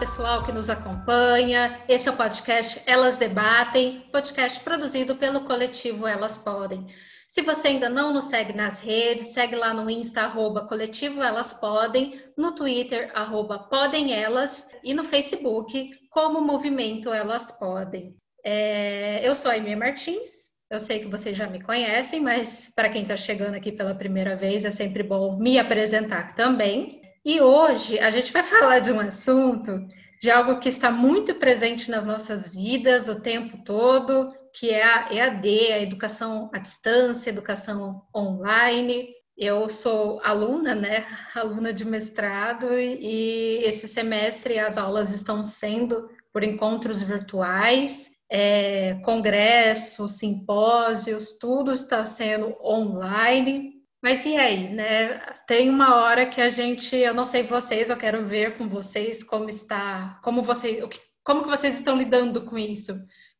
Pessoal 0.00 0.42
que 0.42 0.50
nos 0.50 0.70
acompanha. 0.70 1.84
Esse 1.86 2.08
é 2.08 2.10
o 2.10 2.16
podcast 2.16 2.82
Elas 2.86 3.18
Debatem, 3.18 4.08
podcast 4.10 4.58
produzido 4.60 5.14
pelo 5.14 5.44
coletivo 5.44 6.06
Elas 6.06 6.38
Podem. 6.38 6.86
Se 7.28 7.42
você 7.42 7.68
ainda 7.68 7.90
não 7.90 8.10
nos 8.10 8.24
segue 8.24 8.54
nas 8.54 8.80
redes, 8.80 9.34
segue 9.34 9.54
lá 9.54 9.74
no 9.74 9.90
Insta, 9.90 10.22
arroba 10.22 10.66
coletivo 10.66 11.22
Elas 11.22 11.52
Podem, 11.52 12.18
no 12.34 12.54
Twitter, 12.54 13.12
arroba 13.14 13.58
Podem 13.58 14.14
Elas, 14.14 14.68
e 14.82 14.94
no 14.94 15.04
Facebook, 15.04 15.90
como 16.08 16.40
Movimento 16.40 17.12
Elas 17.12 17.52
Podem. 17.52 18.16
É, 18.42 19.20
eu 19.22 19.34
sou 19.34 19.50
a 19.50 19.58
Emir 19.58 19.76
Martins, 19.76 20.48
eu 20.70 20.80
sei 20.80 21.00
que 21.00 21.08
vocês 21.08 21.36
já 21.36 21.46
me 21.46 21.62
conhecem, 21.62 22.22
mas 22.22 22.72
para 22.74 22.88
quem 22.88 23.02
está 23.02 23.16
chegando 23.16 23.54
aqui 23.54 23.70
pela 23.70 23.94
primeira 23.94 24.34
vez, 24.34 24.64
é 24.64 24.70
sempre 24.70 25.02
bom 25.02 25.36
me 25.36 25.58
apresentar 25.58 26.34
também. 26.34 26.99
E 27.24 27.40
hoje 27.40 27.98
a 27.98 28.10
gente 28.10 28.32
vai 28.32 28.42
falar 28.42 28.78
de 28.78 28.90
um 28.90 28.98
assunto, 28.98 29.86
de 30.20 30.30
algo 30.30 30.58
que 30.58 30.70
está 30.70 30.90
muito 30.90 31.34
presente 31.34 31.90
nas 31.90 32.06
nossas 32.06 32.54
vidas 32.54 33.08
o 33.08 33.20
tempo 33.20 33.62
todo, 33.62 34.30
que 34.54 34.70
é 34.70 34.82
a 34.82 35.12
EAD, 35.12 35.48
a 35.72 35.82
educação 35.82 36.50
à 36.52 36.58
distância, 36.58 37.28
educação 37.28 38.02
online. 38.16 39.10
Eu 39.36 39.68
sou 39.68 40.20
aluna, 40.24 40.74
né, 40.74 41.06
aluna 41.36 41.74
de 41.74 41.84
mestrado, 41.84 42.72
e 42.78 43.62
esse 43.64 43.86
semestre 43.86 44.58
as 44.58 44.78
aulas 44.78 45.12
estão 45.12 45.44
sendo 45.44 46.08
por 46.32 46.42
encontros 46.42 47.02
virtuais, 47.02 48.10
é, 48.30 48.94
congressos, 49.04 50.12
simpósios, 50.12 51.36
tudo 51.38 51.72
está 51.72 52.02
sendo 52.06 52.56
online. 52.64 53.79
Mas 54.02 54.24
e 54.24 54.36
aí, 54.36 54.72
né? 54.72 55.18
Tem 55.46 55.68
uma 55.68 55.96
hora 55.96 56.26
que 56.26 56.40
a 56.40 56.48
gente, 56.48 56.96
eu 56.96 57.12
não 57.12 57.26
sei 57.26 57.42
vocês, 57.42 57.90
eu 57.90 57.96
quero 57.96 58.26
ver 58.26 58.56
com 58.56 58.68
vocês 58.68 59.22
como 59.22 59.48
está, 59.48 60.18
como 60.22 60.42
vocês, 60.42 60.82
como 61.22 61.42
que 61.42 61.50
vocês 61.50 61.76
estão 61.76 61.98
lidando 61.98 62.46
com 62.46 62.56
isso? 62.56 62.94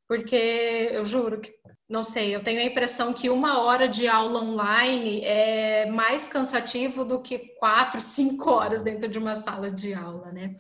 Porque 0.07 0.91
eu 0.93 1.05
juro 1.05 1.41
que 1.41 1.51
não 1.89 2.05
sei, 2.05 2.35
eu 2.35 2.43
tenho 2.43 2.61
a 2.61 2.65
impressão 2.65 3.13
que 3.13 3.29
uma 3.29 3.63
hora 3.63 3.89
de 3.89 4.07
aula 4.07 4.41
online 4.41 5.23
é 5.25 5.87
mais 5.91 6.29
cansativo 6.29 7.05
do 7.05 7.21
que 7.21 7.39
quatro, 7.59 8.01
cinco 8.01 8.51
horas 8.51 8.81
dentro 8.81 9.09
de 9.09 9.19
uma 9.19 9.35
sala 9.35 9.69
de 9.69 9.93
aula, 9.93 10.31
né? 10.31 10.55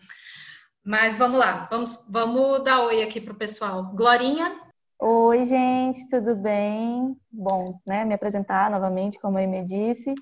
Mas 0.85 1.19
vamos 1.19 1.39
lá, 1.39 1.69
vamos, 1.71 2.05
vamos 2.09 2.65
dar 2.65 2.81
oi 2.81 3.03
aqui 3.03 3.21
para 3.21 3.33
o 3.33 3.39
pessoal. 3.39 3.93
Glorinha, 3.95 4.60
Oi, 5.03 5.45
gente, 5.45 6.11
tudo 6.11 6.37
bem? 6.37 7.17
Bom, 7.33 7.81
né, 7.87 8.05
me 8.05 8.13
apresentar 8.13 8.71
novamente, 8.71 9.19
como 9.19 9.39
a 9.39 9.41
Amy 9.41 9.65
disse. 9.65 10.15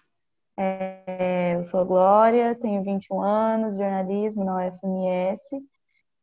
É, 0.57 1.57
eu 1.57 1.65
sou 1.65 1.81
a 1.81 1.85
Glória, 1.85 2.55
tenho 2.55 2.85
21 2.85 3.21
anos, 3.21 3.77
jornalismo 3.77 4.45
na 4.45 4.69
UFMS, 4.69 5.61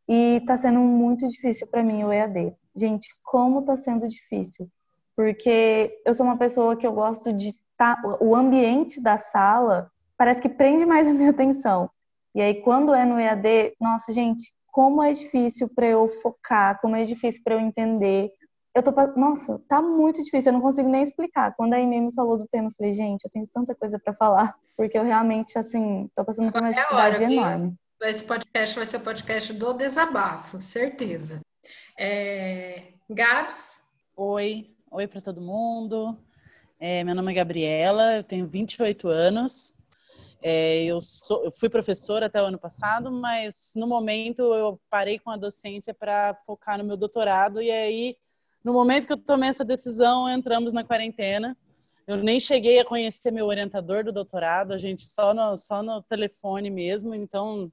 e 0.07 0.37
está 0.37 0.55
sendo 0.55 0.79
muito 0.79 1.27
difícil 1.27 1.67
para 1.67 1.83
mim 1.83 2.05
o 2.05 2.13
EAD. 2.13 2.55
Gente, 2.73 3.13
como 3.21 3.59
está 3.59 3.75
sendo 3.75 4.07
difícil? 4.07 4.69
Porque 5.17 6.01
eu 6.05 6.13
sou 6.13 6.25
uma 6.25 6.37
pessoa 6.37 6.77
que 6.77 6.87
eu 6.87 6.93
gosto 6.93 7.33
de. 7.33 7.53
Tá, 7.77 8.01
o 8.21 8.33
ambiente 8.33 9.01
da 9.01 9.17
sala 9.17 9.91
parece 10.17 10.41
que 10.41 10.47
prende 10.47 10.85
mais 10.85 11.09
a 11.09 11.13
minha 11.13 11.31
atenção. 11.31 11.89
E 12.33 12.41
aí, 12.41 12.61
quando 12.61 12.93
é 12.93 13.03
no 13.03 13.19
EAD, 13.19 13.75
nossa, 13.81 14.13
gente, 14.13 14.53
como 14.71 15.03
é 15.03 15.11
difícil 15.11 15.69
para 15.75 15.87
eu 15.87 16.07
focar, 16.21 16.79
como 16.79 16.95
é 16.95 17.03
difícil 17.03 17.41
para 17.43 17.55
eu 17.55 17.59
entender 17.59 18.31
eu 18.75 18.83
tô. 18.83 18.91
Nossa, 19.17 19.59
tá 19.69 19.81
muito 19.81 20.21
difícil, 20.21 20.49
eu 20.49 20.53
não 20.53 20.61
consigo 20.61 20.89
nem 20.89 21.01
explicar. 21.01 21.55
Quando 21.55 21.73
a 21.73 21.77
Amy 21.77 22.01
me 22.01 22.13
falou 22.13 22.37
do 22.37 22.45
tema, 22.45 22.67
eu 22.67 22.71
falei, 22.77 22.93
gente, 22.93 23.23
eu 23.23 23.31
tenho 23.31 23.47
tanta 23.47 23.73
coisa 23.73 23.97
para 23.97 24.13
falar, 24.13 24.53
porque 24.75 24.97
eu 24.97 25.03
realmente, 25.03 25.57
assim, 25.57 26.09
tô 26.13 26.25
passando 26.25 26.51
por 26.51 26.61
uma 26.61 26.71
dificuldade 26.71 27.23
hora, 27.23 27.33
enorme. 27.33 27.67
Viu? 27.69 28.09
Esse 28.09 28.23
podcast 28.25 28.75
vai 28.75 28.85
ser 28.85 28.97
o 28.97 29.01
podcast 29.01 29.53
do 29.53 29.73
desabafo, 29.73 30.61
certeza. 30.61 31.39
É... 31.97 32.89
Gabs? 33.09 33.81
Oi, 34.17 34.69
oi 34.91 35.07
para 35.07 35.21
todo 35.21 35.41
mundo. 35.41 36.17
É, 36.77 37.03
meu 37.05 37.15
nome 37.15 37.31
é 37.31 37.35
Gabriela, 37.35 38.17
eu 38.17 38.23
tenho 38.23 38.45
28 38.45 39.07
anos. 39.07 39.73
É, 40.41 40.83
eu, 40.83 40.99
sou, 40.99 41.45
eu, 41.45 41.51
fui 41.51 41.69
professora 41.69 42.25
até 42.25 42.41
o 42.41 42.45
ano 42.45 42.59
passado, 42.59 43.09
mas 43.09 43.71
no 43.75 43.87
momento 43.87 44.53
eu 44.53 44.79
parei 44.89 45.17
com 45.17 45.31
a 45.31 45.37
docência 45.37 45.93
para 45.93 46.35
focar 46.45 46.77
no 46.77 46.83
meu 46.83 46.97
doutorado 46.97 47.61
e 47.61 47.71
aí 47.71 48.17
no 48.65 48.73
momento 48.73 49.05
que 49.05 49.13
eu 49.13 49.17
tomei 49.17 49.49
essa 49.49 49.63
decisão, 49.63 50.27
entramos 50.27 50.73
na 50.73 50.83
quarentena. 50.83 51.55
Eu 52.07 52.17
nem 52.17 52.39
cheguei 52.39 52.79
a 52.79 52.85
conhecer 52.85 53.29
meu 53.31 53.45
orientador 53.45 54.03
do 54.03 54.11
doutorado, 54.11 54.73
a 54.73 54.77
gente 54.79 55.05
só 55.05 55.35
no, 55.35 55.55
só 55.55 55.83
no 55.83 56.01
telefone 56.01 56.71
mesmo. 56.71 57.13
Então, 57.13 57.71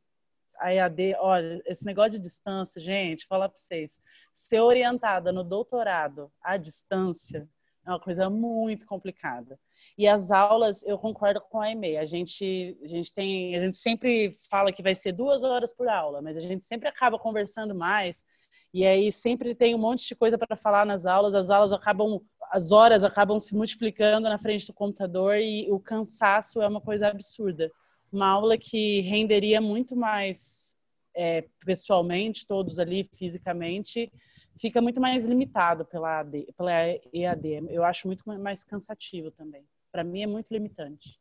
a 0.58 0.72
EAD, 0.72 1.16
olha, 1.18 1.62
esse 1.64 1.82
negócio 1.86 2.12
de 2.12 2.18
distância, 2.18 2.78
gente, 2.78 3.26
falar 3.26 3.48
para 3.48 3.56
vocês, 3.56 4.02
ser 4.34 4.60
orientada 4.60 5.32
no 5.32 5.42
doutorado 5.42 6.30
à 6.42 6.58
distância 6.58 7.48
é 7.84 7.90
uma 7.90 7.98
coisa 7.98 8.30
muito 8.30 8.86
complicada. 8.86 9.58
E 9.98 10.06
as 10.06 10.30
aulas, 10.30 10.82
eu 10.84 10.96
concordo 10.96 11.40
com 11.40 11.60
a 11.60 11.70
EMEI. 11.70 11.98
A 11.98 12.04
gente, 12.04 12.78
a 12.82 12.86
gente 12.86 13.12
tem, 13.12 13.54
a 13.54 13.58
gente 13.58 13.76
sempre 13.76 14.36
fala 14.48 14.72
que 14.72 14.82
vai 14.82 14.94
ser 14.94 15.12
duas 15.12 15.42
horas 15.42 15.74
por 15.74 15.88
aula, 15.88 16.22
mas 16.22 16.36
a 16.36 16.40
gente 16.40 16.64
sempre 16.64 16.88
acaba 16.88 17.18
conversando 17.18 17.74
mais. 17.74 18.24
E 18.72 18.86
aí 18.86 19.10
sempre 19.10 19.54
tem 19.54 19.74
um 19.74 19.78
monte 19.78 20.06
de 20.06 20.14
coisa 20.14 20.38
para 20.38 20.56
falar 20.56 20.86
nas 20.86 21.06
aulas. 21.06 21.34
As 21.34 21.50
aulas 21.50 21.72
acabam, 21.72 22.20
as 22.52 22.70
horas 22.70 23.02
acabam 23.02 23.38
se 23.40 23.54
multiplicando 23.54 24.28
na 24.28 24.38
frente 24.38 24.66
do 24.66 24.72
computador 24.72 25.36
e 25.38 25.70
o 25.70 25.80
cansaço 25.80 26.62
é 26.62 26.68
uma 26.68 26.80
coisa 26.80 27.08
absurda. 27.08 27.70
Uma 28.12 28.28
aula 28.28 28.56
que 28.56 29.00
renderia 29.00 29.60
muito 29.60 29.96
mais 29.96 30.76
é, 31.14 31.44
pessoalmente, 31.64 32.46
todos 32.46 32.78
ali 32.78 33.04
fisicamente, 33.04 34.12
fica 34.58 34.80
muito 34.80 35.00
mais 35.00 35.24
limitado 35.24 35.84
pela, 35.84 36.20
AD, 36.20 36.52
pela 36.56 36.72
EAD. 37.12 37.66
Eu 37.70 37.84
acho 37.84 38.06
muito 38.06 38.22
mais 38.38 38.64
cansativo 38.64 39.30
também. 39.30 39.64
Para 39.90 40.04
mim 40.04 40.22
é 40.22 40.26
muito 40.26 40.52
limitante. 40.52 41.20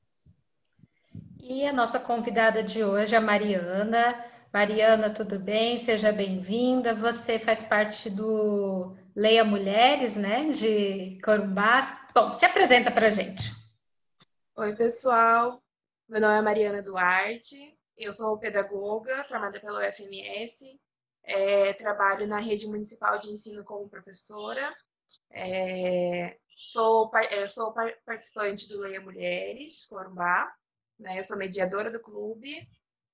E 1.40 1.66
a 1.66 1.74
nossa 1.74 2.00
convidada 2.00 2.64
de 2.64 2.84
hoje 2.84 3.16
é 3.16 3.18
a 3.18 3.22
Mariana. 3.22 4.24
Mariana, 4.54 5.10
tudo 5.10 5.40
bem? 5.40 5.78
Seja 5.78 6.12
bem-vinda. 6.12 6.94
Você 6.94 7.40
faz 7.40 7.64
parte 7.64 8.10
do 8.10 8.96
Leia 9.16 9.44
Mulheres, 9.44 10.16
né, 10.16 10.50
de 10.50 11.20
Corumbá. 11.24 11.82
Bom, 12.14 12.32
se 12.34 12.46
apresenta 12.46 12.92
para 12.92 13.08
a 13.08 13.12
gente. 13.12 13.52
Oi, 14.56 14.76
pessoal. 14.76 15.62
Meu 16.08 16.22
nome 16.22 16.38
é 16.38 16.42
Mariana 16.42 16.82
Duarte. 16.82 17.56
Eu 17.98 18.14
sou 18.14 18.38
pedagoga 18.38 19.24
formada 19.24 19.60
pela 19.60 19.80
UFMS 19.80 20.80
é, 21.24 21.74
trabalho 21.74 22.28
na 22.28 22.40
rede 22.40 22.68
municipal 22.68 23.18
de 23.18 23.30
ensino 23.30 23.64
como 23.64 23.90
professora. 23.90 24.74
É, 25.32 26.38
sou, 26.58 27.12
é, 27.16 27.48
sou 27.48 27.74
participante 28.06 28.68
do 28.68 28.80
Leia 28.80 29.02
Mulheres, 29.02 29.86
Corumbá. 29.88 30.52
Né? 31.00 31.20
Eu 31.20 31.24
sou 31.24 31.38
mediadora 31.38 31.92
do 31.92 32.00
clube. 32.00 32.68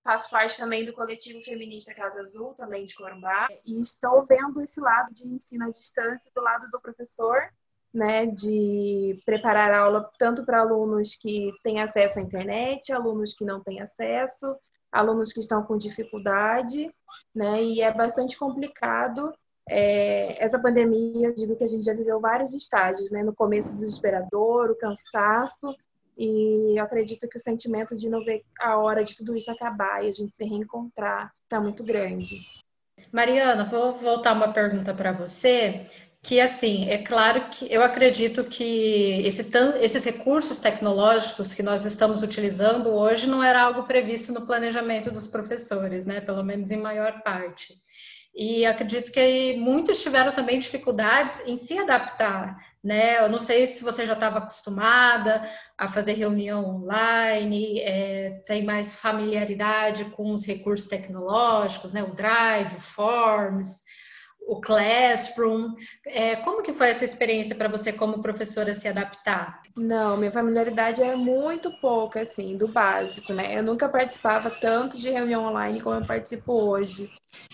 Faço 0.04 0.30
parte 0.30 0.58
também 0.58 0.86
do 0.86 0.94
coletivo 0.94 1.44
feminista 1.44 1.94
Casa 1.94 2.22
Azul, 2.22 2.54
também 2.54 2.86
de 2.86 2.96
Corumbá. 2.96 3.48
E 3.66 3.80
estou 3.80 4.26
vendo 4.26 4.62
esse 4.62 4.80
lado 4.80 5.14
de 5.14 5.28
ensino 5.28 5.66
à 5.66 5.70
distância 5.70 6.32
do 6.34 6.42
lado 6.42 6.70
do 6.72 6.80
professor, 6.80 7.38
né, 7.94 8.26
de 8.26 9.22
preparar 9.26 9.72
a 9.72 9.80
aula 9.80 10.10
tanto 10.18 10.46
para 10.46 10.62
alunos 10.62 11.18
que 11.18 11.52
têm 11.62 11.82
acesso 11.82 12.20
à 12.20 12.22
internet, 12.22 12.92
alunos 12.94 13.34
que 13.34 13.44
não 13.44 13.62
têm 13.62 13.82
acesso, 13.82 14.56
alunos 14.92 15.34
que 15.34 15.40
estão 15.40 15.64
com 15.64 15.78
dificuldade, 15.78 16.94
né? 17.36 17.64
E 17.64 17.82
é 17.82 17.94
bastante 17.94 18.38
complicado 18.38 19.34
é, 19.70 20.42
essa 20.44 20.62
pandemia. 20.62 21.28
Eu 21.28 21.34
digo 21.34 21.56
que 21.56 21.64
a 21.64 21.68
gente 21.68 21.84
já 21.84 21.94
viveu 21.94 22.20
vários 22.20 22.54
estágios, 22.54 23.12
né? 23.12 23.24
No 23.24 23.36
começo 23.36 23.72
desesperador, 23.72 24.72
o 24.72 24.78
cansaço, 24.78 25.76
e 26.18 26.80
eu 26.80 26.84
acredito 26.84 27.28
que 27.28 27.38
o 27.38 27.42
sentimento 27.42 27.96
de 27.96 28.10
não 28.10 28.24
ver 28.24 28.44
a 28.60 28.78
hora 28.78 29.04
de 29.04 29.16
tudo 29.16 29.36
isso 29.36 29.52
acabar 29.52 30.04
e 30.04 30.10
a 30.10 30.12
gente 30.12 30.36
se 30.36 30.46
reencontrar 30.46 31.32
está 31.44 31.62
muito 31.62 31.84
grande. 31.84 32.40
Mariana, 33.12 33.66
vou 33.66 33.94
voltar 33.94 34.34
uma 34.34 34.52
pergunta 34.52 34.94
para 34.94 35.12
você 35.12 35.86
que 36.28 36.42
assim, 36.42 36.90
é 36.90 36.98
claro 36.98 37.50
que 37.50 37.74
eu 37.74 37.82
acredito 37.82 38.44
que 38.44 39.22
esse, 39.26 39.50
esses 39.80 40.04
recursos 40.04 40.60
tecnológicos 40.60 41.54
que 41.54 41.64
nós 41.64 41.86
estamos 41.86 42.22
utilizando 42.22 42.90
hoje 42.90 43.26
não 43.28 43.42
era 43.42 43.62
algo 43.62 43.84
previsto 43.84 44.34
no 44.34 44.46
planejamento 44.46 45.10
dos 45.10 45.26
professores, 45.26 46.06
né? 46.06 46.20
Pelo 46.20 46.44
menos 46.44 46.70
em 46.70 46.76
maior 46.76 47.24
parte. 47.24 47.74
E 48.36 48.66
acredito 48.66 49.10
que 49.10 49.56
muitos 49.56 50.02
tiveram 50.02 50.34
também 50.34 50.60
dificuldades 50.60 51.40
em 51.46 51.56
se 51.56 51.78
adaptar, 51.78 52.58
né? 52.84 53.24
Eu 53.24 53.30
não 53.30 53.40
sei 53.40 53.66
se 53.66 53.82
você 53.82 54.06
já 54.06 54.12
estava 54.12 54.40
acostumada 54.40 55.42
a 55.78 55.88
fazer 55.88 56.12
reunião 56.12 56.66
online, 56.66 57.80
é, 57.80 58.42
tem 58.46 58.66
mais 58.66 58.98
familiaridade 58.98 60.04
com 60.12 60.34
os 60.34 60.46
recursos 60.46 60.90
tecnológicos, 60.90 61.94
né? 61.94 62.04
O 62.04 62.14
Drive, 62.14 62.76
o 62.76 62.82
Forms, 62.82 63.87
o 64.48 64.62
Classroom. 64.62 65.74
É, 66.06 66.38
como 66.38 66.64
que 66.64 66.72
foi 66.72 66.90
essa 66.90 67.04
experiência 67.04 67.56
para 67.56 67.68
você 67.68 67.92
como 67.92 68.22
professora 68.22 68.74
se 68.74 68.88
adaptar? 68.88 69.62
Não, 69.76 70.16
minha 70.16 70.32
familiaridade 70.32 71.04
é 71.04 71.16
muito 71.16 71.70
pouca, 71.80 72.22
assim, 72.22 72.58
do 72.58 72.68
básico, 72.68 73.34
né? 73.34 73.58
Eu 73.58 73.62
nunca 73.62 73.90
participava 73.90 74.50
tanto 74.50 74.98
de 74.98 75.10
reunião 75.10 75.46
online 75.46 75.82
como 75.82 75.98
eu 75.98 76.06
participo 76.06 76.54
hoje, 76.54 77.12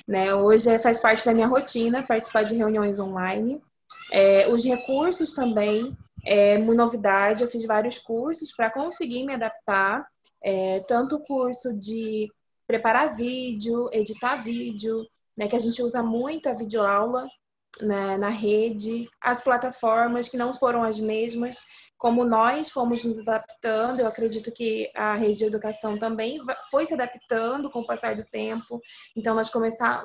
né? 0.07 0.33
Hoje 0.35 0.69
é, 0.69 0.77
faz 0.77 0.99
parte 0.99 1.25
da 1.25 1.33
minha 1.33 1.47
rotina 1.47 2.03
participar 2.03 2.43
de 2.43 2.55
reuniões 2.55 2.99
online. 2.99 3.59
É, 4.11 4.47
os 4.47 4.63
recursos 4.63 5.33
também 5.33 5.97
é 6.25 6.57
uma 6.57 6.75
novidade. 6.75 7.41
Eu 7.41 7.49
fiz 7.49 7.65
vários 7.65 7.97
cursos 7.97 8.55
para 8.55 8.69
conseguir 8.69 9.25
me 9.25 9.33
adaptar, 9.33 10.05
é, 10.43 10.79
tanto 10.81 11.15
o 11.15 11.23
curso 11.25 11.73
de 11.73 12.31
preparar 12.67 13.15
vídeo, 13.15 13.89
editar 13.91 14.35
vídeo, 14.35 15.05
né, 15.37 15.47
que 15.47 15.55
a 15.55 15.59
gente 15.59 15.81
usa 15.81 16.03
muito 16.03 16.47
a 16.47 16.55
videoaula 16.55 17.27
na, 17.81 18.17
na 18.17 18.29
rede, 18.29 19.07
as 19.21 19.41
plataformas 19.41 20.29
que 20.29 20.37
não 20.37 20.53
foram 20.53 20.83
as 20.83 20.99
mesmas, 20.99 21.57
como 21.97 22.25
nós 22.25 22.69
fomos 22.69 23.03
nos 23.03 23.17
adaptando, 23.19 24.01
eu 24.01 24.07
acredito 24.07 24.51
que 24.51 24.91
a 24.93 25.15
rede 25.15 25.37
de 25.37 25.45
educação 25.45 25.97
também 25.97 26.37
foi 26.69 26.85
se 26.85 26.93
adaptando 26.93 27.71
com 27.71 27.79
o 27.79 27.85
passar 27.85 28.15
do 28.15 28.25
tempo. 28.25 28.81
Então, 29.15 29.33
nós 29.33 29.49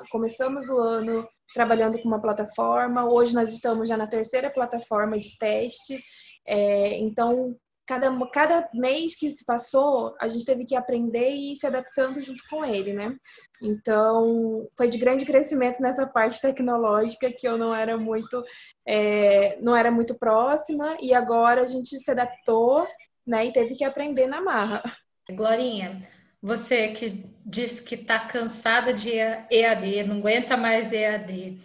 começamos 0.09 0.69
o 0.69 0.79
ano 0.79 1.27
trabalhando 1.53 1.99
com 1.99 2.07
uma 2.07 2.21
plataforma, 2.21 3.05
hoje 3.05 3.33
nós 3.33 3.51
estamos 3.51 3.89
já 3.89 3.97
na 3.97 4.07
terceira 4.07 4.49
plataforma 4.49 5.19
de 5.19 5.37
teste. 5.37 6.01
É, 6.47 6.97
então, 6.99 7.55
cada, 7.89 8.15
cada 8.27 8.69
mês 8.71 9.15
que 9.15 9.31
se 9.31 9.43
passou, 9.43 10.15
a 10.21 10.27
gente 10.27 10.45
teve 10.45 10.63
que 10.63 10.75
aprender 10.75 11.31
e 11.31 11.53
ir 11.53 11.55
se 11.55 11.65
adaptando 11.65 12.21
junto 12.21 12.43
com 12.47 12.63
ele, 12.63 12.93
né? 12.93 13.15
Então, 13.63 14.67
foi 14.77 14.87
de 14.87 14.99
grande 14.99 15.25
crescimento 15.25 15.81
nessa 15.81 16.05
parte 16.05 16.39
tecnológica 16.39 17.33
que 17.35 17.47
eu 17.47 17.57
não 17.57 17.73
era 17.73 17.97
muito, 17.97 18.43
é, 18.87 19.57
não 19.59 19.75
era 19.75 19.89
muito 19.89 20.13
próxima, 20.13 20.95
e 21.01 21.15
agora 21.15 21.63
a 21.63 21.65
gente 21.65 21.97
se 21.97 22.11
adaptou, 22.11 22.87
né? 23.25 23.47
E 23.47 23.51
teve 23.51 23.73
que 23.73 23.83
aprender 23.83 24.27
na 24.27 24.39
marra. 24.39 24.83
Glorinha, 25.31 25.99
você 26.39 26.89
que 26.89 27.25
disse 27.43 27.81
que 27.81 27.95
está 27.95 28.19
cansada 28.19 28.93
de 28.93 29.09
EAD, 29.09 30.03
não 30.03 30.19
aguenta 30.19 30.55
mais 30.55 30.93
EAD, 30.93 31.57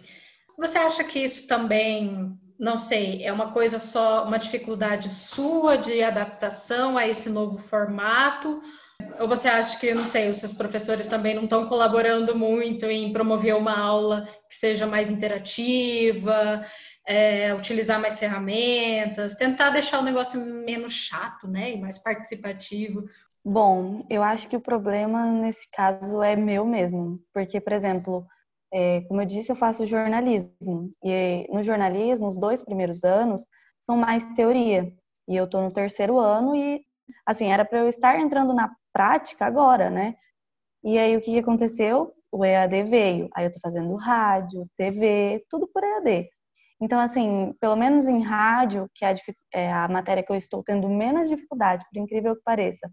você 0.57 0.79
acha 0.79 1.03
que 1.03 1.19
isso 1.19 1.45
também 1.45 2.35
não 2.59 2.77
sei, 2.77 3.23
é 3.23 3.31
uma 3.31 3.51
coisa 3.51 3.79
só, 3.79 4.25
uma 4.25 4.37
dificuldade 4.37 5.09
sua 5.09 5.77
de 5.77 6.01
adaptação 6.01 6.97
a 6.97 7.07
esse 7.07 7.29
novo 7.29 7.57
formato? 7.57 8.61
Ou 9.19 9.27
você 9.27 9.47
acha 9.47 9.79
que, 9.79 9.93
não 9.93 10.05
sei, 10.05 10.29
os 10.29 10.37
seus 10.37 10.51
professores 10.51 11.07
também 11.07 11.35
não 11.35 11.43
estão 11.43 11.67
colaborando 11.67 12.35
muito 12.35 12.85
em 12.85 13.11
promover 13.13 13.55
uma 13.55 13.77
aula 13.77 14.25
que 14.49 14.55
seja 14.55 14.85
mais 14.85 15.09
interativa, 15.09 16.61
é, 17.05 17.53
utilizar 17.53 17.99
mais 17.99 18.19
ferramentas, 18.19 19.35
tentar 19.35 19.69
deixar 19.69 19.99
o 19.99 20.03
negócio 20.03 20.39
menos 20.41 20.91
chato, 20.91 21.47
né, 21.47 21.73
e 21.73 21.79
mais 21.79 21.97
participativo? 21.97 23.05
Bom, 23.43 24.05
eu 24.09 24.23
acho 24.23 24.47
que 24.47 24.57
o 24.57 24.61
problema 24.61 25.25
nesse 25.27 25.69
caso 25.71 26.23
é 26.23 26.35
meu 26.35 26.65
mesmo, 26.65 27.19
porque, 27.31 27.61
por 27.61 27.73
exemplo, 27.73 28.25
é, 28.75 29.01
como 29.03 29.21
eu 29.21 29.25
disse, 29.25 29.49
eu 29.49 29.55
faço 29.55 29.85
jornalismo. 29.85 30.91
E 31.01 31.47
no 31.49 31.63
jornalismo, 31.63 32.27
os 32.27 32.37
dois 32.37 32.61
primeiros 32.61 33.05
anos 33.05 33.47
são 33.79 33.95
mais 33.95 34.25
teoria. 34.35 34.91
E 35.29 35.35
eu 35.37 35.45
estou 35.45 35.61
no 35.61 35.71
terceiro 35.71 36.19
ano 36.19 36.53
e, 36.53 36.81
assim, 37.25 37.47
era 37.47 37.63
para 37.63 37.79
eu 37.79 37.87
estar 37.87 38.19
entrando 38.19 38.53
na 38.53 38.69
prática 38.91 39.45
agora, 39.45 39.89
né? 39.89 40.15
E 40.83 40.97
aí, 40.97 41.15
o 41.15 41.21
que, 41.21 41.39
aconteceu? 41.39 42.11
O 42.29 42.43
EAD 42.43 42.83
veio. 42.83 43.29
Aí 43.33 43.45
eu 43.45 43.47
estou 43.47 43.61
fazendo 43.61 43.95
rádio, 43.95 44.67
TV, 44.77 45.45
tudo 45.49 45.67
por 45.73 45.81
EAD. 45.81 46.27
Então, 46.81 46.99
assim, 46.99 47.53
pelo 47.61 47.77
menos 47.77 48.07
em 48.07 48.21
rádio, 48.21 48.89
que 48.93 49.05
é 49.05 49.15
é 49.53 49.71
a 49.71 49.87
matéria 49.87 50.21
que 50.21 50.31
eu 50.33 50.35
estou 50.35 50.61
tendo 50.61 50.89
menos 50.89 51.29
dificuldade, 51.29 51.85
por 51.89 51.97
incrível 51.97 52.35
que 52.35 52.41
pareça, 52.43 52.91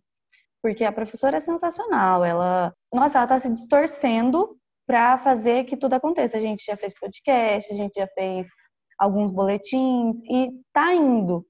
porque 0.63 0.85
a 0.85 0.93
professora 0.93 1.39
é 1.39 1.41
sensacional, 1.41 2.25
ela, 2.25 2.73
nossa, 2.95 3.19
ela 3.19 3.25
está 3.25 3.39
se 3.41 3.53
distorcendo 3.53 4.57
para 4.87 5.19
fazer 5.19 5.65
que 5.65 5.77
tudo 5.77 5.95
aconteça. 5.95 6.37
A 6.37 6.41
gente 6.41 6.65
já 6.65 6.77
fez 6.77 6.99
podcast, 6.99 7.73
a 7.73 7.77
gente 7.77 7.95
já 7.95 8.07
fez 8.09 8.49
alguns 8.99 9.31
boletins 9.31 10.17
e 10.31 10.51
tá 10.73 10.95
indo. 10.95 11.45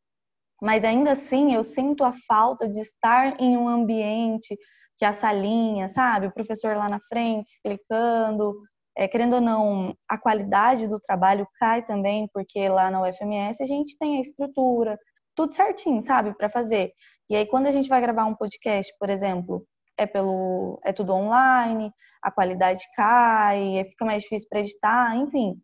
Mas 0.61 0.85
ainda 0.85 1.13
assim, 1.13 1.55
eu 1.55 1.65
sinto 1.65 2.05
a 2.05 2.13
falta 2.27 2.69
de 2.69 2.81
estar 2.81 3.41
em 3.41 3.57
um 3.57 3.69
ambiente 3.69 4.57
que 4.97 5.05
a 5.05 5.13
salinha, 5.13 5.89
sabe, 5.89 6.29
o 6.29 6.33
professor 6.33 6.77
lá 6.77 6.89
na 6.89 7.01
frente 7.01 7.49
explicando, 7.49 8.55
é, 8.97 9.09
querendo 9.09 9.35
ou 9.35 9.41
não, 9.41 9.97
a 10.09 10.17
qualidade 10.17 10.87
do 10.87 11.01
trabalho 11.01 11.47
cai 11.59 11.85
também, 11.85 12.29
porque 12.33 12.69
lá 12.69 12.91
na 12.91 13.03
UFMS 13.03 13.61
a 13.61 13.67
gente 13.67 13.97
tem 13.99 14.19
a 14.19 14.21
estrutura, 14.21 14.99
tudo 15.35 15.53
certinho, 15.53 16.01
sabe, 16.03 16.33
para 16.37 16.49
fazer. 16.49 16.93
E 17.29 17.35
aí 17.35 17.47
quando 17.47 17.67
a 17.67 17.71
gente 17.71 17.89
vai 17.89 18.01
gravar 18.01 18.27
um 18.27 18.35
podcast, 18.35 18.93
por 19.01 19.11
exemplo, 19.11 19.67
é 19.99 20.07
pelo 20.07 20.79
é 20.85 20.93
tudo 20.93 21.13
online, 21.13 21.93
a 22.23 22.31
qualidade 22.31 22.83
cai, 22.95 23.85
fica 23.91 24.05
mais 24.05 24.23
difícil 24.23 24.49
para 24.49 24.61
editar, 24.61 25.17
enfim, 25.17 25.57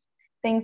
tem 0.43 0.61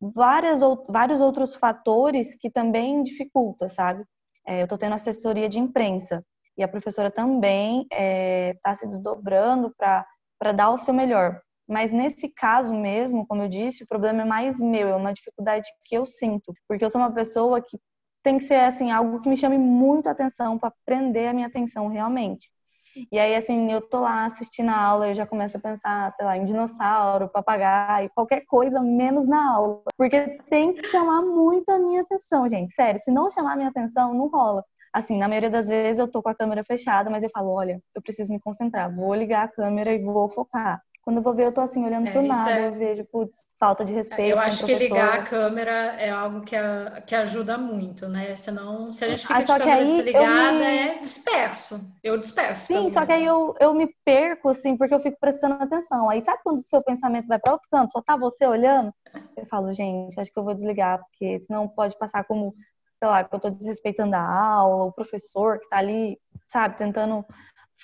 várias, 0.00 0.60
vários 0.88 1.20
outros 1.20 1.54
fatores 1.54 2.34
que 2.34 2.50
também 2.50 3.02
dificulta, 3.02 3.68
sabe? 3.68 4.04
É, 4.46 4.60
eu 4.60 4.64
estou 4.64 4.78
tendo 4.78 4.94
assessoria 4.94 5.48
de 5.48 5.58
imprensa 5.58 6.24
e 6.56 6.62
a 6.62 6.68
professora 6.68 7.10
também 7.10 7.82
está 7.82 7.96
é, 7.96 8.54
tá 8.62 8.74
se 8.74 8.86
desdobrando 8.88 9.72
para 9.76 10.52
dar 10.52 10.70
o 10.70 10.78
seu 10.78 10.92
melhor. 10.92 11.40
Mas 11.68 11.92
nesse 11.92 12.28
caso 12.30 12.74
mesmo, 12.74 13.26
como 13.26 13.42
eu 13.42 13.48
disse, 13.48 13.84
o 13.84 13.86
problema 13.86 14.22
é 14.22 14.24
mais 14.24 14.58
meu, 14.58 14.88
é 14.88 14.96
uma 14.96 15.12
dificuldade 15.12 15.68
que 15.84 15.94
eu 15.94 16.06
sinto, 16.06 16.54
porque 16.66 16.84
eu 16.84 16.90
sou 16.90 17.00
uma 17.00 17.12
pessoa 17.12 17.60
que 17.60 17.78
tem 18.22 18.38
que 18.38 18.44
ser 18.44 18.60
assim 18.60 18.90
algo 18.90 19.20
que 19.22 19.28
me 19.28 19.36
chame 19.36 19.58
muito 19.58 20.08
atenção 20.08 20.58
para 20.58 20.72
prender 20.84 21.28
a 21.28 21.32
minha 21.32 21.46
atenção 21.46 21.88
realmente. 21.88 22.50
E 23.10 23.18
aí, 23.18 23.34
assim, 23.34 23.70
eu 23.70 23.80
tô 23.80 24.00
lá 24.00 24.24
assistindo 24.24 24.70
a 24.70 24.76
aula, 24.76 25.08
eu 25.08 25.14
já 25.14 25.26
começo 25.26 25.56
a 25.56 25.60
pensar, 25.60 26.10
sei 26.12 26.24
lá, 26.24 26.36
em 26.36 26.44
dinossauro, 26.44 27.28
papagaio, 27.28 28.10
qualquer 28.14 28.44
coisa 28.46 28.80
menos 28.80 29.26
na 29.26 29.54
aula. 29.54 29.82
Porque 29.96 30.38
tem 30.48 30.72
que 30.74 30.86
chamar 30.86 31.22
muito 31.22 31.68
a 31.70 31.78
minha 31.78 32.02
atenção, 32.02 32.48
gente. 32.48 32.74
Sério, 32.74 33.00
se 33.00 33.10
não 33.10 33.30
chamar 33.30 33.52
a 33.52 33.56
minha 33.56 33.68
atenção, 33.68 34.14
não 34.14 34.28
rola. 34.28 34.64
Assim, 34.92 35.18
na 35.18 35.28
maioria 35.28 35.50
das 35.50 35.68
vezes 35.68 35.98
eu 35.98 36.08
tô 36.08 36.22
com 36.22 36.30
a 36.30 36.34
câmera 36.34 36.64
fechada, 36.64 37.10
mas 37.10 37.22
eu 37.22 37.30
falo, 37.30 37.50
olha, 37.50 37.80
eu 37.94 38.02
preciso 38.02 38.32
me 38.32 38.40
concentrar, 38.40 38.94
vou 38.94 39.14
ligar 39.14 39.44
a 39.44 39.48
câmera 39.48 39.92
e 39.92 40.02
vou 40.02 40.28
focar. 40.28 40.82
Quando 41.08 41.16
eu 41.16 41.22
vou 41.22 41.32
ver, 41.32 41.46
eu 41.46 41.52
tô 41.52 41.62
assim, 41.62 41.82
olhando 41.82 42.06
é, 42.06 42.12
pro 42.12 42.20
nada, 42.20 42.50
é... 42.50 42.68
eu 42.68 42.72
vejo, 42.72 43.02
putz, 43.06 43.34
falta 43.58 43.82
de 43.82 43.94
respeito. 43.94 44.30
Eu 44.32 44.38
acho 44.38 44.66
que 44.66 44.74
ligar 44.74 45.20
a 45.20 45.22
câmera 45.22 45.70
é 45.98 46.10
algo 46.10 46.42
que, 46.42 46.54
a, 46.54 47.00
que 47.00 47.14
ajuda 47.14 47.56
muito, 47.56 48.06
né? 48.06 48.36
Senão, 48.36 48.92
se 48.92 49.06
a 49.06 49.08
gente 49.08 49.22
fica 49.22 49.36
ah, 49.36 49.40
de 49.40 49.46
câmera 49.46 49.84
desligada, 49.86 50.58
me... 50.58 50.64
é 50.64 50.98
disperso. 50.98 51.80
Eu 52.04 52.18
disperso. 52.18 52.66
Sim, 52.66 52.90
só 52.90 53.00
menos. 53.00 53.06
que 53.06 53.12
aí 53.12 53.24
eu, 53.24 53.56
eu 53.58 53.72
me 53.72 53.88
perco, 54.04 54.50
assim, 54.50 54.76
porque 54.76 54.92
eu 54.92 55.00
fico 55.00 55.16
prestando 55.18 55.54
atenção. 55.54 56.10
Aí 56.10 56.20
sabe 56.20 56.42
quando 56.44 56.58
o 56.58 56.62
seu 56.62 56.82
pensamento 56.82 57.26
vai 57.26 57.38
para 57.38 57.54
outro 57.54 57.68
canto, 57.70 57.90
só 57.90 58.02
tá 58.02 58.14
você 58.14 58.44
olhando? 58.44 58.92
Eu 59.34 59.46
falo, 59.46 59.72
gente, 59.72 60.20
acho 60.20 60.30
que 60.30 60.38
eu 60.38 60.44
vou 60.44 60.52
desligar, 60.52 60.98
porque 60.98 61.40
senão 61.40 61.66
pode 61.66 61.96
passar 61.96 62.22
como, 62.24 62.54
sei 62.96 63.08
lá, 63.08 63.24
que 63.24 63.34
eu 63.34 63.40
tô 63.40 63.48
desrespeitando 63.48 64.14
a 64.14 64.20
aula, 64.20 64.84
o 64.84 64.92
professor 64.92 65.58
que 65.58 65.70
tá 65.70 65.78
ali, 65.78 66.20
sabe, 66.46 66.76
tentando 66.76 67.24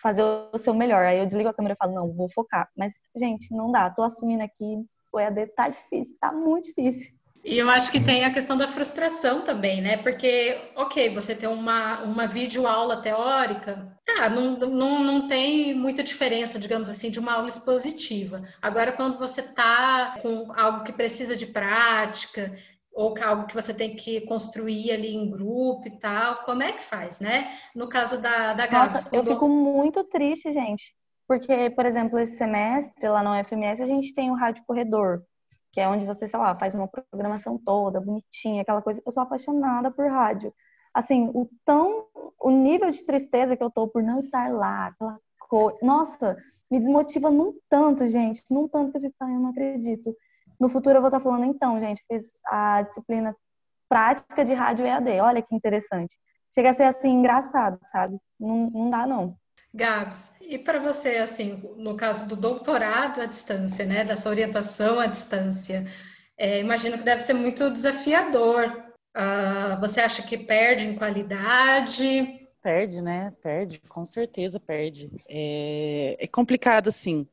fazer 0.00 0.22
o 0.22 0.58
seu 0.58 0.74
melhor. 0.74 1.04
Aí 1.06 1.18
eu 1.18 1.26
desligo 1.26 1.48
a 1.48 1.54
câmera 1.54 1.74
e 1.74 1.76
falo, 1.76 1.94
não, 1.94 2.12
vou 2.12 2.28
focar. 2.28 2.68
Mas, 2.76 2.94
gente, 3.16 3.54
não 3.54 3.70
dá. 3.70 3.90
Tô 3.90 4.02
assumindo 4.02 4.42
aqui, 4.42 4.84
o 5.12 5.20
EAD 5.20 5.46
tá 5.48 5.68
difícil, 5.68 6.16
tá 6.20 6.32
muito 6.32 6.66
difícil. 6.66 7.14
E 7.44 7.58
eu 7.58 7.68
acho 7.68 7.92
que 7.92 8.00
tem 8.00 8.24
a 8.24 8.32
questão 8.32 8.56
da 8.56 8.66
frustração 8.66 9.42
também, 9.42 9.82
né? 9.82 9.98
Porque, 9.98 10.58
ok, 10.74 11.12
você 11.12 11.34
tem 11.34 11.46
uma, 11.46 12.02
uma 12.02 12.26
videoaula 12.26 13.02
teórica, 13.02 13.94
tá, 14.02 14.30
não, 14.30 14.58
não, 14.58 15.04
não 15.04 15.28
tem 15.28 15.74
muita 15.74 16.02
diferença, 16.02 16.58
digamos 16.58 16.88
assim, 16.88 17.10
de 17.10 17.20
uma 17.20 17.34
aula 17.34 17.48
expositiva. 17.48 18.42
Agora, 18.62 18.92
quando 18.92 19.18
você 19.18 19.42
tá 19.42 20.14
com 20.22 20.50
algo 20.56 20.84
que 20.84 20.92
precisa 20.92 21.36
de 21.36 21.44
prática, 21.44 22.50
ou 22.94 23.14
algo 23.22 23.46
que 23.46 23.54
você 23.54 23.74
tem 23.74 23.96
que 23.96 24.20
construir 24.22 24.92
ali 24.92 25.14
em 25.14 25.28
grupo 25.28 25.88
e 25.88 25.98
tal, 25.98 26.44
como 26.44 26.62
é 26.62 26.72
que 26.72 26.82
faz, 26.82 27.20
né? 27.20 27.50
No 27.74 27.88
caso 27.88 28.22
da, 28.22 28.54
da 28.54 28.66
Gabs. 28.66 28.92
Nossa, 28.92 29.16
eu 29.16 29.24
fico 29.24 29.48
muito 29.48 30.04
triste, 30.04 30.52
gente, 30.52 30.94
porque, 31.26 31.70
por 31.70 31.84
exemplo, 31.84 32.18
esse 32.18 32.36
semestre 32.36 33.08
lá 33.08 33.22
no 33.22 33.38
UFMS 33.38 33.82
a 33.82 33.86
gente 33.86 34.14
tem 34.14 34.30
o 34.30 34.34
Rádio 34.34 34.62
Corredor, 34.64 35.22
que 35.72 35.80
é 35.80 35.88
onde 35.88 36.06
você, 36.06 36.28
sei 36.28 36.38
lá, 36.38 36.54
faz 36.54 36.72
uma 36.72 36.86
programação 36.86 37.58
toda, 37.58 38.00
bonitinha, 38.00 38.62
aquela 38.62 38.80
coisa. 38.80 39.02
Eu 39.04 39.10
sou 39.10 39.24
apaixonada 39.24 39.90
por 39.90 40.08
rádio. 40.08 40.54
Assim, 40.94 41.28
o 41.34 41.50
tão, 41.64 42.06
o 42.40 42.50
nível 42.50 42.88
de 42.88 43.04
tristeza 43.04 43.56
que 43.56 43.64
eu 43.64 43.70
tô 43.70 43.88
por 43.88 44.00
não 44.00 44.20
estar 44.20 44.48
lá, 44.50 44.86
aquela 44.86 45.18
coisa, 45.48 45.76
nossa, 45.82 46.36
me 46.70 46.78
desmotiva 46.78 47.28
num 47.28 47.54
tanto, 47.68 48.06
gente, 48.06 48.44
num 48.48 48.68
tanto 48.68 48.92
que 48.92 48.98
eu 48.98 49.00
fico, 49.00 49.16
eu 49.20 49.40
não 49.40 49.50
acredito 49.50 50.14
no 50.60 50.68
futuro 50.68 50.96
eu 50.96 51.00
vou 51.00 51.08
estar 51.08 51.20
falando, 51.20 51.44
então, 51.44 51.80
gente, 51.80 52.02
fiz 52.10 52.24
a 52.46 52.82
disciplina 52.82 53.34
prática 53.88 54.44
de 54.44 54.54
rádio 54.54 54.86
EAD. 54.86 55.20
Olha 55.20 55.42
que 55.42 55.54
interessante. 55.54 56.16
Chega 56.54 56.70
a 56.70 56.74
ser 56.74 56.84
assim 56.84 57.10
engraçado, 57.10 57.78
sabe? 57.90 58.18
Não, 58.38 58.70
não 58.70 58.90
dá, 58.90 59.06
não. 59.06 59.36
Gabs, 59.72 60.36
e 60.40 60.58
para 60.58 60.78
você, 60.78 61.16
assim, 61.18 61.62
no 61.76 61.96
caso 61.96 62.28
do 62.28 62.36
doutorado 62.36 63.20
à 63.20 63.26
distância, 63.26 63.84
né, 63.84 64.04
dessa 64.04 64.28
orientação 64.28 65.00
à 65.00 65.06
distância, 65.06 65.84
É, 66.36 66.58
imagino 66.60 66.98
que 66.98 67.04
deve 67.04 67.20
ser 67.22 67.32
muito 67.34 67.70
desafiador. 67.70 68.66
Uh, 69.16 69.78
você 69.80 70.00
acha 70.00 70.20
que 70.22 70.36
perde 70.36 70.84
em 70.86 70.96
qualidade? 70.96 72.48
Perde, 72.60 73.00
né? 73.02 73.32
Perde, 73.42 73.80
com 73.88 74.04
certeza 74.04 74.58
perde. 74.58 75.10
É, 75.28 76.16
é 76.18 76.26
complicado, 76.26 76.88
assim. 76.88 77.28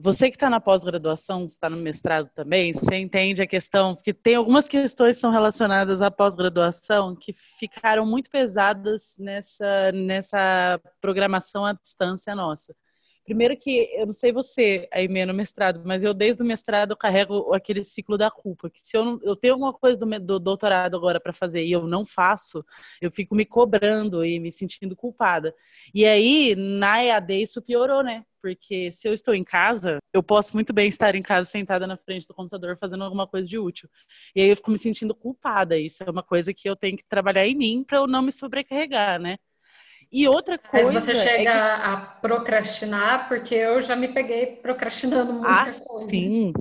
Você 0.00 0.30
que 0.30 0.36
está 0.36 0.48
na 0.48 0.60
pós-graduação, 0.60 1.44
está 1.44 1.68
no 1.68 1.76
mestrado 1.76 2.30
também, 2.32 2.72
você 2.72 2.94
entende 2.96 3.42
a 3.42 3.46
questão, 3.48 3.96
porque 3.96 4.14
tem 4.14 4.36
algumas 4.36 4.68
questões 4.68 5.16
que 5.16 5.20
são 5.20 5.32
relacionadas 5.32 6.00
à 6.00 6.08
pós-graduação 6.08 7.16
que 7.16 7.32
ficaram 7.32 8.06
muito 8.06 8.30
pesadas 8.30 9.16
nessa, 9.18 9.90
nessa 9.90 10.80
programação 11.00 11.64
à 11.64 11.72
distância 11.72 12.32
nossa. 12.32 12.76
Primeiro 13.28 13.54
que, 13.58 13.90
eu 13.92 14.06
não 14.06 14.12
sei 14.14 14.32
você, 14.32 14.88
aí 14.90 15.06
meio 15.06 15.26
no 15.26 15.34
mestrado, 15.34 15.82
mas 15.84 16.02
eu 16.02 16.14
desde 16.14 16.42
o 16.42 16.46
mestrado 16.46 16.92
eu 16.92 16.96
carrego 16.96 17.52
aquele 17.52 17.84
ciclo 17.84 18.16
da 18.16 18.30
culpa, 18.30 18.70
que 18.70 18.80
se 18.80 18.96
eu, 18.96 19.04
não, 19.04 19.20
eu 19.22 19.36
tenho 19.36 19.52
alguma 19.52 19.70
coisa 19.74 20.00
do, 20.00 20.06
do 20.18 20.38
doutorado 20.38 20.96
agora 20.96 21.20
para 21.20 21.30
fazer 21.30 21.62
e 21.62 21.70
eu 21.70 21.86
não 21.86 22.06
faço, 22.06 22.64
eu 23.02 23.10
fico 23.10 23.34
me 23.34 23.44
cobrando 23.44 24.24
e 24.24 24.40
me 24.40 24.50
sentindo 24.50 24.96
culpada. 24.96 25.54
E 25.94 26.06
aí, 26.06 26.54
na 26.56 27.04
EAD, 27.04 27.42
isso 27.42 27.60
piorou, 27.60 28.02
né? 28.02 28.24
Porque 28.40 28.90
se 28.90 29.06
eu 29.06 29.12
estou 29.12 29.34
em 29.34 29.44
casa, 29.44 29.98
eu 30.10 30.22
posso 30.22 30.54
muito 30.54 30.72
bem 30.72 30.88
estar 30.88 31.14
em 31.14 31.20
casa 31.22 31.50
sentada 31.50 31.86
na 31.86 31.98
frente 31.98 32.26
do 32.26 32.32
computador 32.32 32.78
fazendo 32.78 33.04
alguma 33.04 33.26
coisa 33.26 33.46
de 33.46 33.58
útil. 33.58 33.90
E 34.34 34.40
aí 34.40 34.48
eu 34.48 34.56
fico 34.56 34.70
me 34.70 34.78
sentindo 34.78 35.14
culpada. 35.14 35.76
Isso 35.76 36.02
é 36.02 36.10
uma 36.10 36.22
coisa 36.22 36.54
que 36.54 36.66
eu 36.66 36.74
tenho 36.74 36.96
que 36.96 37.04
trabalhar 37.06 37.46
em 37.46 37.54
mim 37.54 37.84
para 37.86 37.98
eu 37.98 38.06
não 38.06 38.22
me 38.22 38.32
sobrecarregar, 38.32 39.20
né? 39.20 39.36
E 40.10 40.26
outra 40.26 40.56
coisa. 40.56 40.90
Mas 40.90 41.04
você 41.04 41.14
chega 41.14 41.50
é 41.50 41.76
que... 41.76 41.82
a 41.86 41.96
procrastinar, 41.98 43.28
porque 43.28 43.54
eu 43.54 43.78
já 43.80 43.94
me 43.94 44.08
peguei 44.08 44.46
procrastinando 44.46 45.34
muita 45.34 45.48
ah, 45.48 45.64
coisa. 45.64 46.08
Sim. 46.08 46.52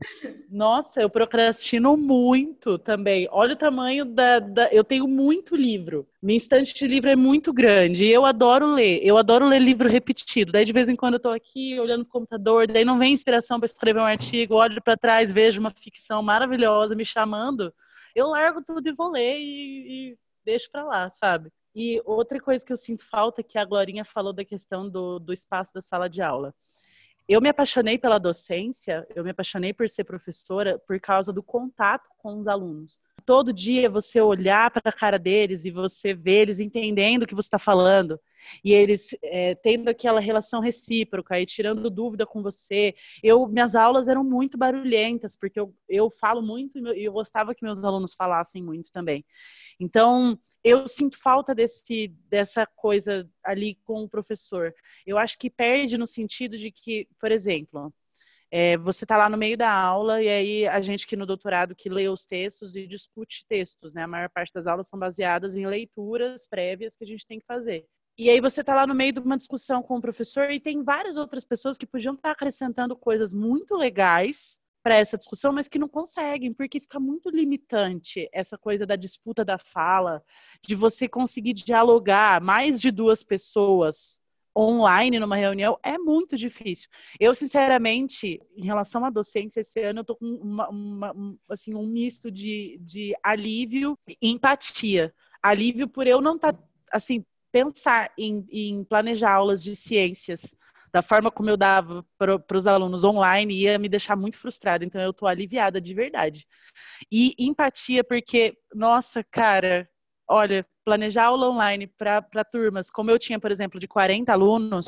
Nossa, 0.50 1.02
eu 1.02 1.10
procrastino 1.10 1.96
muito 1.96 2.78
também. 2.78 3.26
Olha 3.32 3.54
o 3.54 3.58
tamanho 3.58 4.04
da, 4.04 4.40
da. 4.40 4.68
Eu 4.74 4.84
tenho 4.84 5.08
muito 5.08 5.56
livro. 5.56 6.06
Minha 6.22 6.38
estante 6.38 6.74
de 6.74 6.86
livro 6.86 7.10
é 7.10 7.16
muito 7.16 7.54
grande. 7.54 8.04
E 8.04 8.12
eu 8.12 8.26
adoro 8.26 8.74
ler. 8.74 9.00
Eu 9.02 9.18
adoro 9.18 9.48
ler 9.48 9.60
livro 9.60 9.88
repetido. 9.88 10.52
Daí, 10.52 10.66
de 10.66 10.74
vez 10.74 10.90
em 10.90 10.96
quando, 10.96 11.14
eu 11.14 11.20
tô 11.22 11.30
aqui 11.30 11.80
olhando 11.80 12.02
o 12.02 12.06
computador, 12.06 12.68
daí 12.68 12.84
não 12.84 13.00
vem 13.00 13.14
inspiração 13.14 13.60
para 13.60 13.66
escrever 13.66 14.02
um 14.02 14.06
artigo, 14.06 14.56
olho 14.56 14.82
para 14.82 14.98
trás, 14.98 15.32
vejo 15.32 15.62
uma 15.62 15.72
ficção 15.72 16.22
maravilhosa 16.22 16.96
me 16.96 17.06
chamando. 17.06 17.74
Eu 18.14 18.28
largo 18.28 18.62
tudo 18.62 18.90
e 18.90 18.94
vou 18.94 19.10
ler 19.10 19.38
e, 19.40 20.12
e 20.12 20.18
deixo 20.44 20.70
para 20.70 20.84
lá, 20.84 21.10
sabe? 21.12 21.50
E 21.80 22.02
outra 22.06 22.42
coisa 22.42 22.66
que 22.66 22.74
eu 22.74 22.76
sinto 22.76 23.08
falta 23.08 23.42
é 23.42 23.44
que 23.44 23.56
a 23.56 23.64
Glorinha 23.64 24.04
falou 24.04 24.34
da 24.34 24.44
questão 24.44 24.90
do, 24.90 25.20
do 25.20 25.32
espaço 25.32 25.72
da 25.72 25.80
sala 25.80 26.10
de 26.10 26.24
aula. 26.24 26.52
Eu 27.30 27.40
me 27.40 27.50
apaixonei 27.50 28.00
pela 28.00 28.18
docência, 28.18 29.06
eu 29.14 29.24
me 29.24 29.30
apaixonei 29.30 29.72
por 29.74 29.88
ser 29.88 30.04
professora 30.04 30.80
por 30.80 31.00
causa 31.00 31.32
do 31.32 31.44
contato 31.44 32.10
com 32.18 32.40
os 32.40 32.48
alunos. 32.48 33.00
Todo 33.28 33.54
dia 33.54 33.92
você 33.92 34.20
olhar 34.20 34.72
para 34.72 34.90
a 34.90 34.92
cara 34.92 35.20
deles 35.20 35.66
e 35.66 35.70
você 35.70 36.16
ver 36.16 36.42
eles 36.42 36.60
entendendo 36.60 37.22
o 37.22 37.28
que 37.28 37.36
você 37.36 37.46
está 37.46 37.60
falando 37.60 38.20
e 38.64 38.74
eles 38.74 39.10
é, 39.24 39.56
tendo 39.56 39.90
aquela 39.90 40.20
relação 40.20 40.60
recíproca 40.60 41.40
e 41.40 41.46
tirando 41.46 41.90
dúvida 41.90 42.26
com 42.26 42.42
você. 42.42 42.96
Eu, 43.24 43.48
minhas 43.48 43.76
aulas 43.76 44.08
eram 44.08 44.24
muito 44.24 44.58
barulhentas 44.58 45.36
porque 45.36 45.60
eu, 45.60 45.74
eu 45.88 46.10
falo 46.10 46.42
muito 46.42 46.78
e 46.96 47.06
eu 47.06 47.14
gostava 47.14 47.54
que 47.54 47.64
meus 47.64 47.84
alunos 47.84 48.14
falassem 48.14 48.64
muito 48.64 48.92
também. 48.92 49.26
Então, 49.80 50.38
eu 50.64 50.88
sinto 50.88 51.18
falta 51.22 51.54
desse, 51.54 52.08
dessa 52.30 52.66
coisa 52.66 53.30
ali 53.44 53.76
com 53.86 54.04
o 54.04 54.10
professor. 54.10 54.74
Eu 55.06 55.18
acho 55.18 55.38
que 55.38 55.50
perde 55.50 55.98
no 55.98 56.08
sentido 56.08 56.58
de 56.58 56.72
que, 56.72 57.08
por 57.20 57.32
exemplo, 57.32 57.94
é, 58.50 58.78
você 58.78 59.04
está 59.04 59.18
lá 59.18 59.30
no 59.30 59.38
meio 59.38 59.58
da 59.58 59.72
aula 59.72 60.22
e 60.22 60.30
aí 60.30 60.68
a 60.68 60.80
gente 60.80 61.06
que 61.06 61.16
no 61.18 61.26
doutorado 61.26 61.76
que 61.76 61.90
lê 61.90 62.08
os 62.08 62.26
textos 62.26 62.76
e 62.76 62.88
discute 62.88 63.46
textos, 63.48 63.94
né? 63.94 64.04
A 64.04 64.08
maior 64.08 64.30
parte 64.30 64.54
das 64.54 64.68
aulas 64.68 64.88
são 64.88 64.98
baseadas 64.98 65.58
em 65.58 65.68
leituras 65.68 66.48
prévias 66.48 66.96
que 66.96 67.04
a 67.04 67.08
gente 67.08 67.28
tem 67.28 67.40
que 67.40 67.46
fazer. 67.46 67.86
E 68.18 68.32
aí 68.32 68.42
você 68.42 68.62
está 68.62 68.74
lá 68.74 68.88
no 68.88 68.96
meio 68.96 69.14
de 69.14 69.20
uma 69.20 69.38
discussão 69.38 69.84
com 69.84 69.98
o 69.98 70.02
professor 70.02 70.50
e 70.50 70.60
tem 70.60 70.84
várias 70.84 71.18
outras 71.18 71.46
pessoas 71.46 71.78
que 71.78 71.86
podiam 71.86 72.16
estar 72.16 72.30
tá 72.30 72.32
acrescentando 72.32 72.96
coisas 72.96 73.32
muito 73.32 73.76
legais 73.76 74.60
para 74.82 74.96
essa 74.96 75.18
discussão, 75.18 75.52
mas 75.52 75.68
que 75.68 75.78
não 75.78 75.88
conseguem, 75.88 76.52
porque 76.52 76.80
fica 76.80 77.00
muito 77.00 77.30
limitante 77.30 78.28
essa 78.32 78.58
coisa 78.58 78.88
da 78.88 78.96
disputa 78.96 79.46
da 79.46 79.58
fala, 79.58 80.24
de 80.66 80.74
você 80.74 81.08
conseguir 81.08 81.54
dialogar 81.54 82.42
mais 82.42 82.82
de 82.82 82.90
duas 82.90 83.22
pessoas 83.22 84.20
online 84.58 85.20
numa 85.20 85.36
reunião 85.36 85.78
é 85.84 86.00
muito 86.00 86.36
difícil. 86.36 86.90
Eu, 87.20 87.36
sinceramente, 87.36 88.42
em 88.56 88.64
relação 88.64 89.06
à 89.06 89.12
docência, 89.12 89.60
esse 89.60 89.80
ano 89.82 90.00
eu 90.00 90.04
tô 90.04 90.16
com 90.16 90.26
uma, 90.26 90.70
uma, 90.70 91.12
um, 91.12 91.38
assim, 91.48 91.76
um 91.76 91.86
misto 91.86 92.32
de, 92.32 92.80
de 92.82 93.14
alívio 93.22 93.96
e 94.08 94.18
empatia. 94.28 95.14
Alívio 95.44 95.88
por 95.88 96.08
eu 96.08 96.20
não 96.20 96.36
estar, 96.36 96.54
tá, 96.54 96.64
assim, 96.92 97.24
pensar 97.52 98.12
em, 98.18 98.46
em 98.52 98.84
planejar 98.84 99.32
aulas 99.32 99.64
de 99.64 99.76
ciências 99.76 100.56
da 100.92 101.02
forma 101.02 101.30
como 101.30 101.50
eu 101.50 101.58
dava 101.58 102.06
para 102.18 102.58
os 102.58 102.68
alunos 102.68 103.04
online 103.04 103.54
ia 103.54 103.78
me 103.78 103.90
deixar 103.90 104.16
muito 104.16 104.38
frustrada. 104.38 104.86
Então 104.86 105.02
eu 105.02 105.12
estou 105.12 105.28
aliviada 105.28 105.80
de 105.82 105.94
verdade. 105.94 106.48
E 107.12 107.36
empatia, 107.38 108.04
porque, 108.04 108.58
nossa, 108.74 109.24
cara, 109.24 109.90
olha, 110.28 110.66
planejar 110.84 111.26
aula 111.26 111.50
online 111.50 111.88
para 111.88 112.44
turmas, 112.52 112.90
como 112.90 113.12
eu 113.12 113.20
tinha, 113.20 113.40
por 113.40 113.52
exemplo, 113.52 113.80
de 113.80 113.88
40 113.88 114.32
alunos, 114.32 114.86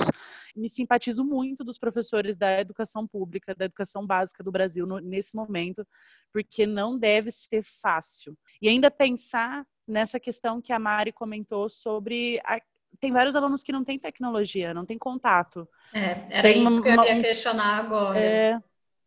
me 0.56 0.70
simpatizo 0.70 1.24
muito 1.24 1.64
dos 1.64 1.78
professores 1.78 2.38
da 2.38 2.60
educação 2.60 3.08
pública, 3.08 3.54
da 3.54 3.66
educação 3.66 4.06
básica 4.06 4.44
do 4.44 4.52
Brasil 4.52 4.88
no, 4.88 5.00
nesse 5.00 5.36
momento, 5.36 5.86
porque 6.34 6.66
não 6.66 6.98
deve 6.98 7.32
ser 7.32 7.64
fácil. 7.82 8.38
E 8.62 8.68
ainda 8.68 8.90
pensar 8.90 9.66
nessa 9.90 10.20
questão 10.20 10.62
que 10.62 10.72
a 10.72 10.80
Mari 10.80 11.12
comentou 11.12 11.70
sobre 11.70 12.40
a, 12.46 12.62
tem 13.00 13.12
vários 13.12 13.36
alunos 13.36 13.64
que 13.64 13.72
não 13.72 13.84
têm 13.84 14.00
tecnologia, 14.00 14.74
não 14.74 14.86
têm 14.86 14.98
contato. 14.98 15.68
É, 15.94 16.26
era 16.30 16.42
tem 16.42 16.64
isso 16.64 16.72
uma, 16.72 16.82
que 16.82 16.90
eu 16.90 17.04
ia 17.16 17.22
questionar 17.22 17.80
agora. 17.80 18.20
É, 18.20 18.60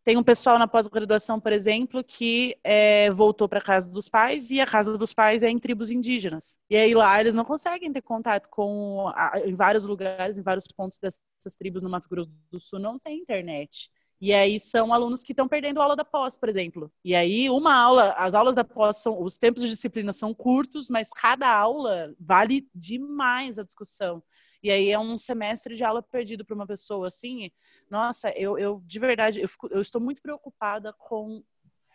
tem 0.03 0.17
um 0.17 0.23
pessoal 0.23 0.59
na 0.59 0.67
pós-graduação, 0.67 1.39
por 1.39 1.53
exemplo, 1.53 2.03
que 2.03 2.57
é, 2.63 3.09
voltou 3.11 3.47
para 3.47 3.59
a 3.59 3.63
casa 3.63 3.91
dos 3.91 4.09
pais 4.09 4.51
e 4.51 4.59
a 4.59 4.65
casa 4.65 4.97
dos 4.97 5.13
pais 5.13 5.43
é 5.43 5.49
em 5.49 5.57
tribos 5.57 5.89
indígenas. 5.89 6.59
E 6.69 6.75
aí 6.75 6.93
lá 6.93 7.19
eles 7.21 7.33
não 7.33 7.45
conseguem 7.45 7.91
ter 7.91 8.01
contato 8.01 8.49
com, 8.49 9.05
em 9.45 9.55
vários 9.55 9.85
lugares, 9.85 10.37
em 10.37 10.41
vários 10.41 10.67
pontos 10.67 10.99
dessas 10.99 11.55
tribos 11.57 11.81
no 11.81 11.89
Mato 11.89 12.09
Grosso 12.09 12.31
do 12.51 12.59
Sul, 12.59 12.79
não 12.79 12.99
tem 12.99 13.19
internet. 13.19 13.89
E 14.23 14.31
aí 14.31 14.57
são 14.57 14.93
alunos 14.93 15.21
que 15.21 15.33
estão 15.33 15.49
perdendo 15.49 15.81
aula 15.81 15.97
da 15.97 16.05
pós, 16.05 16.37
por 16.37 16.47
exemplo. 16.47 16.89
E 17.03 17.13
aí 17.13 17.49
uma 17.49 17.75
aula, 17.75 18.13
as 18.13 18.33
aulas 18.33 18.55
da 18.55 18.63
pós 18.63 18.95
são, 18.95 19.21
os 19.21 19.37
tempos 19.37 19.61
de 19.61 19.67
disciplina 19.67 20.13
são 20.13 20.33
curtos, 20.33 20.87
mas 20.87 21.09
cada 21.09 21.53
aula 21.53 22.15
vale 22.17 22.65
demais 22.73 23.59
a 23.59 23.63
discussão. 23.63 24.23
E 24.63 24.71
aí 24.71 24.89
é 24.89 24.97
um 24.97 25.17
semestre 25.17 25.75
de 25.75 25.83
aula 25.83 26.01
perdido 26.01 26.45
para 26.45 26.55
uma 26.55 26.65
pessoa 26.65 27.09
assim. 27.09 27.51
Nossa, 27.91 28.29
eu, 28.29 28.57
eu 28.57 28.81
de 28.85 28.97
verdade, 28.97 29.41
eu, 29.41 29.49
fico, 29.49 29.67
eu 29.69 29.81
estou 29.81 29.99
muito 29.99 30.21
preocupada 30.21 30.93
com 30.93 31.43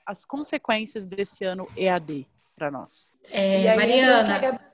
as 0.05 0.27
consequências 0.27 1.07
desse 1.07 1.45
ano 1.45 1.67
EAD 1.79 2.27
para 2.55 2.71
nós. 2.71 3.15
É, 3.33 3.75
Mariana, 3.75 4.68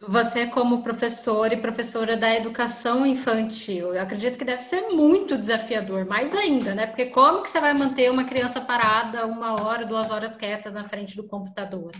você, 0.00 0.46
como 0.46 0.82
professora 0.82 1.54
e 1.54 1.60
professora 1.60 2.16
da 2.16 2.34
educação 2.34 3.06
infantil, 3.06 3.94
eu 3.94 4.02
acredito 4.02 4.38
que 4.38 4.44
deve 4.44 4.62
ser 4.62 4.88
muito 4.88 5.36
desafiador, 5.36 6.06
mais 6.06 6.34
ainda, 6.34 6.74
né? 6.74 6.86
Porque 6.86 7.06
como 7.06 7.42
que 7.42 7.50
você 7.50 7.60
vai 7.60 7.74
manter 7.74 8.10
uma 8.10 8.24
criança 8.24 8.60
parada 8.60 9.26
uma 9.26 9.62
hora, 9.62 9.86
duas 9.86 10.10
horas 10.10 10.36
quieta 10.36 10.70
na 10.70 10.84
frente 10.84 11.16
do 11.16 11.26
computador? 11.26 11.92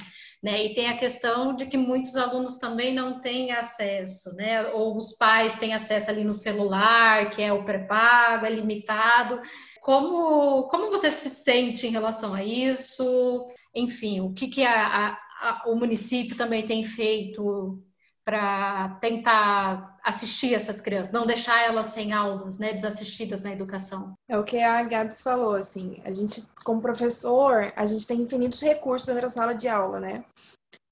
Né? 0.43 0.67
E 0.67 0.75
tem 0.75 0.89
a 0.89 0.97
questão 0.97 1.55
de 1.57 1.67
que 1.67 1.77
muitos 1.77 2.17
alunos 2.17 2.59
também 2.59 2.95
não 2.95 3.21
têm 3.21 3.53
acesso, 3.53 4.35
né? 4.37 4.69
Ou 4.69 4.97
os 4.97 5.17
pais 5.17 5.55
têm 5.55 5.75
acesso 5.75 6.11
ali 6.11 6.25
no 6.25 6.35
celular, 6.35 7.31
que 7.31 7.43
é 7.43 7.53
o 7.53 7.65
pré-pago, 7.65 8.47
é 8.47 8.51
limitado. 8.51 9.41
Como, 9.83 10.65
como 10.69 10.91
você 10.91 11.11
se 11.11 11.29
sente 11.31 11.87
em 11.87 11.91
relação 11.91 12.35
a 12.35 12.45
isso? 12.45 13.49
Enfim, 13.75 14.21
o 14.21 14.33
que, 14.33 14.49
que 14.49 14.65
a, 14.65 15.09
a 15.09 15.28
o 15.67 15.75
município 15.75 16.37
também 16.37 16.65
tem 16.65 16.85
feito 16.85 17.83
para 18.25 18.91
tentar 19.01 19.99
assistir 20.05 20.55
essas 20.55 20.83
crianças, 20.83 21.13
não 21.13 21.25
deixar 21.25 21.65
elas 21.65 21.87
sem 21.87 22.13
aulas, 22.13 22.59
né, 22.59 22.75
desassistidas 22.75 23.43
na 23.43 23.53
educação. 23.53 24.13
É 24.29 24.39
o 24.39 24.45
que 24.45 24.59
a 24.59 24.83
Gabs 24.83 25.23
falou, 25.23 25.55
assim, 25.55 26.01
a 26.05 26.13
gente, 26.13 26.45
como 26.63 26.83
professor, 26.83 27.73
a 27.75 27.87
gente 27.87 28.07
tem 28.07 28.21
infinitos 28.21 28.61
recursos 28.61 29.15
da 29.15 29.31
sala 29.31 29.55
de 29.55 29.67
aula, 29.67 29.99
né? 29.99 30.25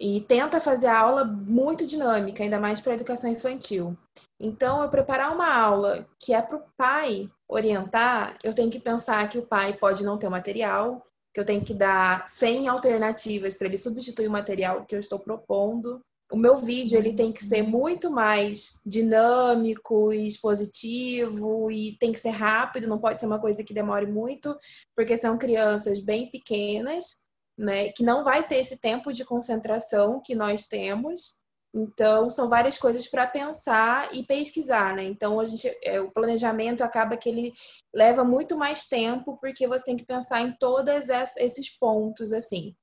E 0.00 0.22
tenta 0.22 0.62
fazer 0.62 0.86
a 0.86 0.98
aula 0.98 1.24
muito 1.24 1.86
dinâmica, 1.86 2.42
ainda 2.42 2.58
mais 2.58 2.80
para 2.80 2.92
a 2.92 2.94
educação 2.94 3.30
infantil. 3.30 3.96
Então, 4.40 4.82
eu 4.82 4.88
preparar 4.88 5.34
uma 5.34 5.54
aula 5.54 6.06
que 6.18 6.32
é 6.32 6.40
para 6.40 6.56
o 6.56 6.64
pai 6.76 7.30
orientar, 7.48 8.36
eu 8.42 8.54
tenho 8.54 8.70
que 8.70 8.80
pensar 8.80 9.28
que 9.28 9.38
o 9.38 9.46
pai 9.46 9.74
pode 9.74 10.04
não 10.04 10.18
ter 10.18 10.26
o 10.26 10.30
material, 10.30 11.05
que 11.36 11.40
eu 11.40 11.44
tenho 11.44 11.62
que 11.62 11.74
dar 11.74 12.26
100 12.26 12.66
alternativas 12.66 13.54
para 13.54 13.66
ele 13.66 13.76
substituir 13.76 14.26
o 14.26 14.30
material 14.30 14.86
que 14.86 14.96
eu 14.96 15.00
estou 15.00 15.18
propondo. 15.18 16.00
O 16.32 16.36
meu 16.38 16.56
vídeo 16.56 16.96
ele 16.96 17.12
tem 17.12 17.30
que 17.30 17.44
ser 17.44 17.60
muito 17.60 18.10
mais 18.10 18.80
dinâmico 18.86 20.14
e 20.14 20.26
expositivo 20.26 21.70
e 21.70 21.94
tem 21.98 22.10
que 22.10 22.18
ser 22.18 22.30
rápido, 22.30 22.88
não 22.88 22.98
pode 22.98 23.20
ser 23.20 23.26
uma 23.26 23.38
coisa 23.38 23.62
que 23.62 23.74
demore 23.74 24.06
muito, 24.06 24.58
porque 24.96 25.14
são 25.14 25.36
crianças 25.36 26.00
bem 26.00 26.30
pequenas 26.30 27.18
né? 27.58 27.90
Que 27.92 28.02
não 28.02 28.22
vai 28.22 28.46
ter 28.46 28.56
esse 28.56 28.78
tempo 28.78 29.12
de 29.12 29.24
concentração 29.24 30.20
que 30.20 30.34
nós 30.34 30.66
temos. 30.66 31.34
Então, 31.78 32.30
são 32.30 32.48
várias 32.48 32.78
coisas 32.78 33.06
para 33.06 33.26
pensar 33.26 34.08
e 34.14 34.24
pesquisar, 34.24 34.96
né? 34.96 35.04
Então, 35.04 35.38
a 35.38 35.44
gente, 35.44 35.70
é, 35.84 36.00
o 36.00 36.10
planejamento 36.10 36.82
acaba 36.82 37.18
que 37.18 37.28
ele 37.28 37.52
leva 37.94 38.24
muito 38.24 38.56
mais 38.56 38.86
tempo, 38.86 39.36
porque 39.38 39.68
você 39.68 39.84
tem 39.84 39.96
que 39.96 40.06
pensar 40.06 40.40
em 40.40 40.52
todos 40.58 41.10
esses 41.36 41.68
pontos, 41.78 42.32
assim. 42.32 42.74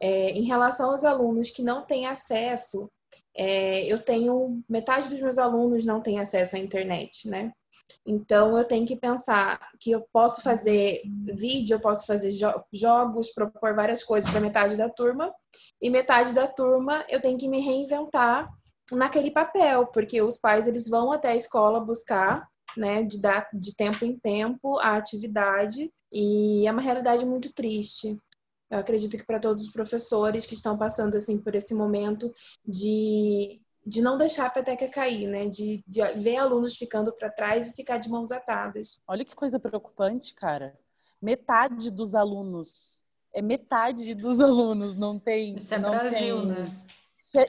É, 0.00 0.30
em 0.30 0.42
relação 0.42 0.90
aos 0.90 1.04
alunos 1.04 1.52
que 1.52 1.62
não 1.62 1.86
têm 1.86 2.06
acesso, 2.06 2.90
é, 3.36 3.86
eu 3.86 4.00
tenho 4.00 4.60
metade 4.68 5.08
dos 5.08 5.20
meus 5.20 5.38
alunos 5.38 5.84
não 5.84 6.02
tem 6.02 6.18
acesso 6.18 6.56
à 6.56 6.58
internet, 6.58 7.28
né? 7.28 7.52
Então 8.06 8.56
eu 8.56 8.64
tenho 8.64 8.86
que 8.86 8.96
pensar 8.96 9.58
que 9.78 9.90
eu 9.90 10.06
posso 10.12 10.42
fazer 10.42 11.02
vídeo, 11.34 11.74
eu 11.74 11.80
posso 11.80 12.06
fazer 12.06 12.32
jo 12.32 12.48
jogos, 12.72 13.32
propor 13.32 13.74
várias 13.74 14.02
coisas 14.02 14.30
para 14.30 14.40
metade 14.40 14.76
da 14.76 14.88
turma, 14.88 15.32
e 15.80 15.90
metade 15.90 16.34
da 16.34 16.46
turma 16.46 17.04
eu 17.08 17.20
tenho 17.20 17.38
que 17.38 17.48
me 17.48 17.60
reinventar 17.60 18.48
naquele 18.92 19.30
papel, 19.30 19.86
porque 19.86 20.20
os 20.20 20.38
pais 20.38 20.66
eles 20.66 20.88
vão 20.88 21.12
até 21.12 21.28
a 21.28 21.36
escola 21.36 21.80
buscar, 21.80 22.48
né, 22.76 23.02
de 23.02 23.20
dar 23.20 23.48
de 23.52 23.74
tempo 23.74 24.04
em 24.04 24.18
tempo 24.18 24.78
a 24.78 24.96
atividade, 24.96 25.92
e 26.12 26.66
é 26.66 26.72
uma 26.72 26.82
realidade 26.82 27.24
muito 27.24 27.52
triste. 27.52 28.18
Eu 28.70 28.78
acredito 28.78 29.16
que 29.16 29.26
para 29.26 29.40
todos 29.40 29.64
os 29.64 29.72
professores 29.72 30.46
que 30.46 30.54
estão 30.54 30.78
passando 30.78 31.16
assim 31.16 31.38
por 31.38 31.54
esse 31.54 31.74
momento 31.74 32.32
de, 32.64 33.60
de 33.86 34.02
não 34.02 34.18
deixar 34.18 34.46
a 34.46 34.50
peteca 34.50 34.88
cair, 34.88 35.28
né? 35.28 35.48
De, 35.48 35.82
de 35.86 36.02
ver 36.14 36.36
alunos 36.36 36.76
ficando 36.76 37.12
para 37.12 37.30
trás 37.30 37.70
e 37.70 37.76
ficar 37.76 37.98
de 37.98 38.08
mãos 38.08 38.30
atadas. 38.30 39.00
Olha 39.06 39.24
que 39.24 39.34
coisa 39.34 39.58
preocupante, 39.58 40.34
cara. 40.34 40.78
Metade 41.20 41.90
dos 41.90 42.14
alunos, 42.14 43.02
é 43.34 43.42
metade 43.42 44.14
dos 44.14 44.40
alunos 44.40 44.94
não 44.94 45.18
tem. 45.18 45.56
Isso 45.56 45.74
é 45.74 45.78
não 45.78 45.90
Brasil, 45.90 46.38
tem... 46.38 46.46
né? 46.46 46.64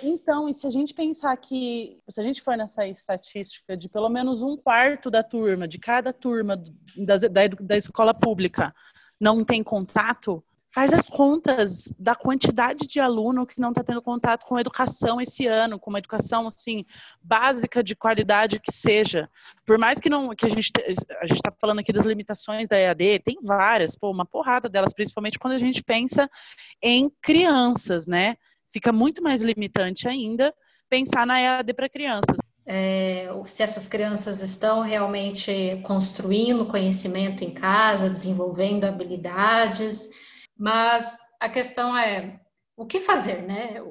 Então, 0.03 0.47
e 0.47 0.53
se 0.53 0.67
a 0.67 0.69
gente 0.69 0.93
pensar 0.93 1.35
que, 1.38 2.00
se 2.07 2.19
a 2.19 2.23
gente 2.23 2.41
for 2.41 2.55
nessa 2.55 2.85
estatística 2.85 3.75
de 3.75 3.89
pelo 3.89 4.09
menos 4.09 4.43
um 4.43 4.55
quarto 4.55 5.09
da 5.09 5.23
turma, 5.23 5.67
de 5.67 5.79
cada 5.79 6.13
turma 6.13 6.55
da, 6.95 7.17
da, 7.17 7.47
da 7.59 7.77
escola 7.77 8.13
pública, 8.13 8.75
não 9.19 9.43
tem 9.43 9.63
contato, 9.63 10.43
faz 10.74 10.94
as 10.94 11.08
contas 11.08 11.92
da 12.00 12.16
quantidade 12.16 12.88
de 12.88 13.00
aluno 13.00 13.46
que 13.46 13.60
não 13.60 13.70
está 13.70 13.84
tendo 13.84 14.01
contato 14.01 14.46
com 14.46 14.58
educação 14.58 15.20
esse 15.20 15.46
ano, 15.46 15.78
com 15.78 15.90
uma 15.90 16.00
educação 16.00 16.48
assim 16.48 16.86
básica 17.22 17.84
de 17.84 17.96
qualidade 17.96 18.60
que 18.60 18.72
seja. 18.72 19.30
Por 19.66 19.78
mais 19.78 20.00
que 20.00 20.10
não 20.10 20.34
que 20.34 20.46
a 20.46 20.50
gente 20.50 20.72
a 21.20 21.28
gente 21.28 21.38
está 21.38 21.51
falando 21.60 21.80
aqui 21.80 21.92
das 21.92 22.06
limitações 22.06 22.68
da 22.68 22.78
EAD, 22.78 23.20
tem 23.20 23.38
várias, 23.44 23.96
pô, 23.96 24.10
uma 24.10 24.25
porrada 24.25 24.70
delas, 24.70 24.94
principalmente 24.94 25.38
quando 25.38 25.54
a 25.54 25.60
gente 25.60 25.84
pensa 25.84 26.30
em 26.82 27.12
crianças, 27.22 28.08
né? 28.08 28.38
Fica 28.70 28.94
muito 28.94 29.22
mais 29.22 29.42
limitante 29.42 30.08
ainda 30.08 30.54
pensar 30.90 31.28
na 31.28 31.40
EAD 31.40 31.74
para 31.74 31.90
crianças. 31.90 32.38
É, 32.66 33.28
se 33.46 33.63
essas 33.63 33.88
crianças 33.88 34.42
estão 34.42 34.82
realmente 34.82 35.82
construindo 35.84 36.66
conhecimento 36.66 37.44
em 37.44 37.51
casa, 37.51 38.10
desenvolvendo 38.10 38.86
habilidades, 38.86 40.10
mas 40.62 41.18
a 41.39 41.50
questão 41.50 41.98
é 41.98 42.39
o 42.77 42.86
que 42.86 43.00
fazer, 43.00 43.41
né? 43.41 43.82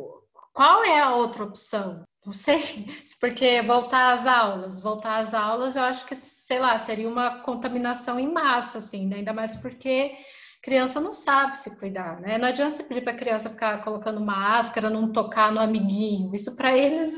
Qual 0.55 0.85
é 0.85 1.01
a 1.01 1.17
outra 1.17 1.43
opção? 1.43 2.05
Não 2.25 2.33
sei, 2.33 2.87
porque 3.21 3.61
voltar 3.63 4.13
às 4.13 4.25
aulas, 4.25 4.81
voltar 4.81 5.17
às 5.17 5.35
aulas, 5.35 5.75
eu 5.75 5.83
acho 5.83 6.07
que, 6.07 6.15
sei 6.15 6.61
lá, 6.61 6.79
seria 6.79 7.09
uma 7.09 7.41
contaminação 7.41 8.21
em 8.21 8.33
massa, 8.33 8.79
assim, 8.79 9.05
né? 9.05 9.17
ainda 9.17 9.33
mais 9.33 9.57
porque 9.57 10.13
criança 10.63 11.01
não 11.01 11.13
sabe 11.13 11.59
se 11.59 11.77
cuidar, 11.81 12.21
né? 12.21 12.39
Não 12.39 12.47
adianta 12.47 12.77
você 12.77 12.85
pedir 12.85 13.01
para 13.01 13.15
a 13.15 13.19
criança 13.19 13.51
ficar 13.51 13.83
colocando 13.83 14.21
máscara, 14.21 14.89
não 14.89 15.11
tocar 15.11 15.51
no 15.51 15.59
amiguinho. 15.59 16.33
Isso 16.33 16.55
para 16.55 16.77
eles 16.77 17.13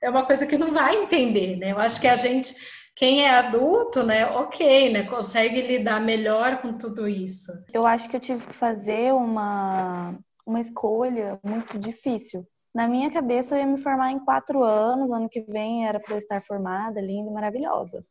é 0.00 0.08
uma 0.08 0.24
coisa 0.24 0.46
que 0.46 0.56
não 0.56 0.70
vai 0.70 0.94
entender, 0.94 1.56
né? 1.56 1.72
Eu 1.72 1.78
acho 1.80 2.00
que 2.00 2.06
a 2.06 2.16
gente 2.16 2.54
quem 2.96 3.22
é 3.22 3.30
adulto, 3.30 4.02
né, 4.02 4.26
ok, 4.26 4.90
né, 4.90 5.02
consegue 5.02 5.60
lidar 5.60 6.00
melhor 6.00 6.62
com 6.62 6.72
tudo 6.78 7.06
isso. 7.06 7.52
Eu 7.74 7.86
acho 7.86 8.08
que 8.08 8.16
eu 8.16 8.20
tive 8.20 8.46
que 8.46 8.54
fazer 8.54 9.12
uma, 9.12 10.18
uma 10.46 10.58
escolha 10.58 11.38
muito 11.44 11.78
difícil. 11.78 12.46
Na 12.74 12.88
minha 12.88 13.10
cabeça, 13.10 13.54
eu 13.54 13.60
ia 13.60 13.66
me 13.66 13.82
formar 13.82 14.12
em 14.12 14.18
quatro 14.18 14.62
anos, 14.62 15.10
ano 15.10 15.28
que 15.28 15.42
vem 15.42 15.86
era 15.86 16.00
para 16.00 16.14
eu 16.14 16.18
estar 16.18 16.42
formada, 16.42 16.98
linda, 17.00 17.30
maravilhosa. 17.30 18.02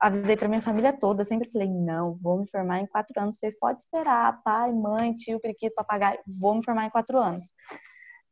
Avisei 0.00 0.36
para 0.36 0.48
minha 0.48 0.62
família 0.62 0.92
toda, 0.92 1.24
sempre 1.24 1.50
falei: 1.50 1.68
não, 1.68 2.16
vou 2.20 2.38
me 2.38 2.48
formar 2.48 2.80
em 2.80 2.86
quatro 2.86 3.20
anos, 3.20 3.36
vocês 3.36 3.58
podem 3.58 3.76
esperar, 3.76 4.42
pai, 4.42 4.72
mãe, 4.72 5.14
tio, 5.14 5.40
periquito, 5.40 5.74
papagaio, 5.74 6.18
vou 6.26 6.54
me 6.54 6.64
formar 6.64 6.86
em 6.86 6.90
quatro 6.90 7.18
anos. 7.18 7.44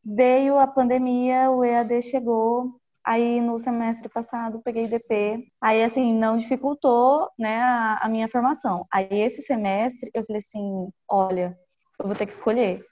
Veio 0.05 0.59
a 0.59 0.67
pandemia, 0.67 1.51
o 1.51 1.65
EAD 1.65 2.03
chegou, 2.03 2.81
Aí 3.05 3.41
no 3.41 3.59
semestre 3.59 4.09
passado 4.09 4.63
peguei 4.63 4.87
DP, 4.87 5.49
aí 5.61 5.83
assim 5.83 6.15
não 6.15 6.37
dificultou, 6.37 7.29
né, 7.37 7.61
a, 7.61 7.99
a, 8.03 8.09
minha 8.09 8.29
formação. 8.29 8.87
Aí 8.93 9.09
esse 9.11 9.43
semestre 9.43 10.09
eu 10.15 10.25
falei 10.25 10.39
assim, 10.39 10.89
olha, 11.09 11.59
eu 11.99 12.07
vou 12.07 12.15
ter 12.15 12.27
que 12.27 12.33
escolher. 12.33 12.85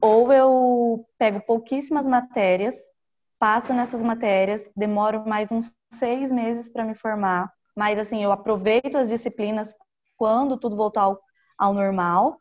Ou 0.00 0.32
eu 0.32 1.06
pego 1.16 1.40
pouquíssimas 1.40 2.06
matérias, 2.08 2.74
passo 3.38 3.72
nessas 3.72 4.02
matérias, 4.02 4.68
demoro 4.76 5.24
mais 5.24 5.50
uns 5.52 5.72
seis 5.92 6.32
meses 6.32 6.68
para 6.68 6.84
me 6.84 6.96
formar, 6.96 7.48
mas 7.76 7.96
assim 7.96 8.24
eu 8.24 8.32
aproveito 8.32 8.96
as 8.96 9.08
disciplinas 9.08 9.72
quando 10.16 10.58
tudo 10.58 10.76
voltar 10.76 11.02
ao, 11.02 11.20
ao 11.56 11.72
normal. 11.72 12.40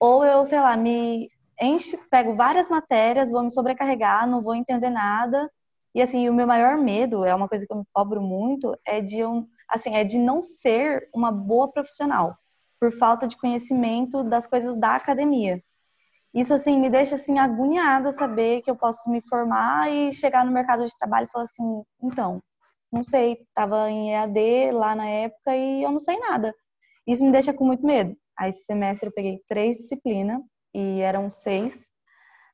Ou 0.00 0.24
eu, 0.24 0.42
sei 0.46 0.60
lá, 0.60 0.74
me 0.78 1.30
encho, 1.60 1.98
pego 2.10 2.34
várias 2.34 2.70
matérias, 2.70 3.30
vou 3.30 3.42
me 3.42 3.50
sobrecarregar, 3.50 4.26
não 4.26 4.42
vou 4.42 4.54
entender 4.54 4.88
nada 4.88 5.50
e 5.94 6.02
assim, 6.02 6.28
o 6.28 6.34
meu 6.34 6.46
maior 6.46 6.76
medo, 6.76 7.24
é 7.24 7.32
uma 7.34 7.48
coisa 7.48 7.64
que 7.64 7.72
eu 7.72 7.78
me 7.78 7.84
cobro 7.92 8.20
muito, 8.20 8.76
é 8.84 9.00
de 9.00 9.24
um, 9.24 9.46
assim, 9.68 9.94
é 9.94 10.02
de 10.02 10.18
não 10.18 10.42
ser 10.42 11.08
uma 11.14 11.30
boa 11.30 11.70
profissional, 11.70 12.36
por 12.80 12.90
falta 12.92 13.28
de 13.28 13.36
conhecimento 13.36 14.24
das 14.24 14.46
coisas 14.46 14.76
da 14.76 14.96
academia. 14.96 15.62
Isso 16.34 16.52
assim 16.52 16.80
me 16.80 16.90
deixa 16.90 17.14
assim 17.14 17.38
agoniada 17.38 18.10
saber 18.10 18.60
que 18.62 18.70
eu 18.70 18.74
posso 18.74 19.08
me 19.08 19.22
formar 19.28 19.88
e 19.88 20.10
chegar 20.10 20.44
no 20.44 20.50
mercado 20.50 20.84
de 20.84 20.98
trabalho 20.98 21.28
e 21.28 21.32
falar 21.32 21.44
assim, 21.44 21.84
então, 22.02 22.42
não 22.92 23.04
sei, 23.04 23.34
estava 23.34 23.88
em 23.88 24.12
EAD 24.12 24.72
lá 24.72 24.96
na 24.96 25.06
época 25.06 25.54
e 25.54 25.84
eu 25.84 25.92
não 25.92 26.00
sei 26.00 26.18
nada. 26.18 26.52
Isso 27.06 27.24
me 27.24 27.30
deixa 27.30 27.54
com 27.54 27.64
muito 27.64 27.86
medo. 27.86 28.16
Aí 28.36 28.50
esse 28.50 28.64
semestre 28.64 29.08
eu 29.08 29.12
peguei 29.12 29.40
três 29.48 29.76
disciplinas 29.76 30.40
e 30.74 31.00
eram 31.00 31.30
seis, 31.30 31.88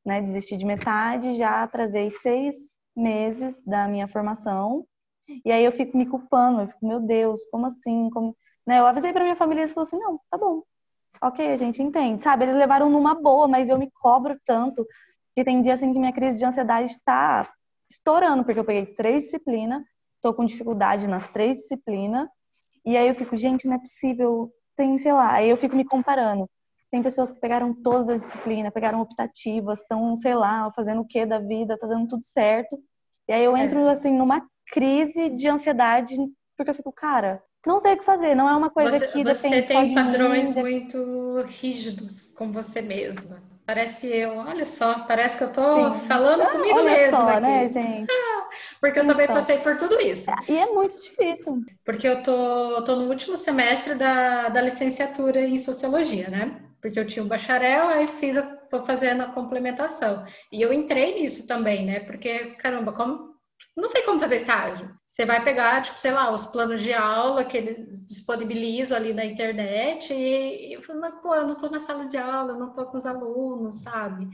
né? 0.05 0.21
Desisti 0.21 0.59
de 0.59 0.67
metade, 0.67 1.39
já 1.39 1.63
atrasei 1.63 2.11
seis 2.11 2.80
meses 2.97 3.63
da 3.65 3.89
minha 3.89 4.09
formação. 4.09 4.87
E 5.45 5.53
aí 5.53 5.65
eu 5.65 5.73
fico 5.73 5.97
me 5.97 6.07
culpando, 6.07 6.63
eu 6.63 6.69
fico, 6.69 6.87
meu 6.87 7.01
Deus, 7.01 7.45
como 7.51 7.67
assim? 7.67 8.11
Como... 8.11 8.37
Né? 8.67 8.79
Eu 8.79 8.87
avisei 8.87 9.13
para 9.13 9.23
minha 9.23 9.37
família 9.37 9.61
e 9.61 9.63
eles 9.63 9.73
falaram 9.73 9.89
assim, 9.89 9.99
não, 9.99 10.21
tá 10.31 10.37
bom. 10.37 10.63
Ok, 11.23 11.47
a 11.47 11.57
gente 11.57 11.83
entende, 11.83 12.23
sabe? 12.23 12.45
Eles 12.45 12.57
levaram 12.57 12.89
numa 12.89 13.15
boa, 13.15 13.47
mas 13.47 13.69
eu 13.69 13.79
me 13.79 13.91
cobro 13.91 14.39
tanto 14.45 14.87
que 15.35 15.45
tem 15.45 15.61
dia 15.61 15.75
assim 15.75 15.93
que 15.93 15.99
minha 15.99 16.13
crise 16.13 16.39
de 16.39 16.45
ansiedade 16.45 16.91
está 16.91 17.51
estourando, 17.89 18.45
porque 18.45 18.59
eu 18.59 18.65
peguei 18.65 18.87
três 18.87 19.25
disciplinas, 19.25 19.83
tô 20.21 20.33
com 20.33 20.45
dificuldade 20.45 21.07
nas 21.07 21.27
três 21.29 21.57
disciplinas, 21.57 22.29
e 22.85 22.97
aí 22.97 23.09
eu 23.09 23.15
fico, 23.15 23.37
gente, 23.37 23.67
não 23.67 23.75
é 23.75 23.79
possível, 23.79 24.51
tem, 24.77 24.97
sei 24.99 25.13
lá, 25.13 25.33
aí 25.33 25.49
eu 25.51 25.57
fico 25.57 25.77
me 25.77 25.85
comparando. 25.85 26.49
Tem 26.91 27.03
pessoas 27.03 27.33
que 27.33 27.41
pegaram 27.41 27.73
todas 27.73 28.09
as 28.09 28.21
disciplinas, 28.21 28.73
pegaram 28.73 29.01
optativas, 29.01 29.81
estão, 29.81 30.17
sei 30.17 30.35
lá, 30.35 30.73
fazendo 30.75 31.03
o 31.03 31.07
que 31.07 31.25
da 31.25 31.39
vida, 31.39 31.79
tá 31.79 31.87
dando 31.87 32.09
tudo 32.09 32.25
certo. 32.25 32.79
E 33.29 33.33
aí 33.33 33.45
eu 33.45 33.57
entro, 33.57 33.79
é. 33.81 33.91
assim, 33.91 34.13
numa 34.13 34.45
crise 34.73 35.31
de 35.31 35.49
ansiedade, 35.49 36.17
porque 36.57 36.71
eu 36.71 36.75
fico, 36.75 36.93
cara, 36.93 37.43
não 37.67 37.79
sei 37.79 37.95
o 37.95 37.99
que 37.99 38.05
fazer, 38.05 38.35
não 38.35 38.49
é 38.49 38.57
uma 38.57 38.71
coisa 38.71 38.99
você, 38.99 39.07
que 39.07 39.25
você 39.25 39.49
depende 39.49 39.67
Você 39.67 39.75
tem 39.75 39.95
padrões 39.95 40.55
mim, 40.57 40.63
muito 40.63 41.43
rígidos 41.47 42.27
com 42.27 42.51
você 42.51 42.81
mesma. 42.81 43.50
Parece 43.71 44.09
eu, 44.09 44.37
olha 44.37 44.67
só, 44.67 44.99
parece 45.07 45.39
que 45.39 45.45
eu 45.45 45.53
tô 45.53 45.95
Sim. 45.95 46.01
falando 46.09 46.43
ah, 46.43 46.49
comigo 46.49 46.83
mesma 46.83 47.19
só, 47.19 47.29
aqui. 47.29 47.41
né, 47.41 47.69
gente? 47.69 48.13
Porque 48.81 48.99
eu 48.99 49.05
então, 49.05 49.15
também 49.15 49.29
passei 49.29 49.59
por 49.59 49.77
tudo 49.79 50.01
isso. 50.01 50.29
E 50.49 50.57
é 50.57 50.67
muito 50.67 51.01
difícil. 51.01 51.63
Porque 51.85 52.09
eu 52.09 52.21
tô, 52.25 52.83
tô 52.83 52.97
no 52.97 53.09
último 53.09 53.37
semestre 53.37 53.95
da, 53.95 54.49
da 54.49 54.61
licenciatura 54.61 55.41
em 55.41 55.57
Sociologia, 55.57 56.29
né? 56.29 56.61
porque 56.81 56.99
eu 56.99 57.07
tinha 57.07 57.25
um 57.25 57.29
bacharel, 57.29 57.89
aí 57.89 58.09
fiz 58.09 58.37
a, 58.37 58.43
tô 58.43 58.83
fazendo 58.83 59.23
a 59.23 59.27
complementação. 59.27 60.25
E 60.51 60.61
eu 60.61 60.73
entrei 60.73 61.15
nisso 61.15 61.47
também, 61.47 61.85
né? 61.85 62.01
Porque, 62.01 62.53
caramba, 62.57 62.93
como 62.93 63.30
não 63.77 63.89
tem 63.89 64.05
como 64.05 64.21
fazer 64.21 64.37
estágio. 64.37 64.91
Você 65.07 65.27
vai 65.27 65.43
pegar, 65.43 65.83
tipo, 65.83 65.99
sei 65.99 66.13
lá, 66.13 66.33
os 66.33 66.47
planos 66.47 66.81
de 66.83 66.93
aula 66.93 67.45
que 67.45 67.57
eles 67.57 68.05
disponibilizam 68.07 68.97
ali 68.97 69.13
na 69.13 69.25
internet 69.25 70.15
e, 70.15 70.73
eu 70.73 70.81
falo, 70.81 71.01
mas, 71.01 71.15
pô, 71.21 71.35
eu 71.35 71.47
não 71.47 71.57
tô 71.57 71.69
na 71.69 71.81
sala 71.81 72.07
de 72.07 72.17
aula, 72.17 72.53
eu 72.53 72.59
não 72.59 72.73
tô 72.73 72.87
com 72.87 72.97
os 72.97 73.07
alunos, 73.07 73.83
sabe? 73.83 74.29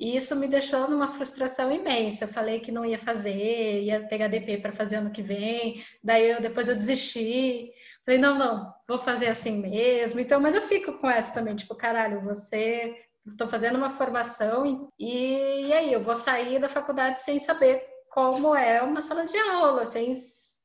E 0.00 0.16
isso 0.16 0.34
me 0.34 0.48
deixou 0.48 0.88
numa 0.88 1.08
frustração 1.08 1.70
imensa. 1.70 2.24
Eu 2.24 2.28
falei 2.28 2.58
que 2.60 2.72
não 2.72 2.84
ia 2.84 2.98
fazer, 2.98 3.82
ia 3.82 4.06
pegar 4.08 4.28
DP 4.28 4.58
para 4.58 4.72
fazer 4.72 4.96
ano 4.96 5.10
que 5.10 5.22
vem, 5.22 5.84
daí 6.02 6.30
eu, 6.30 6.40
depois 6.40 6.68
eu 6.68 6.74
desisti. 6.74 7.70
Falei, 8.04 8.20
não, 8.20 8.36
não, 8.38 8.74
vou 8.88 8.98
fazer 8.98 9.28
assim 9.28 9.58
mesmo. 9.58 10.20
Então, 10.20 10.40
mas 10.40 10.54
eu 10.54 10.62
fico 10.62 10.94
com 10.98 11.08
essa 11.08 11.32
também, 11.34 11.54
tipo, 11.54 11.74
caralho, 11.74 12.22
você 12.22 12.96
estou 13.26 13.46
fazendo 13.46 13.76
uma 13.76 13.90
formação 13.90 14.90
e, 14.98 15.66
e 15.68 15.72
aí 15.72 15.92
eu 15.92 16.02
vou 16.02 16.14
sair 16.14 16.58
da 16.58 16.68
faculdade 16.68 17.22
sem 17.22 17.38
saber 17.38 17.93
como 18.14 18.54
é 18.54 18.80
uma 18.80 19.00
sala 19.00 19.26
de 19.26 19.36
aula, 19.36 19.84
sem 19.84 20.14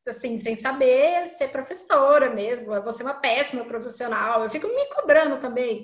assim, 0.07 0.37
sem 0.37 0.55
saber 0.55 1.27
ser 1.27 1.49
professora 1.49 2.29
mesmo, 2.29 2.73
eu 2.73 2.81
vou 2.81 2.91
ser 2.91 3.03
uma 3.03 3.15
péssima 3.15 3.65
profissional. 3.65 4.43
Eu 4.43 4.49
fico 4.49 4.67
me 4.67 4.85
cobrando 4.95 5.39
também, 5.39 5.83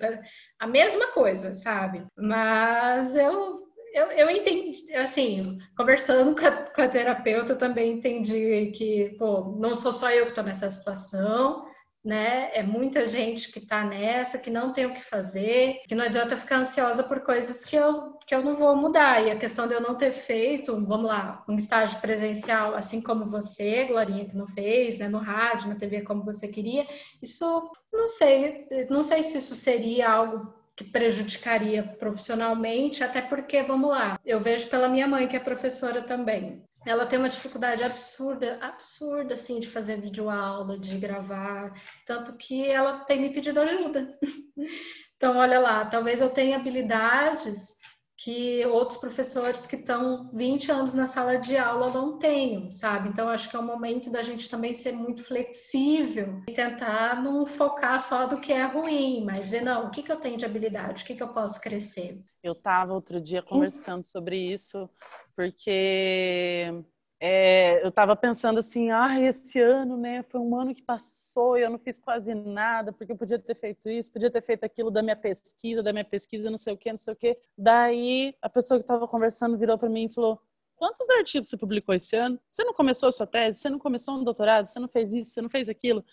a 0.60 0.68
mesma 0.68 1.08
coisa, 1.08 1.54
sabe? 1.54 2.06
Mas 2.16 3.16
eu 3.16 3.66
eu, 3.94 4.12
eu 4.12 4.30
entendi, 4.30 4.94
assim, 4.94 5.58
conversando 5.78 6.36
com 6.38 6.46
a, 6.46 6.52
com 6.52 6.82
a 6.82 6.88
terapeuta, 6.88 7.54
eu 7.54 7.58
também 7.58 7.94
entendi 7.94 8.72
que, 8.76 9.16
pô, 9.18 9.56
não 9.58 9.74
sou 9.74 9.94
só 9.94 10.12
eu 10.12 10.26
que 10.26 10.32
estou 10.32 10.44
nessa 10.44 10.70
situação, 10.70 11.66
né? 12.06 12.52
É 12.54 12.62
muita 12.62 13.08
gente 13.08 13.52
que 13.52 13.58
está 13.58 13.84
nessa, 13.84 14.38
que 14.38 14.52
não 14.52 14.72
tem 14.72 14.86
o 14.86 14.94
que 14.94 15.02
fazer, 15.02 15.82
que 15.88 15.96
não 15.96 16.06
adianta 16.06 16.38
ficar 16.38 16.58
ansiosa 16.58 17.04
por 17.04 17.22
coisas 17.22 17.66
que 17.66 17.76
eu, 17.76 18.14
que 18.28 18.36
eu 18.36 18.44
não 18.44 18.56
vou 18.56 18.76
mudar. 18.76 19.26
E 19.26 19.32
a 19.32 19.40
questão 19.40 19.68
de 19.68 19.74
eu 19.74 19.82
não 19.82 19.96
ter 19.96 20.12
feito, 20.12 20.74
vamos 20.86 21.08
lá, 21.08 21.44
um 21.50 21.56
estágio 21.56 22.00
presencial, 22.00 22.76
assim 22.76 23.02
como 23.02 23.26
você, 23.26 23.86
Glorinha, 23.86 24.26
que 24.26 24.38
não 24.38 24.46
fez, 24.46 25.00
né? 25.00 25.08
No 25.10 25.18
rádio, 25.18 25.68
na 25.68 25.76
TV, 25.76 26.02
como 26.02 26.24
você 26.24 26.48
queria, 26.48 26.86
isso 27.22 27.72
não 27.92 28.08
sei, 28.08 28.68
não 28.90 29.04
sei 29.04 29.24
se 29.24 29.40
isso 29.40 29.56
seria 29.56 30.10
algo 30.12 30.54
que 30.76 30.84
prejudicaria 30.84 31.84
profissionalmente, 31.84 33.04
até 33.04 33.22
porque, 33.22 33.64
vamos 33.64 33.90
lá, 33.90 34.20
eu 34.26 34.40
vejo 34.40 34.70
pela 34.70 34.90
minha 34.90 35.08
mãe, 35.08 35.28
que 35.28 35.36
é 35.36 35.40
professora 35.40 36.02
também 36.02 36.66
ela 36.86 37.06
tem 37.06 37.18
uma 37.18 37.30
dificuldade 37.30 37.84
absurda, 37.84 38.60
absurda, 38.62 39.34
assim, 39.34 39.60
de 39.60 39.68
fazer 39.68 40.00
videoaula, 40.00 40.78
de 40.78 40.98
gravar, 40.98 41.74
tanto 42.06 42.38
que 42.38 42.70
ela 42.70 43.00
tem 43.00 43.22
me 43.22 43.34
pedido 43.34 43.60
ajuda. 43.60 44.18
então, 45.18 45.36
olha 45.38 45.60
lá, 45.60 45.86
talvez 45.86 46.22
eu 46.22 46.30
tenha 46.30 46.58
habilidades 46.58 47.76
que 48.18 48.66
outros 48.68 48.98
professores 48.98 49.68
que 49.68 49.76
estão 49.76 50.30
20 50.30 50.72
anos 50.72 50.94
na 50.94 51.06
sala 51.06 51.38
de 51.38 51.58
aula 51.58 51.92
não 51.92 52.18
tenham, 52.18 52.72
sabe? 52.72 53.10
Então, 53.10 53.28
acho 53.28 53.50
que 53.50 53.56
é 53.56 53.60
o 53.60 53.64
momento 53.64 54.10
da 54.10 54.22
gente 54.22 54.50
também 54.50 54.74
ser 54.74 54.94
muito 54.94 55.24
flexível 55.24 56.42
e 56.48 56.54
tentar 56.54 57.22
não 57.22 57.46
focar 57.46 58.00
só 58.00 58.26
do 58.26 58.40
que 58.40 58.54
é 58.54 58.66
ruim, 58.66 59.26
mas 59.26 59.50
ver, 59.50 59.62
não, 59.62 59.88
o 59.88 59.92
que, 59.92 60.02
que 60.02 60.12
eu 60.12 60.20
tenho 60.20 60.38
de 60.38 60.46
habilidade, 60.46 61.04
o 61.04 61.06
que, 61.06 61.16
que 61.16 61.24
eu 61.24 61.34
posso 61.34 61.60
crescer. 61.60 62.24
Eu 62.42 62.54
estava 62.54 62.94
outro 62.94 63.20
dia 63.20 63.42
conversando 63.42 64.06
sobre 64.06 64.38
isso, 64.38 64.90
porque 65.36 66.72
é, 67.20 67.82
eu 67.84 67.90
estava 67.90 68.16
pensando 68.16 68.60
assim, 68.60 68.92
ah, 68.92 69.20
esse 69.20 69.60
ano, 69.60 69.98
né, 69.98 70.24
foi 70.24 70.40
um 70.40 70.60
ano 70.60 70.74
que 70.74 70.82
passou 70.82 71.58
e 71.58 71.62
eu 71.62 71.70
não 71.70 71.80
fiz 71.80 71.98
quase 71.98 72.34
nada, 72.34 72.92
porque 72.92 73.14
eu 73.14 73.18
podia 73.18 73.40
ter 73.40 73.56
feito 73.56 73.90
isso, 73.90 74.12
podia 74.12 74.30
ter 74.30 74.42
feito 74.42 74.64
aquilo 74.66 74.92
da 74.92 75.02
minha 75.02 75.16
pesquisa, 75.16 75.82
da 75.82 75.94
minha 75.94 76.06
pesquisa, 76.06 76.50
não 76.50 76.58
sei 76.58 76.74
o 76.74 76.78
que, 76.78 76.90
não 76.90 76.98
sei 76.98 77.14
o 77.14 77.16
que. 77.16 77.38
Daí 77.58 78.36
a 78.42 78.50
pessoa 78.50 78.80
que 78.80 78.84
estava 78.84 79.08
conversando 79.08 79.58
virou 79.58 79.78
para 79.78 79.90
mim 79.90 80.06
e 80.06 80.14
falou: 80.14 80.42
Quantos 80.76 81.10
artigos 81.10 81.48
você 81.48 81.58
publicou 81.58 81.96
esse 81.96 82.16
ano? 82.16 82.40
Você 82.52 82.64
não 82.64 82.74
começou 82.74 83.08
a 83.10 83.12
sua 83.12 83.26
tese? 83.26 83.60
Você 83.60 83.70
não 83.70 83.80
começou 83.80 84.16
um 84.16 84.24
doutorado? 84.24 84.66
Você 84.66 84.80
não 84.80 84.88
fez 84.90 85.14
isso? 85.14 85.32
Você 85.32 85.42
não 85.42 85.50
fez 85.50 85.70
aquilo? 85.70 86.04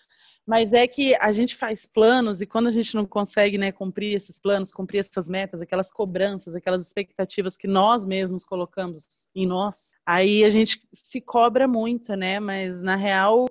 Mas 0.44 0.72
é 0.72 0.88
que 0.88 1.14
a 1.16 1.30
gente 1.30 1.54
faz 1.54 1.86
planos 1.86 2.40
e 2.40 2.46
quando 2.46 2.66
a 2.66 2.70
gente 2.70 2.96
não 2.96 3.06
consegue 3.06 3.56
né, 3.56 3.70
cumprir 3.70 4.16
esses 4.16 4.40
planos, 4.40 4.72
cumprir 4.72 4.98
essas 4.98 5.28
metas, 5.28 5.60
aquelas 5.60 5.92
cobranças, 5.92 6.54
aquelas 6.54 6.84
expectativas 6.84 7.56
que 7.56 7.68
nós 7.68 8.04
mesmos 8.04 8.44
colocamos 8.44 9.28
em 9.34 9.46
nós, 9.46 9.94
aí 10.04 10.42
a 10.42 10.48
gente 10.48 10.82
se 10.92 11.20
cobra 11.20 11.68
muito, 11.68 12.16
né? 12.16 12.40
Mas 12.40 12.82
na 12.82 12.96
real, 12.96 13.46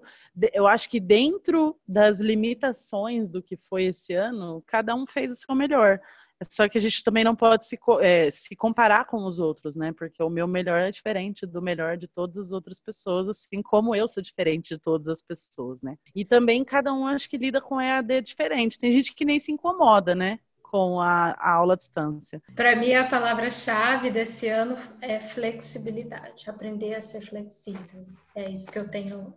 eu 0.53 0.67
acho 0.67 0.89
que 0.89 0.99
dentro 0.99 1.79
das 1.87 2.19
limitações 2.19 3.29
do 3.29 3.41
que 3.41 3.55
foi 3.55 3.85
esse 3.85 4.13
ano, 4.13 4.61
cada 4.67 4.93
um 4.93 5.07
fez 5.07 5.31
o 5.31 5.35
seu 5.35 5.55
melhor. 5.55 6.01
Só 6.49 6.67
que 6.67 6.77
a 6.77 6.81
gente 6.81 7.03
também 7.03 7.23
não 7.23 7.35
pode 7.35 7.65
se, 7.65 7.77
é, 8.01 8.29
se 8.29 8.55
comparar 8.55 9.05
com 9.05 9.25
os 9.25 9.39
outros, 9.39 9.75
né? 9.75 9.91
Porque 9.91 10.21
o 10.23 10.29
meu 10.29 10.47
melhor 10.47 10.79
é 10.79 10.91
diferente 10.91 11.45
do 11.45 11.61
melhor 11.61 11.97
de 11.97 12.07
todas 12.07 12.37
as 12.37 12.51
outras 12.51 12.79
pessoas, 12.79 13.29
assim 13.29 13.61
como 13.61 13.95
eu 13.95 14.07
sou 14.07 14.23
diferente 14.23 14.69
de 14.69 14.79
todas 14.79 15.07
as 15.07 15.21
pessoas, 15.21 15.81
né? 15.81 15.97
E 16.15 16.25
também 16.25 16.63
cada 16.63 16.93
um 16.93 17.05
acho 17.05 17.29
que 17.29 17.37
lida 17.37 17.61
com 17.61 17.79
EAD 17.79 18.21
diferente. 18.21 18.79
Tem 18.79 18.91
gente 18.91 19.13
que 19.13 19.25
nem 19.25 19.39
se 19.39 19.51
incomoda, 19.51 20.15
né? 20.15 20.39
Com 20.63 20.99
a, 20.99 21.31
a 21.31 21.53
aula 21.53 21.73
à 21.73 21.77
distância. 21.77 22.41
Para 22.55 22.75
mim, 22.75 22.93
a 22.93 23.07
palavra-chave 23.07 24.09
desse 24.09 24.47
ano 24.47 24.75
é 25.01 25.19
flexibilidade, 25.19 26.49
aprender 26.49 26.93
a 26.93 27.01
ser 27.01 27.21
flexível. 27.21 28.07
É 28.33 28.49
isso 28.49 28.71
que 28.71 28.79
eu 28.79 28.89
tenho, 28.89 29.33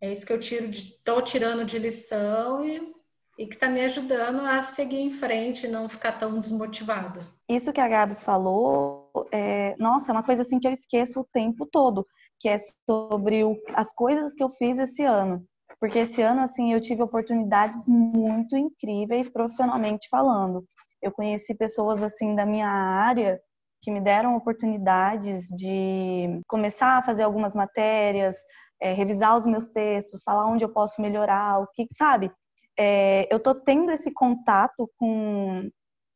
é 0.00 0.10
isso 0.10 0.26
que 0.26 0.32
eu 0.32 0.38
tiro, 0.38 0.66
estou 0.66 1.22
tirando 1.22 1.64
de 1.64 1.78
lição 1.78 2.64
e 2.64 2.95
e 3.38 3.46
que 3.46 3.54
está 3.54 3.68
me 3.68 3.80
ajudando 3.82 4.40
a 4.40 4.62
seguir 4.62 5.00
em 5.00 5.10
frente, 5.10 5.68
não 5.68 5.88
ficar 5.88 6.12
tão 6.12 6.38
desmotivada. 6.38 7.20
Isso 7.48 7.72
que 7.72 7.80
a 7.80 7.88
Gabs 7.88 8.22
falou, 8.22 9.10
é, 9.30 9.76
nossa, 9.78 10.10
é 10.10 10.12
uma 10.12 10.22
coisa 10.22 10.42
assim 10.42 10.58
que 10.58 10.66
eu 10.66 10.72
esqueço 10.72 11.20
o 11.20 11.28
tempo 11.32 11.66
todo, 11.66 12.06
que 12.40 12.48
é 12.48 12.56
sobre 12.88 13.44
o, 13.44 13.56
as 13.74 13.92
coisas 13.92 14.34
que 14.34 14.42
eu 14.42 14.48
fiz 14.50 14.78
esse 14.78 15.04
ano. 15.04 15.44
Porque 15.78 15.98
esse 15.98 16.22
ano, 16.22 16.40
assim, 16.40 16.72
eu 16.72 16.80
tive 16.80 17.02
oportunidades 17.02 17.86
muito 17.86 18.56
incríveis 18.56 19.28
profissionalmente 19.28 20.08
falando. 20.08 20.64
Eu 21.02 21.12
conheci 21.12 21.54
pessoas, 21.54 22.02
assim, 22.02 22.34
da 22.34 22.46
minha 22.46 22.68
área 22.68 23.38
que 23.82 23.90
me 23.90 24.00
deram 24.00 24.34
oportunidades 24.34 25.48
de 25.48 26.40
começar 26.48 26.96
a 26.98 27.02
fazer 27.02 27.22
algumas 27.22 27.54
matérias, 27.54 28.36
é, 28.80 28.92
revisar 28.92 29.36
os 29.36 29.46
meus 29.46 29.68
textos, 29.68 30.22
falar 30.24 30.46
onde 30.46 30.64
eu 30.64 30.72
posso 30.72 31.00
melhorar, 31.00 31.60
o 31.60 31.66
que, 31.74 31.86
sabe? 31.92 32.30
É, 32.78 33.32
eu 33.32 33.40
tô 33.40 33.54
tendo 33.54 33.90
esse 33.90 34.12
contato 34.12 34.90
com, 34.98 35.68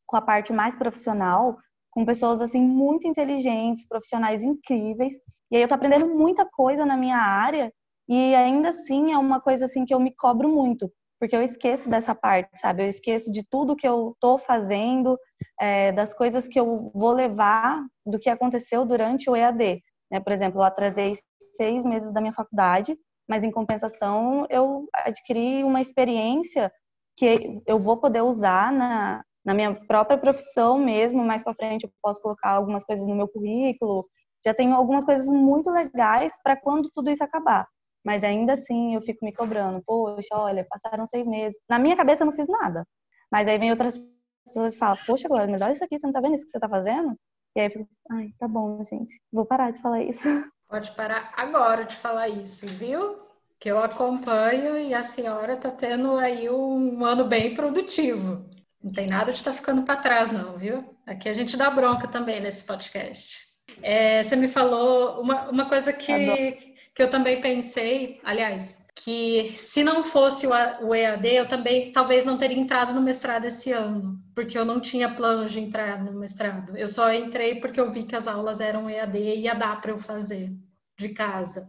com 0.05 0.17
a 0.17 0.21
parte 0.21 0.53
mais 0.53 0.75
profissional, 0.75 1.57
com 1.89 2.05
pessoas 2.05 2.41
assim 2.41 2.61
muito 2.61 3.07
inteligentes, 3.07 3.87
profissionais 3.87 4.43
incríveis, 4.43 5.13
e 5.51 5.57
aí 5.57 5.61
eu 5.61 5.67
tô 5.67 5.75
aprendendo 5.75 6.07
muita 6.07 6.45
coisa 6.45 6.85
na 6.85 6.95
minha 6.95 7.17
área 7.17 7.73
e 8.07 8.33
ainda 8.35 8.69
assim 8.69 9.11
é 9.11 9.17
uma 9.17 9.41
coisa 9.41 9.65
assim 9.65 9.85
que 9.85 9.93
eu 9.93 9.99
me 9.99 10.15
cobro 10.15 10.49
muito, 10.49 10.91
porque 11.19 11.35
eu 11.35 11.41
esqueço 11.41 11.89
dessa 11.89 12.15
parte, 12.15 12.49
sabe? 12.57 12.83
Eu 12.83 12.87
esqueço 12.87 13.31
de 13.31 13.43
tudo 13.43 13.75
que 13.75 13.87
eu 13.87 14.15
tô 14.19 14.37
fazendo, 14.37 15.17
é, 15.59 15.91
das 15.91 16.13
coisas 16.13 16.47
que 16.47 16.59
eu 16.59 16.91
vou 16.93 17.11
levar 17.11 17.83
do 18.05 18.17
que 18.19 18.29
aconteceu 18.29 18.85
durante 18.85 19.29
o 19.29 19.35
EAD. 19.35 19.81
Né? 20.09 20.19
Por 20.19 20.31
exemplo, 20.31 20.59
eu 20.59 20.63
atrasei 20.63 21.13
seis 21.55 21.83
meses 21.83 22.13
da 22.13 22.21
minha 22.21 22.33
faculdade 22.33 22.97
mas 23.31 23.45
em 23.45 23.49
compensação 23.49 24.45
eu 24.49 24.89
adquiri 24.93 25.63
uma 25.63 25.79
experiência 25.79 26.69
que 27.15 27.61
eu 27.65 27.79
vou 27.79 27.95
poder 27.95 28.21
usar 28.21 28.73
na, 28.73 29.23
na 29.45 29.53
minha 29.53 29.73
própria 29.73 30.17
profissão 30.17 30.77
mesmo. 30.77 31.23
Mais 31.23 31.41
para 31.41 31.53
frente 31.53 31.85
eu 31.85 31.91
posso 32.01 32.21
colocar 32.21 32.49
algumas 32.49 32.83
coisas 32.83 33.07
no 33.07 33.15
meu 33.15 33.29
currículo. 33.29 34.05
Já 34.45 34.53
tenho 34.53 34.75
algumas 34.75 35.05
coisas 35.05 35.27
muito 35.27 35.71
legais 35.71 36.33
para 36.43 36.57
quando 36.57 36.89
tudo 36.93 37.09
isso 37.09 37.23
acabar. 37.23 37.65
Mas 38.03 38.21
ainda 38.21 38.51
assim 38.51 38.95
eu 38.95 39.01
fico 39.01 39.23
me 39.23 39.31
cobrando. 39.33 39.81
Poxa, 39.85 40.33
olha, 40.33 40.67
passaram 40.69 41.05
seis 41.05 41.25
meses. 41.25 41.57
Na 41.69 41.79
minha 41.79 41.95
cabeça 41.95 42.23
eu 42.23 42.25
não 42.25 42.33
fiz 42.33 42.49
nada. 42.49 42.85
Mas 43.31 43.47
aí 43.47 43.57
vem 43.57 43.71
outras 43.71 43.97
pessoas 44.45 44.75
e 44.75 44.77
falam, 44.77 44.97
poxa, 45.07 45.29
Glória, 45.29 45.49
mas 45.49 45.61
olha 45.61 45.71
isso 45.71 45.85
aqui, 45.85 45.97
você 45.97 46.05
não 46.05 46.11
tá 46.11 46.19
vendo 46.19 46.35
isso 46.35 46.43
que 46.43 46.51
você 46.51 46.59
tá 46.59 46.67
fazendo? 46.67 47.15
E 47.55 47.61
aí 47.61 47.67
eu 47.67 47.71
fico, 47.71 47.87
ai, 48.11 48.33
tá 48.37 48.45
bom, 48.45 48.83
gente, 48.83 49.21
vou 49.31 49.45
parar 49.45 49.71
de 49.71 49.81
falar 49.81 50.03
isso. 50.03 50.27
Pode 50.71 50.91
parar 50.91 51.33
agora 51.35 51.83
de 51.83 51.97
falar 51.97 52.29
isso, 52.29 52.65
viu? 52.65 53.17
Que 53.59 53.69
eu 53.69 53.83
acompanho 53.83 54.77
e 54.77 54.93
a 54.93 55.03
senhora 55.03 55.55
está 55.55 55.69
tendo 55.69 56.15
aí 56.15 56.49
um 56.49 57.03
ano 57.03 57.25
bem 57.25 57.53
produtivo. 57.53 58.49
Não 58.81 58.89
tem 58.89 59.05
nada 59.05 59.33
de 59.33 59.37
estar 59.37 59.51
tá 59.51 59.57
ficando 59.57 59.83
para 59.83 59.99
trás, 59.99 60.31
não, 60.31 60.55
viu? 60.55 60.95
Aqui 61.05 61.27
a 61.27 61.33
gente 61.33 61.57
dá 61.57 61.69
bronca 61.69 62.07
também 62.07 62.39
nesse 62.39 62.63
podcast. 62.63 63.37
É, 63.83 64.23
você 64.23 64.37
me 64.37 64.47
falou 64.47 65.21
uma, 65.21 65.49
uma 65.49 65.65
coisa 65.67 65.91
que, 65.91 66.73
que 66.95 67.03
eu 67.03 67.09
também 67.09 67.41
pensei, 67.41 68.21
aliás, 68.23 68.80
que 68.95 69.53
se 69.55 69.83
não 69.83 70.03
fosse 70.03 70.45
o 70.45 70.93
EAD, 70.93 71.27
eu 71.27 71.47
também 71.47 71.91
talvez 71.91 72.25
não 72.25 72.37
teria 72.37 72.59
entrado 72.59 72.93
no 72.93 73.01
mestrado 73.01 73.45
esse 73.45 73.71
ano, 73.71 74.21
porque 74.35 74.57
eu 74.57 74.65
não 74.65 74.79
tinha 74.79 75.15
planos 75.15 75.51
de 75.51 75.59
entrar 75.59 76.03
no 76.03 76.13
mestrado. 76.13 76.77
Eu 76.77 76.87
só 76.87 77.11
entrei 77.13 77.59
porque 77.59 77.79
eu 77.79 77.91
vi 77.91 78.03
que 78.03 78.15
as 78.15 78.27
aulas 78.27 78.59
eram 78.59 78.89
EAD 78.89 79.17
e 79.17 79.41
ia 79.41 79.55
dar 79.55 79.79
para 79.81 79.91
eu 79.91 79.97
fazer 79.97 80.51
de 80.97 81.09
casa. 81.09 81.67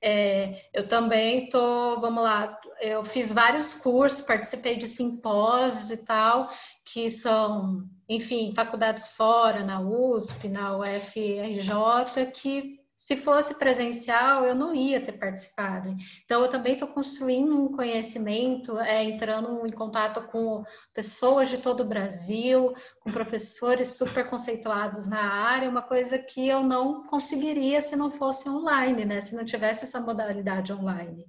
É, 0.00 0.68
eu 0.72 0.86
também 0.86 1.48
tô, 1.48 2.00
vamos 2.00 2.22
lá, 2.22 2.56
eu 2.80 3.02
fiz 3.02 3.32
vários 3.32 3.74
cursos, 3.74 4.20
participei 4.20 4.76
de 4.76 4.86
simpósios 4.86 5.90
e 5.90 6.04
tal, 6.04 6.48
que 6.84 7.10
são, 7.10 7.82
enfim, 8.08 8.52
faculdades 8.54 9.10
fora, 9.10 9.64
na 9.64 9.80
USP, 9.80 10.48
na 10.48 10.76
UFRJ, 10.76 12.26
que 12.32 12.77
se 13.08 13.16
fosse 13.16 13.54
presencial, 13.54 14.44
eu 14.44 14.54
não 14.54 14.74
ia 14.74 15.00
ter 15.00 15.12
participado. 15.12 15.96
Então, 16.26 16.42
eu 16.42 16.50
também 16.50 16.74
estou 16.74 16.88
construindo 16.88 17.58
um 17.58 17.72
conhecimento, 17.72 18.78
é, 18.78 19.02
entrando 19.02 19.66
em 19.66 19.72
contato 19.72 20.28
com 20.28 20.62
pessoas 20.92 21.48
de 21.48 21.56
todo 21.56 21.80
o 21.80 21.88
Brasil, 21.88 22.74
com 23.00 23.10
professores 23.10 23.96
super 23.96 24.28
conceituados 24.28 25.06
na 25.06 25.22
área, 25.22 25.70
uma 25.70 25.80
coisa 25.80 26.18
que 26.18 26.46
eu 26.46 26.62
não 26.62 27.06
conseguiria 27.06 27.80
se 27.80 27.96
não 27.96 28.10
fosse 28.10 28.46
online, 28.46 29.06
né? 29.06 29.22
Se 29.22 29.34
não 29.34 29.44
tivesse 29.46 29.84
essa 29.84 29.98
modalidade 30.02 30.70
online. 30.70 31.24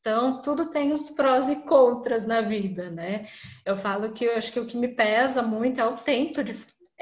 Então, 0.00 0.42
tudo 0.42 0.66
tem 0.66 0.92
os 0.92 1.08
prós 1.08 1.48
e 1.48 1.62
contras 1.62 2.26
na 2.26 2.42
vida, 2.42 2.90
né? 2.90 3.26
Eu 3.64 3.74
falo 3.74 4.12
que 4.12 4.26
eu 4.26 4.36
acho 4.36 4.52
que 4.52 4.60
o 4.60 4.66
que 4.66 4.76
me 4.76 4.88
pesa 4.88 5.40
muito 5.40 5.80
é 5.80 5.86
o 5.86 5.96
tempo 5.96 6.44
de 6.44 6.52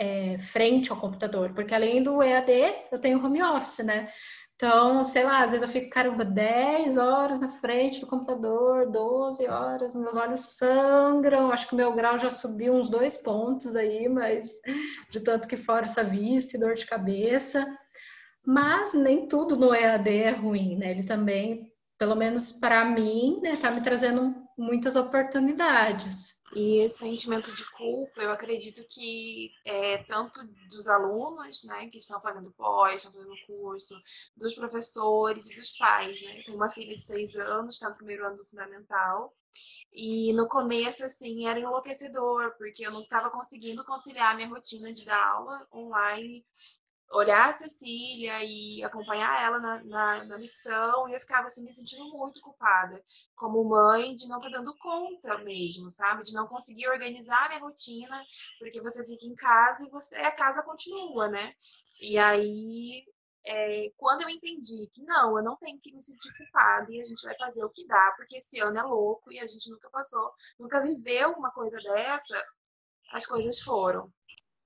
é, 0.00 0.38
frente 0.38 0.90
ao 0.90 0.96
computador, 0.98 1.52
porque 1.52 1.74
além 1.74 2.02
do 2.02 2.22
EAD, 2.22 2.50
eu 2.90 2.98
tenho 2.98 3.22
home 3.22 3.42
office, 3.42 3.84
né? 3.84 4.08
Então, 4.56 5.04
sei 5.04 5.24
lá, 5.24 5.42
às 5.42 5.52
vezes 5.52 5.62
eu 5.62 5.68
fico, 5.68 5.90
caramba, 5.90 6.24
10 6.24 6.96
horas 6.96 7.38
na 7.38 7.48
frente 7.48 8.00
do 8.00 8.06
computador, 8.06 8.90
12 8.90 9.46
horas, 9.46 9.94
meus 9.94 10.16
olhos 10.16 10.40
sangram, 10.40 11.52
acho 11.52 11.68
que 11.68 11.74
o 11.74 11.76
meu 11.76 11.94
grau 11.94 12.16
já 12.16 12.30
subiu 12.30 12.72
uns 12.74 12.88
dois 12.88 13.18
pontos 13.18 13.76
aí, 13.76 14.08
mas 14.08 14.50
de 15.10 15.20
tanto 15.20 15.46
que 15.46 15.56
força 15.56 16.02
vista 16.02 16.56
e 16.56 16.60
dor 16.60 16.74
de 16.74 16.86
cabeça. 16.86 17.66
Mas 18.44 18.94
nem 18.94 19.28
tudo 19.28 19.56
no 19.56 19.74
EAD 19.74 20.08
é 20.10 20.30
ruim, 20.30 20.76
né? 20.76 20.90
Ele 20.92 21.04
também, 21.04 21.70
pelo 21.98 22.14
menos 22.14 22.52
para 22.52 22.84
mim, 22.86 23.38
né, 23.42 23.56
tá 23.56 23.70
me 23.70 23.82
trazendo 23.82 24.34
muitas 24.60 24.94
oportunidades. 24.94 26.40
E 26.54 26.78
esse 26.78 26.98
sentimento 26.98 27.52
de 27.52 27.64
culpa, 27.72 28.20
eu 28.20 28.30
acredito 28.30 28.84
que 28.90 29.50
é 29.64 29.98
tanto 30.04 30.40
dos 30.68 30.88
alunos, 30.88 31.62
né, 31.64 31.88
que 31.88 31.98
estão 31.98 32.20
fazendo 32.20 32.52
pós, 32.52 32.96
estão 32.96 33.12
fazendo 33.12 33.46
curso, 33.46 33.94
dos 34.36 34.54
professores 34.54 35.50
e 35.50 35.56
dos 35.56 35.76
pais, 35.78 36.22
né? 36.22 36.42
Tem 36.44 36.54
uma 36.54 36.70
filha 36.70 36.96
de 36.96 37.02
seis 37.02 37.36
anos, 37.36 37.76
está 37.76 37.88
no 37.88 37.96
primeiro 37.96 38.26
ano 38.26 38.36
do 38.36 38.46
fundamental, 38.46 39.32
e 39.92 40.32
no 40.34 40.46
começo, 40.46 41.04
assim, 41.04 41.46
era 41.46 41.58
enlouquecedor, 41.58 42.54
porque 42.56 42.86
eu 42.86 42.92
não 42.92 43.02
estava 43.02 43.30
conseguindo 43.30 43.84
conciliar 43.84 44.36
minha 44.36 44.48
rotina 44.48 44.92
de 44.92 45.04
dar 45.04 45.32
aula 45.32 45.66
online 45.72 46.44
olhar 47.12 47.48
a 47.48 47.52
Cecília 47.52 48.42
e 48.44 48.82
acompanhar 48.84 49.42
ela 49.42 49.58
na, 49.58 49.84
na, 49.84 50.24
na, 50.24 50.38
missão, 50.38 51.08
e 51.08 51.14
eu 51.14 51.20
ficava 51.20 51.46
assim, 51.46 51.64
me 51.64 51.72
sentindo 51.72 52.04
muito 52.10 52.40
culpada, 52.40 53.02
como 53.34 53.64
mãe, 53.64 54.14
de 54.14 54.28
não 54.28 54.38
estar 54.38 54.50
tá 54.50 54.58
dando 54.58 54.76
conta 54.78 55.38
mesmo, 55.38 55.90
sabe? 55.90 56.22
De 56.22 56.32
não 56.32 56.46
conseguir 56.46 56.88
organizar 56.88 57.46
a 57.46 57.48
minha 57.48 57.60
rotina, 57.60 58.22
porque 58.58 58.80
você 58.80 59.04
fica 59.04 59.26
em 59.26 59.34
casa 59.34 59.86
e 59.86 59.90
você, 59.90 60.16
a 60.18 60.32
casa 60.32 60.62
continua, 60.62 61.28
né? 61.28 61.52
E 62.00 62.16
aí, 62.16 63.04
é, 63.44 63.90
quando 63.96 64.22
eu 64.22 64.28
entendi 64.28 64.88
que 64.92 65.02
não, 65.04 65.36
eu 65.36 65.44
não 65.44 65.56
tenho 65.56 65.78
que 65.80 65.92
me 65.92 66.02
sentir 66.02 66.32
culpada 66.36 66.86
e 66.92 67.00
a 67.00 67.04
gente 67.04 67.22
vai 67.24 67.36
fazer 67.36 67.64
o 67.64 67.70
que 67.70 67.86
dá, 67.86 68.14
porque 68.16 68.38
esse 68.38 68.60
ano 68.60 68.78
é 68.78 68.82
louco 68.82 69.32
e 69.32 69.40
a 69.40 69.46
gente 69.46 69.68
nunca 69.70 69.90
passou, 69.90 70.32
nunca 70.58 70.82
viveu 70.82 71.32
uma 71.32 71.50
coisa 71.50 71.78
dessa, 71.78 72.40
as 73.12 73.26
coisas 73.26 73.60
foram 73.60 74.12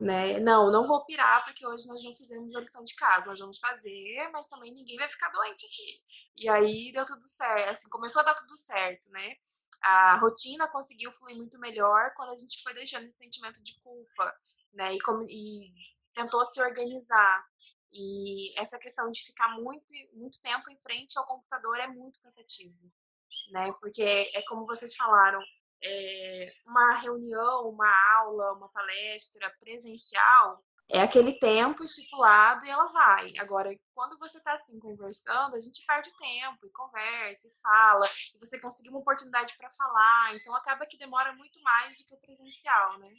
né? 0.04 0.38
Não, 0.38 0.70
não 0.70 0.86
vou 0.86 1.02
pirar 1.06 1.42
porque 1.46 1.66
hoje 1.66 1.88
nós 1.88 2.04
não 2.04 2.14
fizemos 2.14 2.54
a 2.54 2.60
lição 2.60 2.84
de 2.84 2.94
casa, 2.94 3.30
nós 3.30 3.40
vamos 3.40 3.58
fazer, 3.58 4.28
mas 4.30 4.48
também 4.48 4.70
ninguém 4.70 4.98
vai 4.98 5.08
ficar 5.08 5.30
doente 5.30 5.64
aqui. 5.64 6.02
E 6.36 6.48
aí 6.48 6.92
deu 6.92 7.06
tudo 7.06 7.22
certo, 7.22 7.70
assim, 7.70 7.88
começou 7.88 8.20
a 8.20 8.24
dar 8.26 8.34
tudo 8.34 8.54
certo, 8.54 9.10
né? 9.10 9.34
A 9.82 10.18
rotina 10.18 10.68
conseguiu 10.68 11.10
fluir 11.14 11.36
muito 11.36 11.58
melhor 11.58 12.12
quando 12.14 12.32
a 12.32 12.36
gente 12.36 12.62
foi 12.62 12.74
deixando 12.74 13.06
esse 13.06 13.16
sentimento 13.16 13.62
de 13.62 13.80
culpa, 13.80 14.34
né? 14.74 14.94
E, 14.94 14.98
e 15.30 15.72
tentou 16.12 16.44
se 16.44 16.60
organizar. 16.60 17.42
E 17.90 18.60
essa 18.60 18.78
questão 18.78 19.10
de 19.10 19.24
ficar 19.24 19.56
muito, 19.58 19.94
muito 20.12 20.38
tempo 20.42 20.70
em 20.70 20.78
frente 20.82 21.18
ao 21.18 21.24
computador 21.24 21.78
é 21.78 21.86
muito 21.86 22.20
cansativo, 22.20 22.76
né? 23.52 23.72
Porque 23.80 24.02
é 24.34 24.42
como 24.42 24.66
vocês 24.66 24.94
falaram, 24.94 25.40
é, 25.84 26.52
uma 26.66 26.96
reunião, 26.98 27.68
uma 27.68 27.90
aula, 28.16 28.54
uma 28.54 28.68
palestra 28.68 29.52
presencial, 29.60 30.64
é 30.88 31.00
aquele 31.00 31.32
tempo 31.38 31.82
estipulado 31.82 32.64
e 32.64 32.70
ela 32.70 32.86
vai. 32.88 33.32
Agora, 33.38 33.74
quando 33.94 34.18
você 34.18 34.38
está 34.38 34.52
assim 34.52 34.78
conversando, 34.78 35.54
a 35.54 35.58
gente 35.58 35.84
perde 35.86 36.10
tempo 36.16 36.66
e 36.66 36.70
conversa 36.70 37.48
e 37.48 37.62
fala, 37.62 38.06
e 38.34 38.38
você 38.38 38.60
consegue 38.60 38.90
uma 38.90 39.00
oportunidade 39.00 39.56
para 39.56 39.72
falar, 39.72 40.34
então 40.34 40.54
acaba 40.54 40.86
que 40.86 40.98
demora 40.98 41.32
muito 41.32 41.60
mais 41.62 41.96
do 41.96 42.04
que 42.04 42.14
o 42.14 42.20
presencial, 42.20 42.98
né? 42.98 43.10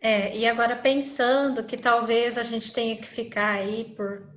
É, 0.00 0.36
e 0.36 0.46
agora 0.46 0.76
pensando 0.76 1.64
que 1.64 1.78
talvez 1.78 2.36
a 2.36 2.42
gente 2.42 2.72
tenha 2.72 2.96
que 2.96 3.06
ficar 3.06 3.54
aí 3.54 3.94
por 3.94 4.28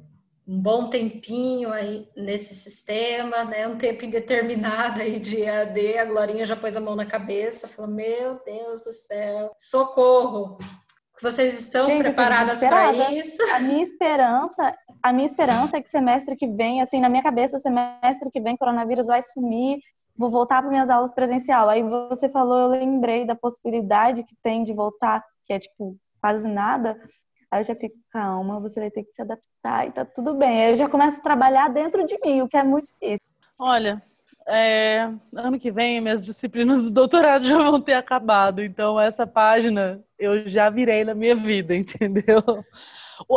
um 0.48 0.62
bom 0.62 0.90
tempinho 0.90 1.74
aí 1.74 2.08
nesse 2.16 2.56
sistema, 2.56 3.44
né? 3.44 3.68
Um 3.68 3.78
tempo 3.78 4.06
indeterminado 4.06 5.02
aí 5.02 5.20
de 5.20 5.42
EAD, 5.42 5.98
a 5.98 6.06
Glorinha 6.06 6.46
já 6.46 6.56
pôs 6.56 6.78
a 6.78 6.80
mão 6.80 6.96
na 6.96 7.06
cabeça, 7.06 7.68
falou: 7.68 7.92
Meu 7.92 8.42
Deus 8.46 8.82
do 8.82 8.94
céu, 8.94 9.52
socorro! 9.58 10.58
Vocês 11.22 11.60
estão 11.60 11.88
Gente, 11.88 12.04
preparadas 12.04 12.60
para 12.60 13.12
isso? 13.12 13.42
A 13.52 13.60
minha 13.60 13.82
esperança, 13.82 14.78
a 15.02 15.12
minha 15.12 15.26
esperança 15.26 15.78
é 15.78 15.82
que 15.82 15.90
semestre 15.90 16.36
que 16.36 16.48
vem, 16.48 16.80
assim, 16.80 17.00
na 17.00 17.10
minha 17.10 17.24
cabeça, 17.24 17.60
semestre 17.60 18.30
que 18.32 18.40
vem, 18.40 18.56
coronavírus 18.56 19.08
vai 19.08 19.22
sumir, 19.24 19.80
vou 20.16 20.30
voltar 20.30 20.62
para 20.62 20.70
minhas 20.70 20.92
aulas 20.92 21.12
presencial. 21.12 21.70
Aí 21.70 21.82
você 21.82 22.30
falou, 22.30 22.60
eu 22.60 22.68
lembrei 22.68 23.26
da 23.26 23.36
possibilidade 23.36 24.24
que 24.24 24.36
tem 24.44 24.64
de 24.64 24.74
voltar, 24.74 25.26
que 25.46 25.54
é 25.54 25.60
tipo 25.60 25.98
quase 26.22 26.48
nada. 26.48 26.96
Aí 27.50 27.62
eu 27.62 27.64
já 27.64 27.76
fico, 27.76 27.96
calma, 28.12 28.60
você 28.60 28.80
vai 28.80 28.92
ter 28.92 29.04
que 29.04 29.12
se 29.12 29.22
adaptar 29.22 29.48
e 29.86 29.92
tá 29.92 30.06
tudo 30.06 30.34
bem. 30.34 30.70
Eu 30.70 30.76
já 30.76 30.90
começo 30.90 31.20
a 31.20 31.24
trabalhar 31.24 31.70
dentro 31.70 32.06
de 32.06 32.18
mim, 32.24 32.42
o 32.42 32.48
que 32.48 32.58
é 32.58 32.64
muito 32.64 32.88
difícil. 32.88 33.26
Olha, 33.60 34.02
é, 34.48 35.12
ano 35.36 35.60
que 35.60 35.72
vem 35.72 36.00
minhas 36.00 36.26
disciplinas 36.26 36.84
do 36.84 36.92
doutorado 36.92 37.46
já 37.46 37.58
vão 37.58 37.82
ter 37.82 37.94
acabado, 37.94 38.64
então 38.64 39.00
essa 39.00 39.28
página 39.28 40.02
eu 40.18 40.48
já 40.48 40.70
virei 40.70 41.04
na 41.04 41.14
minha 41.14 41.36
vida, 41.36 41.76
entendeu? 41.76 42.42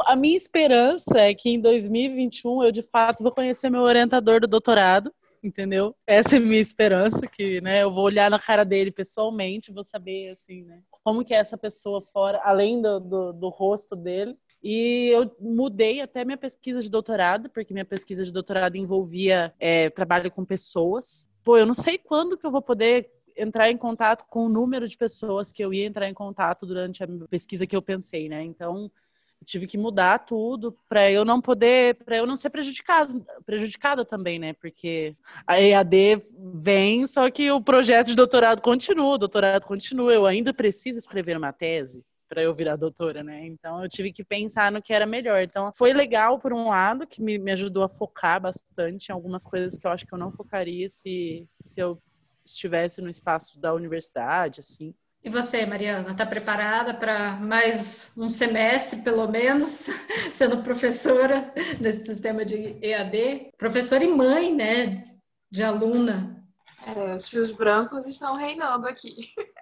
A 0.05 0.15
minha 0.15 0.37
esperança 0.37 1.19
é 1.19 1.35
que 1.35 1.51
em 1.51 1.61
2021 1.61 2.63
eu 2.63 2.71
de 2.71 2.83
fato 2.83 3.23
vou 3.23 3.33
conhecer 3.33 3.71
meu 3.71 3.81
orientador 3.81 4.41
do 4.41 4.47
doutorado, 4.47 5.13
entendeu? 5.43 5.97
Essa 6.07 6.37
é 6.37 6.39
a 6.39 6.43
minha 6.43 6.61
esperança, 6.61 7.27
que 7.27 7.61
né, 7.61 7.83
eu 7.83 7.91
vou 7.91 8.05
olhar 8.05 8.31
na 8.31 8.39
cara 8.39 8.65
dele 8.65 8.93
pessoalmente, 8.93 9.73
vou 9.73 9.85
saber 9.85 10.31
assim, 10.31 10.65
né, 10.65 10.81
como 11.03 11.25
que 11.25 11.35
é 11.35 11.39
essa 11.39 11.57
pessoa 11.57 12.03
fora, 12.03 12.41
além 12.45 12.81
do, 12.81 13.01
do, 13.01 13.33
do 13.33 13.49
rosto 13.49 13.97
dele. 13.97 14.37
E 14.63 15.09
eu 15.09 15.35
mudei 15.41 16.01
até 16.01 16.25
minha 16.25 16.37
pesquisa 16.37 16.81
de 16.81 16.91
doutorado, 16.91 17.49
porque 17.49 17.73
minha 17.73 17.85
pesquisa 17.85 18.25
de 18.25 18.33
doutorado 18.33 18.77
envolvia 18.77 19.55
é, 19.59 19.89
trabalho 19.89 20.31
com 20.31 20.45
pessoas. 20.45 21.29
Pô, 21.43 21.57
eu 21.57 21.65
não 21.65 21.75
sei 21.75 21.97
quando 21.97 22.37
que 22.37 22.47
eu 22.47 22.51
vou 22.51 22.61
poder 22.61 23.11
entrar 23.37 23.71
em 23.71 23.77
contato 23.77 24.27
com 24.29 24.45
o 24.45 24.49
número 24.49 24.87
de 24.87 24.99
pessoas 24.99 25.51
que 25.51 25.65
eu 25.65 25.73
ia 25.73 25.87
entrar 25.87 26.09
em 26.09 26.15
contato 26.15 26.67
durante 26.67 27.03
a 27.03 27.09
pesquisa 27.31 27.67
que 27.67 27.75
eu 27.75 27.81
pensei, 27.81 28.29
né? 28.29 28.45
Então, 28.45 28.91
tive 29.47 29.67
que 29.67 29.79
mudar 29.79 30.27
tudo 30.27 30.77
para 30.87 31.11
eu 31.11 31.25
não 31.25 31.41
poder, 31.41 31.95
para 32.05 32.19
eu 32.19 32.27
não 32.27 32.37
ser 32.37 32.51
prejudicada, 32.51 33.19
prejudicada 33.47 34.05
também, 34.05 34.39
né? 34.39 34.53
Porque 34.53 35.17
a 35.47 35.59
EAD 35.59 36.23
vem, 36.55 37.07
só 37.07 37.31
que 37.31 37.51
o 37.51 37.63
projeto 37.63 38.09
de 38.09 38.15
doutorado 38.15 38.61
continua, 38.61 39.15
o 39.15 39.19
doutorado 39.19 39.65
continua, 39.65 40.13
eu 40.13 40.27
ainda 40.27 40.53
preciso 40.53 40.99
escrever 40.99 41.39
uma 41.39 41.53
tese 41.53 42.05
para 42.31 42.43
eu 42.43 42.55
virar 42.55 42.77
doutora, 42.77 43.25
né? 43.25 43.45
Então 43.45 43.83
eu 43.83 43.89
tive 43.89 44.13
que 44.13 44.23
pensar 44.23 44.71
no 44.71 44.81
que 44.81 44.93
era 44.93 45.05
melhor. 45.05 45.43
Então 45.43 45.73
foi 45.73 45.93
legal 45.93 46.39
por 46.39 46.53
um 46.53 46.69
lado, 46.69 47.05
que 47.05 47.21
me, 47.21 47.37
me 47.39 47.51
ajudou 47.51 47.83
a 47.83 47.89
focar 47.89 48.41
bastante 48.41 49.09
em 49.09 49.13
algumas 49.13 49.45
coisas 49.45 49.77
que 49.77 49.85
eu 49.85 49.91
acho 49.91 50.07
que 50.07 50.15
eu 50.15 50.19
não 50.19 50.31
focaria 50.31 50.89
se, 50.89 51.45
se 51.61 51.81
eu 51.81 52.01
estivesse 52.45 53.03
no 53.03 53.11
espaço 53.11 53.59
da 53.59 53.75
universidade, 53.75 54.61
assim. 54.61 54.95
E 55.23 55.29
você, 55.29 55.67
Mariana, 55.67 56.13
está 56.13 56.25
preparada 56.25 56.95
para 56.95 57.33
mais 57.33 58.15
um 58.17 58.31
semestre, 58.31 59.03
pelo 59.03 59.29
menos, 59.29 59.89
sendo 60.33 60.63
professora 60.63 61.53
nesse 61.81 62.07
sistema 62.07 62.45
de 62.45 62.79
EAD? 62.81 63.51
Professora 63.59 64.05
e 64.05 64.09
mãe, 64.09 64.55
né? 64.55 65.19
De 65.51 65.65
aluna. 65.65 66.43
É, 66.87 67.15
os 67.15 67.29
fios 67.29 67.51
brancos 67.51 68.07
estão 68.07 68.37
reinando 68.37 68.89
aqui. 68.89 69.17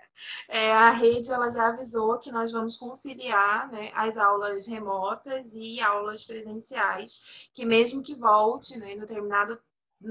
É, 0.48 0.72
a 0.72 0.90
rede 0.90 1.32
ela 1.32 1.50
já 1.50 1.68
avisou 1.68 2.18
que 2.18 2.32
nós 2.32 2.52
vamos 2.52 2.76
conciliar 2.76 3.70
né, 3.70 3.90
as 3.94 4.18
aulas 4.18 4.66
remotas 4.66 5.54
e 5.54 5.80
aulas 5.80 6.24
presenciais, 6.24 7.48
que 7.54 7.64
mesmo 7.64 8.02
que 8.02 8.14
volte 8.14 8.78
né, 8.78 8.94
no 8.94 9.00
determinado 9.00 9.60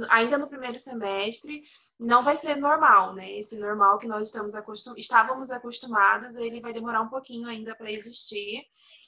ainda 0.10 0.38
no 0.38 0.50
primeiro 0.50 0.78
semestre, 0.78 1.64
não 1.98 2.24
vai 2.24 2.36
ser 2.36 2.58
normal, 2.58 3.14
né? 3.16 3.32
Esse 3.32 3.58
normal 3.58 3.98
que 3.98 4.08
nós 4.08 4.28
estamos 4.28 4.56
acostum 4.56 4.94
estávamos 4.98 5.50
acostumados, 5.50 6.36
ele 6.36 6.60
vai 6.60 6.74
demorar 6.74 7.02
um 7.02 7.10
pouquinho 7.10 7.48
ainda 7.48 7.76
para 7.76 7.92
existir. 7.92 8.66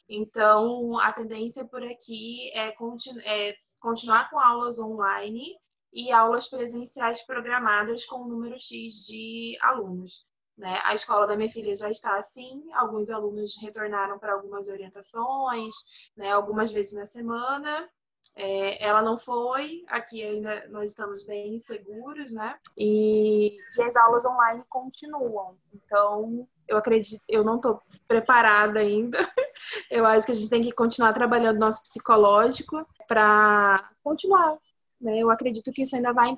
Então, 0.07 0.97
a 0.97 1.11
tendência 1.11 1.65
por 1.65 1.83
aqui 1.83 2.49
é, 2.53 2.71
continu 2.71 3.19
é 3.25 3.55
continuar 3.79 4.29
com 4.29 4.39
aulas 4.39 4.79
online 4.79 5.55
e 5.91 6.11
aulas 6.11 6.47
presenciais 6.47 7.25
programadas 7.25 8.05
com 8.05 8.23
um 8.23 8.27
número 8.27 8.59
X 8.59 9.05
de 9.05 9.57
alunos. 9.61 10.28
Né? 10.59 10.77
A 10.83 10.93
escola 10.93 11.25
da 11.25 11.37
minha 11.37 11.49
filha 11.49 11.73
já 11.73 11.89
está 11.89 12.17
assim, 12.17 12.61
alguns 12.73 13.09
alunos 13.09 13.55
retornaram 13.61 14.19
para 14.19 14.33
algumas 14.33 14.67
orientações, 14.67 15.73
né? 16.17 16.33
algumas 16.33 16.69
vezes 16.69 16.99
na 16.99 17.05
semana, 17.05 17.89
é, 18.35 18.85
ela 18.85 19.01
não 19.01 19.17
foi, 19.17 19.85
aqui 19.87 20.21
ainda 20.21 20.67
nós 20.67 20.91
estamos 20.91 21.25
bem 21.25 21.57
seguros, 21.57 22.33
né? 22.33 22.57
E, 22.77 23.57
e 23.77 23.81
as 23.81 23.95
aulas 23.95 24.25
online 24.25 24.61
continuam. 24.67 25.57
Então, 25.73 26.45
eu 26.67 26.77
acredito, 26.77 27.23
eu 27.29 27.41
não 27.41 27.55
estou 27.55 27.81
preparada 28.05 28.81
ainda. 28.81 29.17
Eu 29.91 30.05
acho 30.05 30.25
que 30.25 30.31
a 30.31 30.35
gente 30.35 30.49
tem 30.49 30.63
que 30.63 30.71
continuar 30.71 31.11
trabalhando 31.11 31.59
nosso 31.59 31.81
psicológico 31.83 32.87
para 33.07 33.91
continuar. 34.01 34.57
Né? 35.01 35.17
Eu 35.19 35.29
acredito 35.29 35.71
que 35.73 35.81
isso 35.81 35.97
ainda 35.97 36.13
vai 36.13 36.37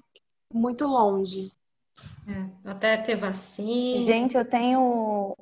muito 0.51 0.87
longe. 0.87 1.51
É, 2.27 2.69
até 2.69 2.97
ter 2.97 3.15
vacina. 3.15 4.05
Gente, 4.05 4.37
eu 4.37 4.45
tenho 4.45 5.35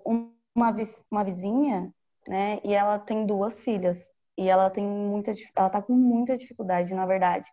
uma, 0.56 0.76
uma 1.12 1.24
vizinha 1.24 1.94
né? 2.30 2.60
E 2.64 2.74
ela 2.74 3.00
tem 3.00 3.26
duas 3.26 3.60
filhas. 3.62 4.10
E 4.38 4.48
ela 4.48 4.70
tem 4.70 4.86
muita, 4.86 5.32
ela 5.56 5.70
tá 5.70 5.82
com 5.82 5.94
muita 5.94 6.38
dificuldade, 6.38 6.94
na 6.94 7.06
verdade, 7.06 7.50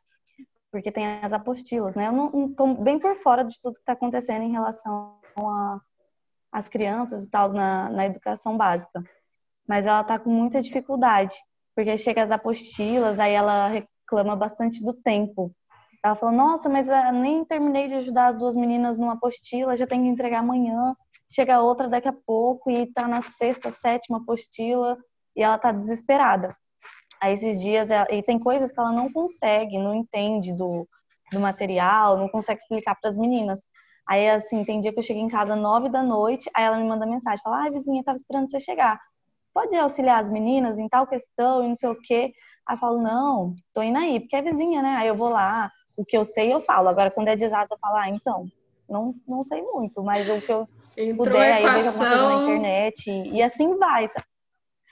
porque 0.70 0.92
tem 0.92 1.18
as 1.20 1.32
apostilas, 1.32 1.96
né? 1.96 2.06
Eu 2.06 2.12
não 2.12 2.54
tô 2.54 2.74
bem 2.74 2.98
por 2.98 3.16
fora 3.16 3.42
de 3.42 3.58
tudo 3.60 3.74
que 3.74 3.80
está 3.80 3.94
acontecendo 3.94 4.42
em 4.42 4.52
relação 4.52 5.18
a 5.36 5.80
as 6.52 6.68
crianças 6.68 7.24
e 7.24 7.30
tal 7.30 7.52
na, 7.52 7.90
na 7.90 8.06
educação 8.06 8.56
básica. 8.56 9.02
Mas 9.68 9.84
ela 9.84 10.04
tá 10.04 10.18
com 10.18 10.30
muita 10.30 10.62
dificuldade, 10.62 11.34
porque 11.74 11.98
chega 11.98 12.22
as 12.22 12.30
apostilas, 12.30 13.18
aí 13.18 13.32
ela 13.32 13.68
reclama 13.68 14.36
bastante 14.36 14.82
do 14.82 14.94
tempo. 14.94 15.54
Ela 16.06 16.14
falou: 16.14 16.34
Nossa, 16.34 16.68
mas 16.68 16.88
eu 16.88 17.12
nem 17.12 17.44
terminei 17.44 17.88
de 17.88 17.94
ajudar 17.96 18.28
as 18.28 18.36
duas 18.36 18.54
meninas 18.54 18.96
numa 18.96 19.14
apostila, 19.14 19.76
já 19.76 19.86
tenho 19.86 20.04
que 20.04 20.08
entregar 20.08 20.38
amanhã. 20.38 20.94
Chega 21.28 21.60
outra 21.60 21.88
daqui 21.88 22.06
a 22.06 22.12
pouco 22.12 22.70
e 22.70 22.86
tá 22.92 23.08
na 23.08 23.20
sexta, 23.20 23.72
sétima 23.72 24.18
apostila 24.18 24.96
e 25.34 25.42
ela 25.42 25.58
tá 25.58 25.72
desesperada. 25.72 26.56
Aí 27.20 27.34
esses 27.34 27.60
dias, 27.60 27.90
ela, 27.90 28.06
e 28.12 28.22
tem 28.22 28.38
coisas 28.38 28.70
que 28.70 28.78
ela 28.78 28.92
não 28.92 29.12
consegue, 29.12 29.78
não 29.78 29.94
entende 29.94 30.52
do, 30.52 30.88
do 31.32 31.40
material, 31.40 32.16
não 32.16 32.28
consegue 32.28 32.60
explicar 32.60 32.94
para 32.94 33.10
as 33.10 33.18
meninas. 33.18 33.66
Aí, 34.08 34.30
assim, 34.30 34.64
tem 34.64 34.78
dia 34.78 34.92
que 34.92 35.00
eu 35.00 35.02
cheguei 35.02 35.22
em 35.22 35.28
casa 35.28 35.56
nove 35.56 35.88
da 35.88 36.02
noite, 36.04 36.48
aí 36.54 36.64
ela 36.64 36.76
me 36.76 36.84
manda 36.84 37.04
mensagem, 37.04 37.42
fala, 37.42 37.62
ai, 37.62 37.70
vizinha, 37.72 38.04
tava 38.04 38.14
esperando 38.14 38.48
você 38.48 38.60
chegar. 38.60 39.00
Você 39.42 39.52
pode 39.52 39.76
auxiliar 39.76 40.20
as 40.20 40.28
meninas 40.28 40.78
em 40.78 40.88
tal 40.88 41.08
questão 41.08 41.64
e 41.64 41.68
não 41.68 41.74
sei 41.74 41.88
o 41.88 42.00
quê? 42.00 42.32
Aí 42.68 42.74
eu 42.76 42.78
falo, 42.78 43.02
não, 43.02 43.56
tô 43.74 43.82
indo 43.82 43.98
aí, 43.98 44.20
porque 44.20 44.36
é 44.36 44.42
vizinha, 44.42 44.80
né? 44.80 44.96
Aí 44.98 45.08
eu 45.08 45.16
vou 45.16 45.28
lá, 45.28 45.72
o 45.96 46.04
que 46.04 46.16
eu 46.16 46.24
sei 46.24 46.52
eu 46.52 46.60
falo. 46.60 46.88
Agora, 46.88 47.10
quando 47.10 47.28
é 47.28 47.36
de 47.36 47.44
exato, 47.44 47.74
eu 47.74 47.78
falo, 47.78 47.96
ah, 47.96 48.08
então, 48.08 48.46
não, 48.88 49.14
não 49.26 49.42
sei 49.42 49.62
muito, 49.62 50.02
mas 50.02 50.28
o 50.28 50.40
que 50.40 50.52
eu 50.52 50.68
Entrou 50.96 51.26
puder, 51.26 51.52
aí 51.52 51.64
eu 51.64 51.72
vejo 51.72 51.88
alguma 51.88 52.08
coisa 52.08 52.28
na 52.28 52.42
internet 52.42 53.10
e, 53.10 53.30
e 53.34 53.42
assim 53.42 53.76
vai? 53.76 54.08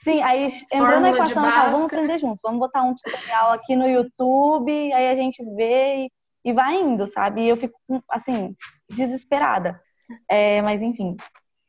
Sim, 0.03 0.21
aí 0.21 0.45
entrando 0.71 1.01
na 1.01 1.09
equação, 1.09 1.43
falo, 1.43 1.71
vamos 1.71 1.85
aprender 1.85 2.19
junto, 2.19 2.39
vamos 2.43 2.59
botar 2.59 2.83
um 2.83 2.93
tutorial 2.93 3.51
aqui 3.51 3.75
no 3.75 3.87
YouTube, 3.87 4.71
aí 4.93 5.07
a 5.07 5.15
gente 5.15 5.43
vê 5.55 6.05
e, 6.05 6.11
e 6.45 6.53
vai 6.53 6.75
indo, 6.75 7.07
sabe? 7.07 7.41
E 7.41 7.49
eu 7.49 7.57
fico, 7.57 7.75
assim, 8.07 8.55
desesperada. 8.87 9.81
É, 10.29 10.61
mas, 10.61 10.83
enfim, 10.83 11.17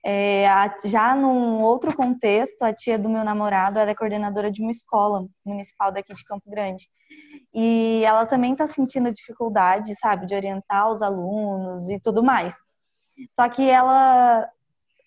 é, 0.09 0.47
a, 0.47 0.73
já 0.85 1.17
num 1.17 1.61
outro 1.63 1.97
contexto, 1.97 2.63
a 2.63 2.73
tia 2.73 2.97
do 2.97 3.09
meu 3.09 3.25
namorado 3.25 3.81
ela 3.81 3.91
é 3.91 3.95
coordenadora 3.95 4.53
de 4.53 4.63
uma 4.63 4.71
escola 4.71 5.27
municipal 5.45 5.91
daqui 5.91 6.15
de 6.15 6.25
Campo 6.25 6.49
Grande. 6.49 6.89
E 7.53 8.05
ela 8.05 8.25
também 8.25 8.53
está 8.53 8.69
sentindo 8.69 9.13
dificuldade, 9.13 9.99
sabe, 9.99 10.27
de 10.27 10.37
orientar 10.37 10.93
os 10.93 11.03
alunos 11.03 11.89
e 11.89 11.99
tudo 11.99 12.23
mais. 12.23 12.55
Só 13.33 13.49
que 13.49 13.69
ela 13.69 14.49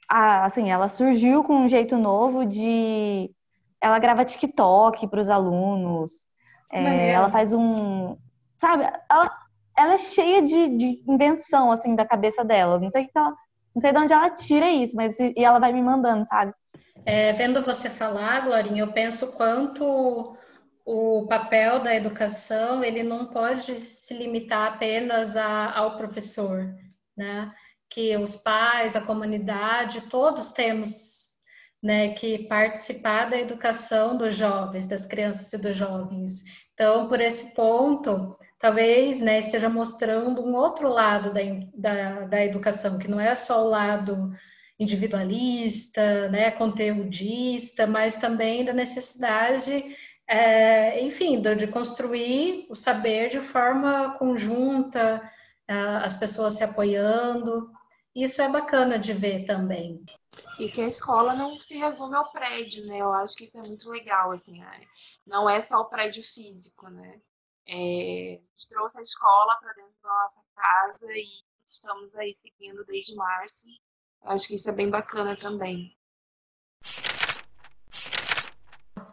assim, 0.09 0.69
ela 0.69 0.89
surgiu 0.89 1.45
com 1.45 1.55
um 1.55 1.69
jeito 1.69 1.95
novo 1.95 2.45
de. 2.45 3.31
Ela 3.79 3.99
grava 3.99 4.25
TikTok 4.25 5.07
para 5.07 5.21
os 5.21 5.29
alunos. 5.29 6.11
É, 6.69 7.11
ela 7.11 7.29
faz 7.29 7.53
um. 7.53 8.17
Sabe? 8.57 8.83
Ela, 9.09 9.31
ela 9.77 9.93
é 9.93 9.97
cheia 9.97 10.41
de, 10.41 10.67
de, 10.75 11.03
invenção, 11.07 11.71
assim, 11.71 11.95
da 11.95 12.05
cabeça 12.05 12.43
dela. 12.43 12.77
Não 12.77 12.89
sei 12.89 13.05
que 13.05 13.11
ela. 13.15 13.33
Não 13.73 13.81
sei 13.81 13.91
de 13.91 13.99
onde 13.99 14.13
ela 14.13 14.29
tira 14.29 14.69
isso, 14.69 14.95
mas 14.95 15.19
e 15.19 15.33
ela 15.37 15.59
vai 15.59 15.71
me 15.71 15.81
mandando, 15.81 16.25
sabe? 16.25 16.53
É, 17.05 17.31
vendo 17.33 17.61
você 17.61 17.89
falar, 17.89 18.41
Glorinha, 18.41 18.83
eu 18.83 18.91
penso 18.91 19.33
quanto 19.33 20.35
o 20.85 21.27
papel 21.27 21.79
da 21.79 21.95
educação 21.95 22.83
ele 22.83 23.03
não 23.03 23.27
pode 23.27 23.77
se 23.77 24.13
limitar 24.15 24.73
apenas 24.73 25.37
a, 25.37 25.77
ao 25.77 25.97
professor, 25.97 26.73
né? 27.15 27.47
que 27.89 28.15
os 28.17 28.35
pais, 28.35 28.95
a 28.95 29.01
comunidade, 29.01 30.01
todos 30.01 30.51
temos 30.51 31.29
né, 31.81 32.13
que 32.13 32.47
participar 32.47 33.29
da 33.29 33.37
educação 33.37 34.15
dos 34.15 34.35
jovens, 34.35 34.85
das 34.85 35.07
crianças 35.07 35.51
e 35.53 35.57
dos 35.57 35.75
jovens. 35.75 36.43
Então, 36.73 37.07
por 37.07 37.19
esse 37.19 37.53
ponto, 37.55 38.37
talvez 38.59 39.21
né, 39.21 39.39
esteja 39.39 39.69
mostrando 39.69 40.43
um 40.43 40.55
outro 40.55 40.89
lado 40.89 41.31
da, 41.31 41.41
da, 41.73 42.25
da 42.25 42.45
educação, 42.45 42.99
que 42.99 43.07
não 43.07 43.19
é 43.19 43.33
só 43.33 43.63
o 43.63 43.69
lado 43.69 44.31
individualista, 44.77 46.29
né, 46.29 46.51
conteudista, 46.51 47.87
mas 47.87 48.17
também 48.17 48.63
da 48.63 48.73
necessidade, 48.73 49.95
é, 50.27 51.01
enfim, 51.01 51.41
de 51.41 51.67
construir 51.67 52.67
o 52.69 52.75
saber 52.75 53.29
de 53.29 53.41
forma 53.41 54.15
conjunta, 54.17 55.21
as 55.67 56.17
pessoas 56.17 56.53
se 56.53 56.63
apoiando. 56.63 57.71
Isso 58.15 58.41
é 58.41 58.49
bacana 58.49 58.97
de 58.97 59.13
ver 59.13 59.45
também. 59.45 60.03
E 60.59 60.69
que 60.69 60.81
a 60.81 60.87
escola 60.87 61.33
não 61.33 61.59
se 61.59 61.77
resume 61.77 62.15
ao 62.15 62.31
prédio, 62.31 62.85
né? 62.85 62.99
Eu 62.99 63.11
acho 63.13 63.35
que 63.35 63.45
isso 63.45 63.59
é 63.59 63.67
muito 63.67 63.89
legal, 63.89 64.31
assim. 64.31 64.59
Né? 64.59 64.81
Não 65.25 65.49
é 65.49 65.59
só 65.61 65.81
o 65.81 65.89
prédio 65.89 66.23
físico, 66.23 66.89
né? 66.89 67.19
É, 67.71 68.39
a 68.41 68.47
gente 68.49 68.69
trouxe 68.69 68.97
a 68.97 69.01
escola 69.03 69.55
para 69.61 69.73
dentro 69.73 69.93
da 70.01 70.09
nossa 70.09 70.41
casa 70.55 71.13
e 71.13 71.43
estamos 71.67 72.15
aí 72.15 72.33
seguindo 72.33 72.83
desde 72.85 73.15
março. 73.15 73.67
Acho 74.23 74.47
que 74.47 74.55
isso 74.55 74.71
é 74.71 74.73
bem 74.73 74.89
bacana 74.89 75.35
também. 75.35 75.95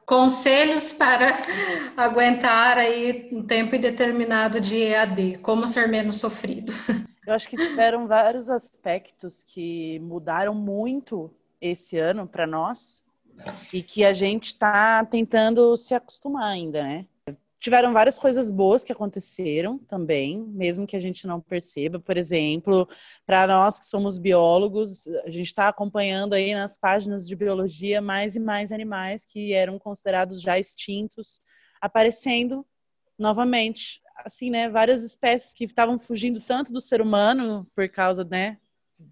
Conselhos 0.07 0.95
para 0.95 1.33
aguentar 1.99 2.79
aí 2.79 3.29
um 3.31 3.47
tempo 3.47 3.77
indeterminado 3.77 4.59
de 4.59 4.85
EAD, 4.85 5.38
como 5.42 5.66
ser 5.66 5.87
menos 5.88 6.16
sofrido. 6.16 6.73
Eu 7.27 7.35
acho 7.35 7.49
que 7.51 7.59
tiveram 7.59 8.07
vários 8.07 8.49
aspectos 8.49 9.42
que 9.42 9.99
mudaram 9.99 10.55
muito 10.55 11.31
esse 11.61 11.99
ano 11.99 12.27
para 12.27 12.47
nós 12.47 13.05
e 13.71 13.83
que 13.83 14.03
a 14.03 14.14
gente 14.14 14.47
está 14.47 15.05
tentando 15.05 15.77
se 15.77 15.95
acostumar 15.95 16.53
ainda, 16.53 16.83
né? 16.83 17.07
Tiveram 17.66 17.92
várias 17.92 18.16
coisas 18.16 18.48
boas 18.48 18.85
que 18.85 18.92
aconteceram 18.92 19.76
também, 19.76 20.40
mesmo 20.40 20.87
que 20.87 20.94
a 20.94 21.00
gente 21.00 21.26
não 21.26 21.40
perceba. 21.40 21.98
Por 21.98 22.16
exemplo, 22.16 22.88
para 23.26 23.44
nós 23.48 23.76
que 23.76 23.87
somos 23.87 24.18
biólogos, 24.18 25.05
a 25.24 25.31
gente 25.31 25.46
está 25.48 25.66
acompanhando 25.66 26.35
aí 26.35 26.55
nas 26.55 26.79
páginas 26.79 27.26
de 27.26 27.35
biologia 27.35 28.00
mais 28.00 28.37
e 28.37 28.38
mais 28.38 28.70
animais 28.70 29.24
que 29.24 29.52
eram 29.52 29.81
considerados 29.81 30.40
já 30.40 30.57
extintos 30.57 31.40
aparecendo 31.81 32.64
novamente 33.18 34.00
assim, 34.18 34.48
né, 34.48 34.68
várias 34.68 35.02
espécies 35.02 35.52
que 35.52 35.64
estavam 35.64 35.98
fugindo 35.98 36.40
tanto 36.40 36.72
do 36.72 36.81
ser 36.81 37.02
humano 37.02 37.66
por 37.74 37.88
causa, 37.88 38.22
né, 38.22 38.59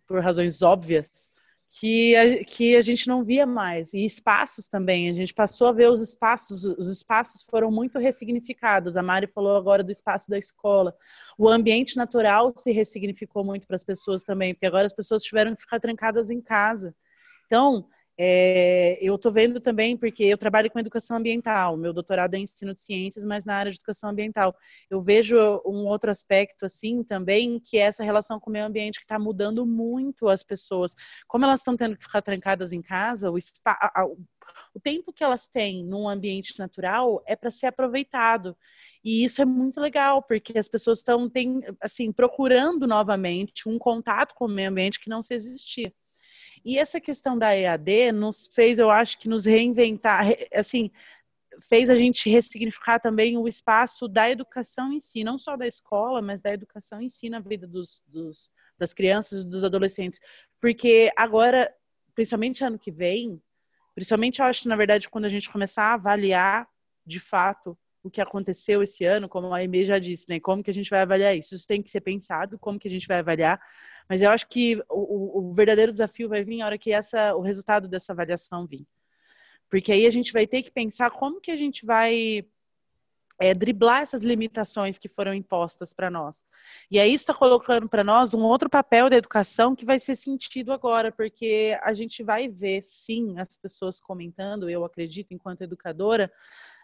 por 0.07 0.23
razões 0.23 0.63
óbvias, 0.63 1.33
que 1.79 2.15
a, 2.15 2.45
que 2.45 2.77
a 2.77 2.81
gente 2.81 3.09
não 3.09 3.25
via 3.25 3.45
mais. 3.45 3.93
E 3.93 4.05
espaços 4.05 4.69
também, 4.69 5.09
a 5.09 5.13
gente 5.13 5.35
passou 5.35 5.67
a 5.67 5.73
ver 5.73 5.91
os 5.91 6.01
espaços, 6.01 6.65
os 6.65 6.89
espaços 6.89 7.43
foram 7.43 7.71
muito 7.71 7.99
ressignificados. 7.99 8.97
A 8.97 9.03
Mari 9.03 9.27
falou 9.27 9.57
agora 9.57 9.83
do 9.83 9.91
espaço 9.91 10.31
da 10.31 10.39
escola. 10.39 10.97
O 11.37 11.49
ambiente 11.49 11.97
natural 11.97 12.53
se 12.57 12.71
ressignificou 12.71 13.45
muito 13.45 13.67
para 13.67 13.75
as 13.75 13.83
pessoas 13.83 14.23
também, 14.23 14.55
porque 14.55 14.67
agora 14.67 14.87
as 14.87 14.93
pessoas 14.93 15.23
tiveram 15.25 15.55
que 15.55 15.63
ficar 15.63 15.81
trancadas 15.81 16.31
em 16.31 16.41
casa. 16.41 16.95
Então, 17.47 17.89
é, 18.17 18.97
eu 19.01 19.17
estou 19.17 19.33
vendo 19.33 19.61
também, 19.61 19.97
porque 19.97 20.23
eu 20.25 20.39
trabalho 20.39 20.71
com 20.71 20.79
educação 20.79 21.17
ambiental, 21.17 21.77
meu 21.77 21.93
doutorado 21.93 22.35
é 22.35 22.39
em 22.39 22.43
ensino 22.43 22.73
de 22.73 22.81
ciências, 22.81 23.25
mas 23.25 23.45
na 23.45 23.57
área 23.57 23.73
de 23.73 23.77
educação 23.77 24.11
ambiental. 24.11 24.55
Eu 24.89 25.03
vejo 25.03 25.37
um 25.67 25.87
outro 25.87 26.11
aspecto, 26.11 26.65
assim, 26.65 27.03
também, 27.03 27.59
que 27.59 27.77
é 27.77 27.83
essa 27.83 28.05
relação 28.05 28.39
com 28.39 28.51
o 28.51 28.53
meio 28.53 28.67
ambiente 28.67 28.99
que 29.01 29.05
está 29.05 29.19
mudando 29.19 29.67
muito 29.67 30.29
as 30.29 30.45
pessoas. 30.45 30.95
Como 31.27 31.45
elas 31.45 31.61
estão 31.61 31.77
tendo 31.77 31.97
que 31.97 32.05
ficar 32.05 32.23
trancadas 32.23 32.73
em 32.73 32.81
casa, 32.81 33.31
o, 33.31 33.37
o 34.75 34.81
tempo 34.81 35.13
que 35.13 35.25
elas 35.25 35.47
têm 35.47 35.85
num 35.85 36.09
ambiente 36.09 36.57
natural 36.59 37.23
é 37.27 37.35
para 37.35 37.51
ser 37.51 37.67
aproveitado. 37.67 38.57
E 39.03 39.25
isso 39.25 39.43
é 39.43 39.45
muito 39.45 39.81
legal, 39.81 40.23
porque 40.23 40.57
as 40.57 40.69
pessoas 40.69 40.99
estão, 40.99 41.31
assim, 41.81 42.13
procurando 42.13 42.87
novamente 42.87 43.69
um 43.69 43.79
contato 43.79 44.35
com 44.35 44.45
o 44.45 44.49
meio 44.49 44.71
ambiente 44.71 45.01
que 45.01 45.11
não 45.11 45.23
se 45.23 45.35
existia. 45.35 45.93
E 46.65 46.79
essa 46.79 47.01
questão 47.01 47.37
da 47.37 47.55
EAD 47.55 48.13
nos 48.13 48.47
fez, 48.47 48.79
eu 48.79 48.91
acho 48.91 49.19
que 49.19 49.29
nos 49.29 49.45
reinventar, 49.45 50.25
assim, 50.55 50.91
fez 51.63 51.91
a 51.91 51.95
gente 51.95 52.29
ressignificar 52.31 52.99
também 52.99 53.37
o 53.37 53.47
espaço 53.47 54.09
da 54.09 54.31
educação 54.31 54.93
em 54.93 55.01
si, 55.01 55.23
não 55.23 55.39
só 55.39 55.57
da 55.57 55.67
escola, 55.67 56.23
mas 56.23 56.41
da 56.41 56.53
educação 56.53 57.01
em 57.01 57.11
si 57.11 57.29
na 57.29 57.41
vida 57.41 57.67
dos, 57.67 58.03
dos 58.07 58.51
das 58.79 58.93
crianças 58.93 59.43
e 59.43 59.49
dos 59.49 59.63
adolescentes. 59.63 60.19
Porque 60.61 61.13
agora, 61.17 61.73
principalmente 62.15 62.65
ano 62.65 62.79
que 62.79 62.91
vem, 62.91 63.41
principalmente 63.95 64.41
eu 64.41 64.47
acho, 64.47 64.69
na 64.69 64.77
verdade, 64.77 65.09
quando 65.09 65.27
a 65.27 65.29
gente 65.29 65.51
começar 65.51 65.85
a 65.85 65.95
avaliar 65.95 66.67
de 67.07 67.21
fato 67.21 67.79
o 68.03 68.11
que 68.11 68.21
aconteceu 68.21 68.83
esse 68.83 69.05
ano, 69.05 69.29
como 69.29 69.55
a 69.55 69.61
Amy 69.61 69.85
já 69.85 69.99
disse, 69.99 70.29
né? 70.29 70.39
Como 70.39 70.63
que 70.63 70.71
a 70.71 70.75
gente 70.75 70.91
vai 70.91 71.01
avaliar 71.01 71.37
isso? 71.37 71.55
Isso 71.55 71.67
tem 71.67 71.83
que 71.83 71.91
ser 71.91 72.01
pensado, 72.01 72.59
como 72.59 72.79
que 72.79 72.89
a 72.89 72.91
gente 72.91 73.07
vai 73.07 73.19
avaliar. 73.19 73.61
Mas 74.09 74.21
eu 74.21 74.31
acho 74.31 74.47
que 74.49 74.83
o, 74.91 75.51
o 75.51 75.55
verdadeiro 75.55 75.93
desafio 75.93 76.29
vai 76.29 76.45
vir 76.45 76.59
na 76.59 76.67
hora 76.67 76.79
que 76.79 76.93
essa, 76.93 77.35
o 77.35 77.41
resultado 77.41 77.89
dessa 77.89 78.13
avaliação 78.13 78.67
vir. 78.67 78.87
Porque 79.71 79.93
aí 79.93 80.07
a 80.07 80.11
gente 80.11 80.33
vai 80.33 80.47
ter 80.47 80.63
que 80.63 80.71
pensar 80.71 81.11
como 81.11 81.41
que 81.41 81.51
a 81.51 81.57
gente 81.57 81.85
vai 81.85 82.47
é, 83.39 83.53
driblar 83.53 84.03
essas 84.03 84.23
limitações 84.23 84.99
que 84.99 85.09
foram 85.09 85.35
impostas 85.35 85.93
para 85.93 86.11
nós. 86.11 86.45
E 86.91 86.99
aí 86.99 87.13
está 87.13 87.35
colocando 87.35 87.89
para 87.89 88.05
nós 88.05 88.35
um 88.35 88.43
outro 88.43 88.71
papel 88.71 89.11
da 89.11 89.17
educação 89.17 89.75
que 89.75 89.85
vai 89.85 89.99
ser 89.99 90.15
sentido 90.15 90.73
agora, 90.73 91.11
porque 91.11 91.77
a 91.83 91.93
gente 91.93 92.23
vai 92.23 92.49
ver, 92.49 92.83
sim, 92.83 93.39
as 93.39 93.57
pessoas 93.57 94.01
comentando, 94.01 94.71
eu 94.71 94.85
acredito, 94.85 95.33
enquanto 95.33 95.63
educadora, 95.63 96.31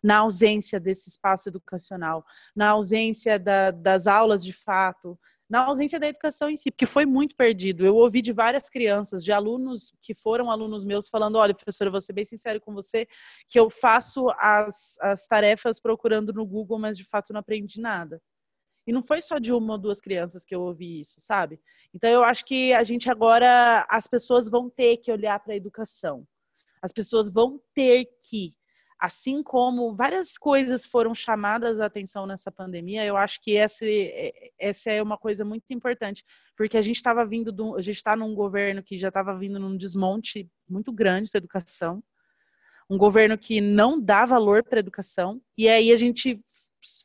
na 0.02 0.18
ausência 0.18 0.80
desse 0.80 1.08
espaço 1.08 1.48
educacional, 1.48 2.24
na 2.54 2.70
ausência 2.70 3.38
da, 3.38 3.70
das 3.70 4.06
aulas 4.06 4.42
de 4.42 4.52
fato, 4.52 5.18
na 5.50 5.64
ausência 5.64 5.98
da 5.98 6.06
educação 6.06 6.48
em 6.48 6.56
si, 6.56 6.70
porque 6.70 6.86
foi 6.86 7.04
muito 7.04 7.34
perdido. 7.34 7.84
Eu 7.84 7.96
ouvi 7.96 8.22
de 8.22 8.32
várias 8.32 8.68
crianças, 8.68 9.24
de 9.24 9.32
alunos 9.32 9.92
que 10.00 10.14
foram 10.14 10.48
alunos 10.48 10.84
meus, 10.84 11.08
falando: 11.08 11.36
olha, 11.36 11.52
professora, 11.52 11.90
vou 11.90 12.00
ser 12.00 12.12
bem 12.12 12.24
sincero 12.24 12.60
com 12.60 12.72
você, 12.72 13.08
que 13.48 13.58
eu 13.58 13.68
faço 13.68 14.30
as, 14.38 14.96
as 15.00 15.26
tarefas 15.26 15.80
procurando 15.80 16.32
no 16.32 16.46
Google, 16.46 16.78
mas 16.78 16.96
de 16.96 17.04
fato 17.04 17.32
não 17.32 17.40
aprendi 17.40 17.80
nada. 17.80 18.22
E 18.86 18.92
não 18.92 19.02
foi 19.02 19.20
só 19.20 19.38
de 19.38 19.52
uma 19.52 19.72
ou 19.72 19.78
duas 19.78 20.00
crianças 20.00 20.44
que 20.44 20.54
eu 20.54 20.62
ouvi 20.62 21.00
isso, 21.00 21.16
sabe? 21.18 21.60
Então 21.92 22.08
eu 22.08 22.22
acho 22.22 22.44
que 22.44 22.72
a 22.72 22.84
gente 22.84 23.10
agora, 23.10 23.84
as 23.90 24.06
pessoas 24.06 24.48
vão 24.48 24.70
ter 24.70 24.98
que 24.98 25.10
olhar 25.10 25.38
para 25.40 25.52
a 25.52 25.56
educação. 25.56 26.24
As 26.80 26.92
pessoas 26.92 27.28
vão 27.28 27.60
ter 27.74 28.06
que 28.22 28.54
assim 29.00 29.42
como 29.42 29.94
várias 29.94 30.36
coisas 30.36 30.84
foram 30.84 31.14
chamadas 31.14 31.80
a 31.80 31.86
atenção 31.86 32.26
nessa 32.26 32.52
pandemia, 32.52 33.04
eu 33.04 33.16
acho 33.16 33.40
que 33.40 33.56
essa, 33.56 33.84
é, 33.86 34.50
essa 34.58 34.90
é 34.90 35.02
uma 35.02 35.16
coisa 35.16 35.42
muito 35.42 35.64
importante, 35.70 36.22
porque 36.54 36.76
a 36.76 36.82
gente 36.82 36.96
estava 36.96 37.24
vindo, 37.24 37.50
do, 37.50 37.76
a 37.76 37.80
gente 37.80 37.96
está 37.96 38.14
num 38.14 38.34
governo 38.34 38.82
que 38.82 38.98
já 38.98 39.08
estava 39.08 39.36
vindo 39.36 39.58
num 39.58 39.76
desmonte 39.76 40.46
muito 40.68 40.92
grande 40.92 41.30
da 41.32 41.38
educação, 41.38 42.02
um 42.90 42.98
governo 42.98 43.38
que 43.38 43.60
não 43.60 43.98
dá 43.98 44.26
valor 44.26 44.62
para 44.62 44.78
a 44.78 44.80
educação, 44.80 45.40
e 45.56 45.66
aí 45.66 45.92
a 45.92 45.96
gente 45.96 46.38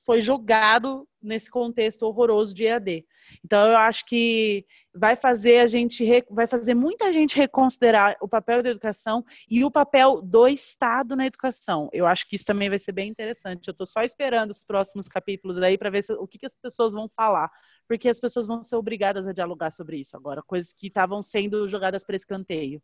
foi 0.06 0.22
jogado 0.22 1.08
nesse 1.26 1.50
contexto 1.50 2.04
horroroso 2.04 2.54
de 2.54 2.66
EAD. 2.66 3.06
Então 3.44 3.68
eu 3.68 3.78
acho 3.78 4.06
que 4.06 4.66
vai 4.94 5.16
fazer 5.16 5.60
a 5.60 5.68
gente 5.68 6.06
vai 6.30 6.48
fazer 6.48 6.74
muita 6.74 7.12
gente 7.12 7.36
reconsiderar 7.36 8.16
o 8.22 8.28
papel 8.28 8.62
da 8.62 8.70
educação 8.70 9.26
e 9.50 9.66
o 9.66 9.72
papel 9.72 10.22
do 10.22 10.48
Estado 10.48 11.16
na 11.16 11.26
educação. 11.26 11.90
Eu 11.92 12.06
acho 12.06 12.28
que 12.28 12.36
isso 12.36 12.46
também 12.46 12.70
vai 12.70 12.80
ser 12.80 12.92
bem 12.92 13.10
interessante. 13.10 13.68
Eu 13.68 13.72
estou 13.72 13.86
só 13.86 14.04
esperando 14.04 14.52
os 14.52 14.64
próximos 14.64 15.08
capítulos 15.08 15.62
aí 15.62 15.78
para 15.78 15.90
ver 15.90 16.04
se, 16.04 16.14
o 16.14 16.28
que, 16.28 16.38
que 16.38 16.46
as 16.46 16.56
pessoas 16.56 16.94
vão 16.94 17.10
falar, 17.10 17.52
porque 17.88 18.08
as 18.08 18.20
pessoas 18.20 18.48
vão 18.48 18.64
ser 18.64 18.76
obrigadas 18.76 19.28
a 19.28 19.34
dialogar 19.34 19.72
sobre 19.72 19.98
isso 19.98 20.16
agora, 20.16 20.42
coisas 20.42 20.72
que 20.72 20.88
estavam 20.88 21.22
sendo 21.22 21.68
jogadas 21.68 22.04
para 22.04 22.16
escanteio. 22.16 22.82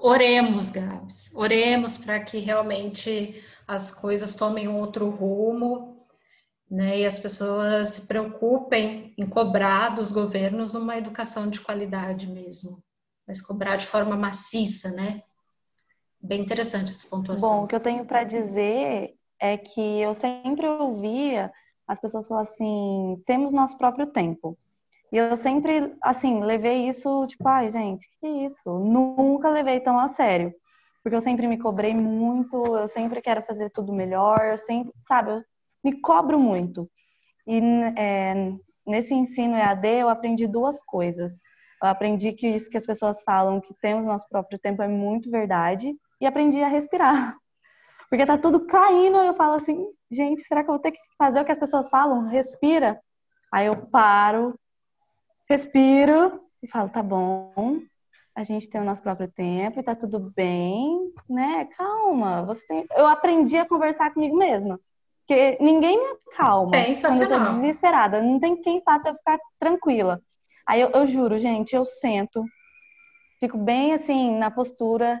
Oremos, 0.00 0.70
Gabs. 0.70 1.34
Oremos 1.34 1.98
para 1.98 2.20
que 2.20 2.38
realmente 2.38 3.42
as 3.66 3.90
coisas 3.90 4.36
tomem 4.36 4.68
outro 4.68 5.08
rumo 5.10 5.95
né, 6.70 6.98
e 6.98 7.06
as 7.06 7.18
pessoas 7.18 7.90
se 7.90 8.06
preocupem 8.06 9.14
em 9.16 9.26
cobrar 9.26 9.90
dos 9.90 10.10
governos 10.10 10.74
uma 10.74 10.96
educação 10.96 11.48
de 11.48 11.60
qualidade 11.60 12.26
mesmo, 12.26 12.82
mas 13.26 13.40
cobrar 13.40 13.76
de 13.76 13.86
forma 13.86 14.16
maciça, 14.16 14.90
né? 14.90 15.22
Bem 16.20 16.40
interessante 16.40 16.90
essa 16.90 17.08
pontuação. 17.08 17.48
Bom, 17.48 17.64
o 17.64 17.68
que 17.68 17.74
eu 17.74 17.80
tenho 17.80 18.04
para 18.04 18.24
dizer 18.24 19.14
é 19.40 19.56
que 19.56 20.00
eu 20.00 20.12
sempre 20.12 20.66
ouvia 20.66 21.52
as 21.86 22.00
pessoas 22.00 22.26
falar 22.26 22.40
assim: 22.40 23.22
temos 23.26 23.52
nosso 23.52 23.78
próprio 23.78 24.06
tempo. 24.06 24.58
E 25.12 25.18
eu 25.18 25.36
sempre, 25.36 25.94
assim, 26.02 26.42
levei 26.42 26.88
isso, 26.88 27.26
tipo, 27.28 27.46
ai, 27.48 27.68
gente, 27.68 28.08
que 28.20 28.26
isso? 28.26 28.68
Nunca 28.80 29.48
levei 29.48 29.78
tão 29.78 30.00
a 30.00 30.08
sério. 30.08 30.52
Porque 31.02 31.14
eu 31.14 31.20
sempre 31.20 31.46
me 31.46 31.58
cobrei 31.58 31.94
muito, 31.94 32.56
eu 32.76 32.88
sempre 32.88 33.22
quero 33.22 33.40
fazer 33.42 33.70
tudo 33.70 33.92
melhor, 33.92 34.46
eu 34.46 34.58
sempre, 34.58 34.92
sabe, 35.06 35.30
eu 35.30 35.44
me 35.86 36.00
cobro 36.00 36.36
muito. 36.36 36.90
E 37.46 37.60
é, 37.96 38.52
nesse 38.84 39.14
ensino 39.14 39.56
EAD 39.56 39.86
eu 39.86 40.08
aprendi 40.08 40.48
duas 40.48 40.82
coisas. 40.82 41.38
Eu 41.80 41.88
aprendi 41.88 42.32
que 42.32 42.48
isso 42.48 42.68
que 42.68 42.76
as 42.76 42.84
pessoas 42.84 43.22
falam, 43.22 43.60
que 43.60 43.72
temos 43.80 44.04
nosso 44.04 44.28
próprio 44.28 44.58
tempo, 44.58 44.82
é 44.82 44.88
muito 44.88 45.30
verdade. 45.30 45.94
E 46.20 46.26
aprendi 46.26 46.60
a 46.60 46.68
respirar. 46.68 47.36
Porque 48.10 48.26
tá 48.26 48.36
tudo 48.36 48.66
caindo, 48.66 49.18
eu 49.18 49.34
falo 49.34 49.54
assim, 49.54 49.86
gente, 50.10 50.42
será 50.42 50.64
que 50.64 50.70
eu 50.70 50.74
vou 50.74 50.82
ter 50.82 50.90
que 50.90 50.98
fazer 51.16 51.40
o 51.40 51.44
que 51.44 51.52
as 51.52 51.58
pessoas 51.58 51.88
falam? 51.88 52.26
Respira. 52.26 53.00
Aí 53.52 53.66
eu 53.66 53.86
paro, 53.86 54.58
respiro 55.48 56.40
e 56.62 56.68
falo, 56.68 56.88
tá 56.88 57.02
bom, 57.02 57.80
a 58.34 58.42
gente 58.42 58.68
tem 58.68 58.80
o 58.80 58.84
nosso 58.84 59.02
próprio 59.02 59.30
tempo 59.30 59.78
e 59.78 59.82
tá 59.84 59.94
tudo 59.94 60.32
bem, 60.34 61.12
né? 61.28 61.66
Calma, 61.76 62.44
você 62.44 62.66
tem... 62.66 62.86
Eu 62.96 63.06
aprendi 63.06 63.56
a 63.56 63.68
conversar 63.68 64.12
comigo 64.12 64.36
mesma. 64.36 64.80
Porque 65.26 65.58
ninguém 65.60 65.98
me 65.98 66.18
acalma 66.32 66.76
quando 67.02 67.22
eu 67.22 67.28
tô 67.28 67.38
desesperada. 67.54 68.22
Não 68.22 68.38
tem 68.38 68.62
quem 68.62 68.80
faça 68.82 69.08
eu 69.08 69.14
ficar 69.14 69.38
tranquila. 69.58 70.22
Aí 70.64 70.80
eu, 70.80 70.90
eu 70.90 71.04
juro, 71.04 71.36
gente, 71.36 71.74
eu 71.74 71.84
sento, 71.84 72.44
fico 73.40 73.58
bem 73.58 73.92
assim 73.92 74.36
na 74.38 74.50
postura, 74.50 75.20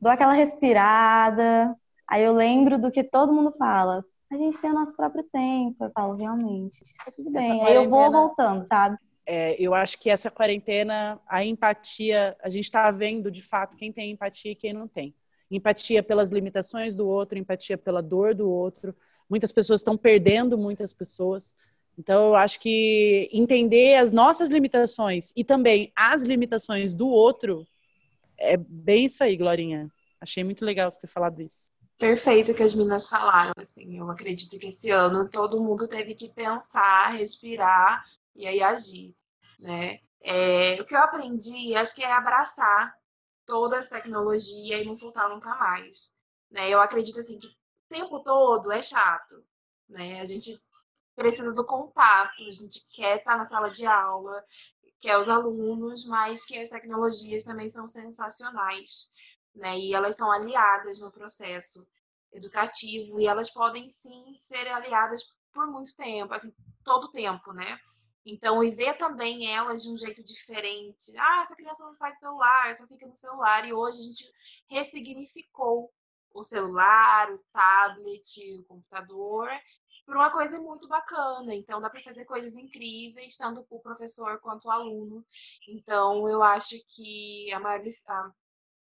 dou 0.00 0.12
aquela 0.12 0.32
respirada. 0.32 1.76
Aí 2.08 2.22
eu 2.22 2.32
lembro 2.32 2.78
do 2.78 2.90
que 2.90 3.02
todo 3.02 3.32
mundo 3.32 3.52
fala. 3.58 4.04
A 4.30 4.36
gente 4.36 4.58
tem 4.58 4.70
o 4.70 4.74
nosso 4.74 4.94
próprio 4.94 5.24
tempo. 5.24 5.84
Eu 5.84 5.90
falo, 5.90 6.14
realmente, 6.14 6.78
tá 7.04 7.10
tudo 7.10 7.30
bem. 7.30 7.64
Aí 7.64 7.74
eu 7.74 7.90
vou 7.90 8.10
voltando, 8.12 8.64
sabe? 8.64 8.96
É, 9.26 9.54
eu 9.60 9.74
acho 9.74 9.98
que 9.98 10.08
essa 10.10 10.30
quarentena, 10.30 11.20
a 11.28 11.44
empatia, 11.44 12.36
a 12.42 12.48
gente 12.48 12.64
está 12.64 12.90
vendo 12.90 13.30
de 13.30 13.42
fato 13.42 13.76
quem 13.76 13.92
tem 13.92 14.12
empatia 14.12 14.52
e 14.52 14.56
quem 14.56 14.72
não 14.72 14.86
tem. 14.86 15.14
Empatia 15.50 16.02
pelas 16.02 16.30
limitações 16.30 16.94
do 16.94 17.06
outro, 17.06 17.38
empatia 17.38 17.76
pela 17.76 18.02
dor 18.02 18.34
do 18.34 18.48
outro, 18.50 18.96
muitas 19.32 19.50
pessoas 19.50 19.80
estão 19.80 19.96
perdendo 19.96 20.58
muitas 20.58 20.92
pessoas. 20.92 21.54
Então, 21.98 22.28
eu 22.28 22.34
acho 22.34 22.60
que 22.60 23.30
entender 23.32 23.96
as 23.96 24.12
nossas 24.12 24.50
limitações 24.50 25.32
e 25.34 25.42
também 25.42 25.90
as 25.96 26.20
limitações 26.20 26.94
do 26.94 27.08
outro 27.08 27.66
é 28.36 28.58
bem 28.58 29.06
isso 29.06 29.24
aí, 29.24 29.34
Glorinha. 29.34 29.90
Achei 30.20 30.44
muito 30.44 30.66
legal 30.66 30.90
você 30.90 31.00
ter 31.00 31.06
falado 31.06 31.40
isso. 31.40 31.70
Perfeito 31.96 32.52
que 32.52 32.62
as 32.62 32.74
meninas 32.74 33.08
falaram. 33.08 33.52
Assim, 33.56 33.98
eu 33.98 34.10
acredito 34.10 34.58
que 34.58 34.66
esse 34.66 34.90
ano 34.90 35.26
todo 35.30 35.62
mundo 35.62 35.88
teve 35.88 36.14
que 36.14 36.28
pensar, 36.28 37.14
respirar 37.14 38.04
e 38.36 38.46
aí 38.46 38.62
agir, 38.62 39.14
né? 39.58 39.98
É, 40.20 40.78
o 40.80 40.84
que 40.84 40.94
eu 40.94 41.00
aprendi, 41.00 41.74
acho 41.74 41.94
que 41.94 42.04
é 42.04 42.12
abraçar 42.12 42.94
toda 43.46 43.78
essa 43.78 43.96
tecnologia 43.96 44.78
e 44.78 44.84
não 44.84 44.94
soltar 44.94 45.30
nunca 45.30 45.54
mais. 45.56 46.12
Né? 46.50 46.68
Eu 46.68 46.80
acredito 46.80 47.18
assim 47.18 47.38
que 47.38 47.48
tempo 47.92 48.20
todo 48.20 48.72
é 48.72 48.82
chato, 48.82 49.44
né? 49.88 50.20
A 50.20 50.24
gente 50.24 50.50
precisa 51.14 51.52
do 51.52 51.64
contato, 51.64 52.42
a 52.42 52.50
gente 52.50 52.86
quer 52.90 53.18
estar 53.18 53.36
na 53.36 53.44
sala 53.44 53.70
de 53.70 53.86
aula, 53.86 54.42
quer 55.00 55.18
os 55.18 55.28
alunos, 55.28 56.06
mas 56.06 56.44
que 56.44 56.58
as 56.58 56.70
tecnologias 56.70 57.44
também 57.44 57.68
são 57.68 57.86
sensacionais, 57.86 59.10
né? 59.54 59.78
E 59.78 59.94
elas 59.94 60.16
são 60.16 60.32
aliadas 60.32 61.00
no 61.00 61.12
processo 61.12 61.86
educativo 62.32 63.20
e 63.20 63.26
elas 63.26 63.50
podem 63.50 63.88
sim 63.88 64.34
ser 64.34 64.66
aliadas 64.68 65.22
por 65.52 65.66
muito 65.66 65.94
tempo, 65.94 66.32
assim, 66.32 66.52
todo 66.82 67.12
tempo, 67.12 67.52
né? 67.52 67.78
Então, 68.24 68.62
e 68.62 68.70
ver 68.70 68.96
também 68.96 69.52
elas 69.52 69.82
de 69.82 69.90
um 69.90 69.96
jeito 69.96 70.24
diferente. 70.24 71.12
Ah, 71.18 71.40
essa 71.42 71.56
criança 71.56 71.84
não 71.84 71.94
sai 71.94 72.12
do 72.14 72.20
celular, 72.20 72.74
só 72.74 72.86
fica 72.86 73.06
no 73.06 73.16
celular. 73.16 73.66
E 73.66 73.72
hoje 73.72 73.98
a 73.98 74.04
gente 74.04 74.32
ressignificou 74.70 75.92
o 76.34 76.42
celular, 76.42 77.30
o 77.32 77.38
tablet, 77.52 78.58
o 78.58 78.64
computador, 78.64 79.48
por 80.04 80.16
uma 80.16 80.30
coisa 80.30 80.60
muito 80.60 80.88
bacana. 80.88 81.54
Então, 81.54 81.80
dá 81.80 81.88
para 81.88 82.02
fazer 82.02 82.24
coisas 82.24 82.56
incríveis, 82.56 83.36
tanto 83.36 83.66
o 83.70 83.80
professor 83.80 84.38
quanto 84.40 84.66
o 84.66 84.70
aluno. 84.70 85.24
Então, 85.68 86.28
eu 86.28 86.42
acho 86.42 86.76
que 86.88 87.52
a 87.52 87.60
maior 87.60 87.82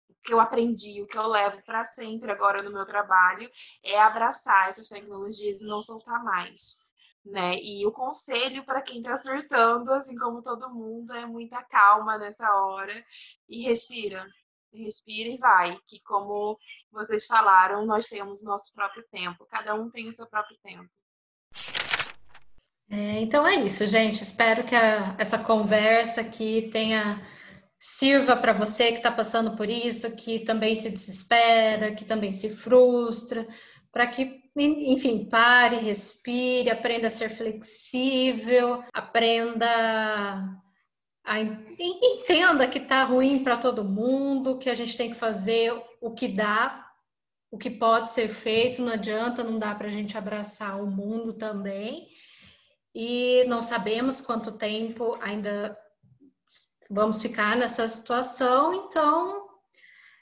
o 0.09 0.15
que 0.23 0.33
eu 0.33 0.39
aprendi, 0.39 1.01
o 1.01 1.07
que 1.07 1.17
eu 1.17 1.27
levo 1.27 1.61
para 1.63 1.85
sempre 1.85 2.31
agora 2.31 2.61
no 2.63 2.71
meu 2.71 2.85
trabalho, 2.85 3.49
é 3.83 3.99
abraçar 3.99 4.69
essas 4.69 4.89
tecnologias 4.89 5.61
e 5.61 5.67
não 5.67 5.81
soltar 5.81 6.23
mais. 6.23 6.85
Né? 7.23 7.55
E 7.55 7.85
o 7.85 7.91
conselho 7.91 8.63
para 8.65 8.83
quem 8.83 8.99
está 8.99 9.17
surtando, 9.17 9.91
assim 9.91 10.15
como 10.17 10.43
todo 10.43 10.73
mundo, 10.73 11.13
é 11.13 11.25
muita 11.25 11.63
calma 11.63 12.17
nessa 12.17 12.47
hora 12.61 13.03
e 13.49 13.63
respira 13.63 14.27
respira 14.84 15.30
e 15.30 15.38
vai. 15.38 15.78
Que 15.88 16.01
como 16.03 16.57
vocês 16.91 17.26
falaram, 17.26 17.86
nós 17.86 18.07
temos 18.07 18.43
nosso 18.43 18.73
próprio 18.73 19.03
tempo. 19.11 19.45
Cada 19.49 19.76
um 19.76 19.89
tem 19.89 20.07
o 20.07 20.13
seu 20.13 20.28
próprio 20.28 20.57
tempo. 20.63 20.89
É, 22.89 23.19
então 23.21 23.45
é 23.45 23.55
isso, 23.55 23.86
gente. 23.88 24.21
Espero 24.21 24.63
que 24.63 24.76
a, 24.76 25.15
essa 25.17 25.39
conversa 25.39 26.21
aqui 26.21 26.69
tenha 26.71 27.21
sirva 27.78 28.36
para 28.36 28.53
você 28.53 28.91
que 28.91 28.97
está 28.97 29.11
passando 29.11 29.55
por 29.55 29.69
isso, 29.69 30.15
que 30.15 30.39
também 30.39 30.76
se 30.76 30.89
desespera, 30.89 31.93
que 31.93 32.05
também 32.05 32.32
se 32.32 32.49
frustra, 32.49 33.47
para 33.91 34.07
que, 34.07 34.41
enfim, 34.57 35.28
pare, 35.30 35.78
respire, 35.78 36.69
aprenda 36.69 37.07
a 37.07 37.11
ser 37.11 37.30
flexível, 37.30 38.84
aprenda 38.93 40.61
entenda 41.80 42.67
que 42.67 42.78
está 42.78 43.03
ruim 43.03 43.43
para 43.43 43.57
todo 43.57 43.84
mundo, 43.84 44.57
que 44.57 44.69
a 44.69 44.76
gente 44.76 44.95
tem 44.95 45.09
que 45.09 45.15
fazer 45.15 45.73
o 45.99 46.11
que 46.11 46.28
dá, 46.28 46.86
o 47.49 47.57
que 47.57 47.69
pode 47.69 48.09
ser 48.11 48.28
feito, 48.28 48.82
não 48.82 48.93
adianta, 48.93 49.43
não 49.43 49.57
dá 49.57 49.73
para 49.73 49.88
a 49.88 49.91
gente 49.91 50.17
abraçar 50.17 50.82
o 50.82 50.88
mundo 50.88 51.34
também. 51.34 52.07
E 52.93 53.43
não 53.47 53.61
sabemos 53.61 54.21
quanto 54.21 54.51
tempo 54.51 55.17
ainda 55.21 55.78
vamos 56.89 57.21
ficar 57.21 57.55
nessa 57.55 57.88
situação, 57.88 58.73
então 58.73 59.47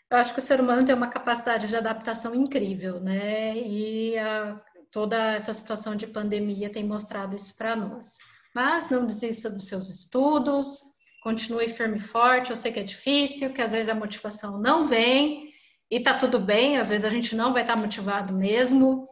eu 0.09 0.17
acho 0.17 0.33
que 0.33 0.39
o 0.39 0.43
ser 0.43 0.61
humano 0.61 0.85
tem 0.85 0.95
uma 0.95 1.09
capacidade 1.09 1.67
de 1.67 1.75
adaptação 1.75 2.33
incrível, 2.33 2.99
né? 2.99 3.57
E 3.57 4.17
a, 4.17 4.61
toda 4.91 5.33
essa 5.33 5.53
situação 5.53 5.95
de 5.95 6.05
pandemia 6.05 6.71
tem 6.71 6.83
mostrado 6.83 7.35
isso 7.35 7.57
para 7.57 7.75
nós. 7.75 8.19
Mas 8.53 8.89
não 8.89 9.07
desista 9.07 9.49
dos 9.49 9.67
seus 9.67 9.89
estudos, 9.89 10.92
continue 11.23 11.69
firme 11.69 11.97
e 11.97 12.01
forte. 12.01 12.51
Eu 12.51 12.57
sei 12.57 12.71
que 12.71 12.81
é 12.81 12.83
difícil, 12.83 13.53
que 13.53 13.61
às 13.61 13.71
vezes 13.71 13.89
a 13.89 13.95
motivação 13.95 14.59
não 14.59 14.85
vem, 14.85 15.53
e 15.89 15.99
tá 15.99 16.15
tudo 16.15 16.39
bem, 16.39 16.77
às 16.77 16.89
vezes 16.89 17.05
a 17.05 17.09
gente 17.09 17.35
não 17.35 17.53
vai 17.53 17.61
estar 17.61 17.75
tá 17.75 17.79
motivado 17.79 18.33
mesmo, 18.33 19.07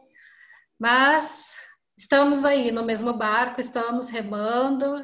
mas 0.78 1.56
estamos 1.96 2.44
aí 2.44 2.70
no 2.72 2.84
mesmo 2.84 3.12
barco, 3.12 3.60
estamos 3.60 4.10
remando. 4.10 5.00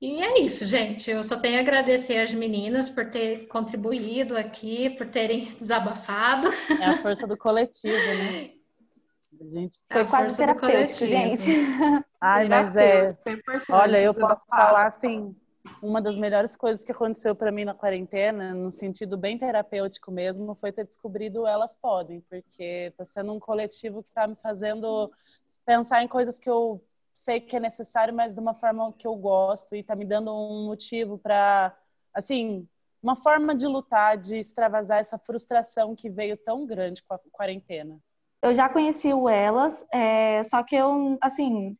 E 0.00 0.20
é 0.20 0.40
isso, 0.40 0.66
gente. 0.66 1.10
Eu 1.10 1.22
só 1.22 1.36
tenho 1.36 1.58
a 1.58 1.60
agradecer 1.60 2.18
às 2.18 2.34
meninas 2.34 2.90
por 2.90 3.08
ter 3.08 3.46
contribuído 3.46 4.36
aqui, 4.36 4.90
por 4.90 5.06
terem 5.06 5.44
desabafado. 5.56 6.48
É 6.80 6.86
a 6.86 6.96
força 6.98 7.24
do 7.24 7.36
coletivo, 7.36 7.94
né? 7.94 8.50
Gente, 9.48 9.74
é 9.90 9.94
foi 9.94 10.04
quase 10.04 10.36
terapêutico, 10.36 11.06
gente. 11.06 11.50
Ai, 12.20 12.46
mas 12.50 12.76
é. 12.76 13.16
Olha, 13.70 14.00
eu 14.00 14.14
posso 14.14 14.44
falar 14.46 14.86
assim, 14.86 15.34
uma 15.82 16.00
das 16.00 16.16
melhores 16.16 16.54
coisas 16.54 16.84
que 16.84 16.92
aconteceu 16.92 17.34
para 17.34 17.50
mim 17.50 17.64
na 17.64 17.74
quarentena, 17.74 18.54
no 18.54 18.70
sentido 18.70 19.18
bem 19.18 19.36
terapêutico 19.36 20.12
mesmo, 20.12 20.54
foi 20.54 20.70
ter 20.70 20.86
descobrido 20.86 21.44
Elas 21.44 21.76
Podem, 21.76 22.20
porque 22.20 22.88
está 22.90 23.04
sendo 23.04 23.34
um 23.34 23.40
coletivo 23.40 24.00
que 24.00 24.08
está 24.08 24.28
me 24.28 24.36
fazendo 24.36 25.10
pensar 25.66 26.02
em 26.04 26.08
coisas 26.08 26.38
que 26.38 26.48
eu 26.48 26.80
sei 27.12 27.40
que 27.40 27.56
é 27.56 27.60
necessário, 27.60 28.14
mas 28.14 28.32
de 28.32 28.38
uma 28.38 28.54
forma 28.54 28.92
que 28.92 29.06
eu 29.06 29.16
gosto 29.16 29.74
e 29.74 29.80
está 29.80 29.96
me 29.96 30.04
dando 30.04 30.32
um 30.32 30.66
motivo 30.66 31.18
para, 31.18 31.76
assim, 32.14 32.66
uma 33.02 33.16
forma 33.16 33.52
de 33.52 33.66
lutar, 33.66 34.16
de 34.16 34.36
extravasar 34.36 35.00
essa 35.00 35.18
frustração 35.18 35.96
que 35.96 36.08
veio 36.08 36.36
tão 36.36 36.64
grande 36.64 37.02
com 37.02 37.14
a 37.14 37.20
quarentena. 37.32 37.98
Eu 38.40 38.54
já 38.54 38.68
conheci 38.68 39.12
o 39.12 39.28
Elas, 39.28 39.84
é, 39.92 40.42
só 40.44 40.62
que 40.62 40.76
eu, 40.76 41.18
assim, 41.20 41.76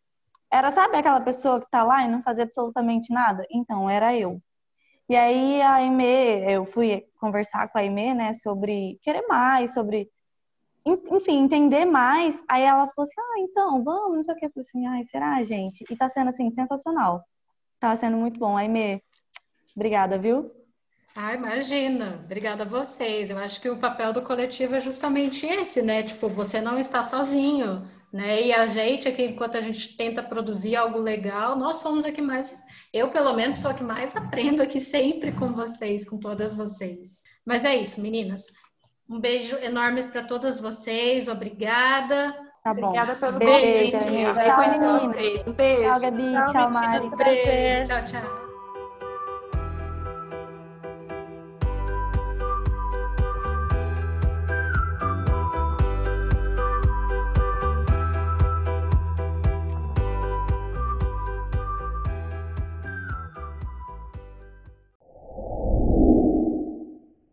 era, 0.53 0.71
sabe 0.71 0.99
aquela 0.99 1.21
pessoa 1.21 1.61
que 1.61 1.71
tá 1.71 1.83
lá 1.83 2.05
e 2.05 2.09
não 2.09 2.23
fazia 2.23 2.45
absolutamente 2.45 3.11
nada? 3.11 3.47
Então, 3.51 3.89
era 3.89 4.15
eu. 4.15 4.39
E 5.09 5.17
aí 5.17 5.63
a 5.63 5.77
Aimee, 5.77 6.45
eu 6.53 6.67
fui 6.67 7.07
conversar 7.19 7.69
com 7.69 7.79
a 7.79 7.81
Aimee, 7.81 8.13
né, 8.13 8.35
sobre 8.35 8.99
querer 9.03 9.27
mais, 9.27 9.73
sobre, 9.73 10.11
enfim, 10.85 11.45
entender 11.45 11.87
mais. 11.87 12.45
Aí 12.49 12.63
ela 12.63 12.87
falou 12.89 13.05
assim, 13.05 13.19
ah, 13.19 13.39
então, 13.39 13.83
vamos, 13.83 14.17
não 14.17 14.23
sei 14.23 14.35
o 14.35 14.37
que. 14.37 14.47
Eu 14.47 14.51
falei 14.51 14.67
assim, 14.69 14.87
ai, 14.87 15.05
será, 15.07 15.43
gente? 15.43 15.85
E 15.91 15.97
tá 15.97 16.09
sendo, 16.11 16.29
assim, 16.29 16.51
sensacional. 16.51 17.25
Tá 17.81 17.97
sendo 17.97 18.19
muito 18.19 18.39
bom. 18.39 18.57
Aimee, 18.57 19.03
obrigada, 19.75 20.19
viu? 20.19 20.51
Ah, 21.17 21.35
imagina. 21.35 22.21
Obrigada 22.25 22.65
a 22.65 22.67
vocês. 22.67 23.31
Eu 23.31 23.39
acho 23.39 23.61
que 23.61 23.69
o 23.71 23.79
papel 23.79 24.13
do 24.13 24.23
coletivo 24.23 24.75
é 24.77 24.81
justamente 24.81 25.47
esse, 25.47 25.83
né? 25.83 26.03
Tipo, 26.03 26.29
você 26.29 26.61
não 26.61 26.79
está 26.79 27.03
sozinho, 27.03 27.87
né? 28.13 28.43
E 28.43 28.53
a 28.53 28.67
gente 28.67 29.09
aqui, 29.09 29.25
enquanto 29.25 29.57
a 29.57 29.61
gente 29.61 29.97
tenta 29.97 30.23
produzir 30.23 30.77
algo 30.77 30.99
legal, 30.99 31.57
nós 31.57 31.77
somos 31.77 32.05
aqui 32.05 32.21
mais, 32.21 32.63
eu 32.93 33.09
pelo 33.11 33.33
menos 33.33 33.59
sou 33.59 33.71
a 33.71 33.75
que 33.75 33.83
mais 33.83 34.15
aprendo 34.15 34.63
aqui 34.63 34.81
sempre 34.81 35.33
com 35.33 35.53
vocês, 35.53 36.09
com 36.09 36.19
todas 36.19 36.53
vocês. 36.53 37.23
Mas 37.45 37.65
é 37.65 37.75
isso, 37.75 38.01
meninas. 38.01 38.53
Um 39.09 39.19
beijo 39.19 39.57
enorme 39.57 40.05
para 40.05 40.23
todas 40.23 40.61
vocês. 40.61 41.29
Obrigada. 41.29 42.35
Tá 42.63 42.73
bom. 42.73 42.89
Obrigada 42.89 43.17
pelo 43.17 43.39
beijo, 43.39 43.93
convite. 43.93 44.09
Tchau, 44.45 45.11
vocês. 45.11 45.47
Um 45.47 45.53
beijo. 45.53 45.91
Tchau, 45.91 46.01
Gabi. 46.01 46.53
Tchau, 46.53 46.71
Mari. 46.71 47.11
Beijo. 47.17 47.87
Tchau, 47.87 48.05
tchau. 48.05 48.42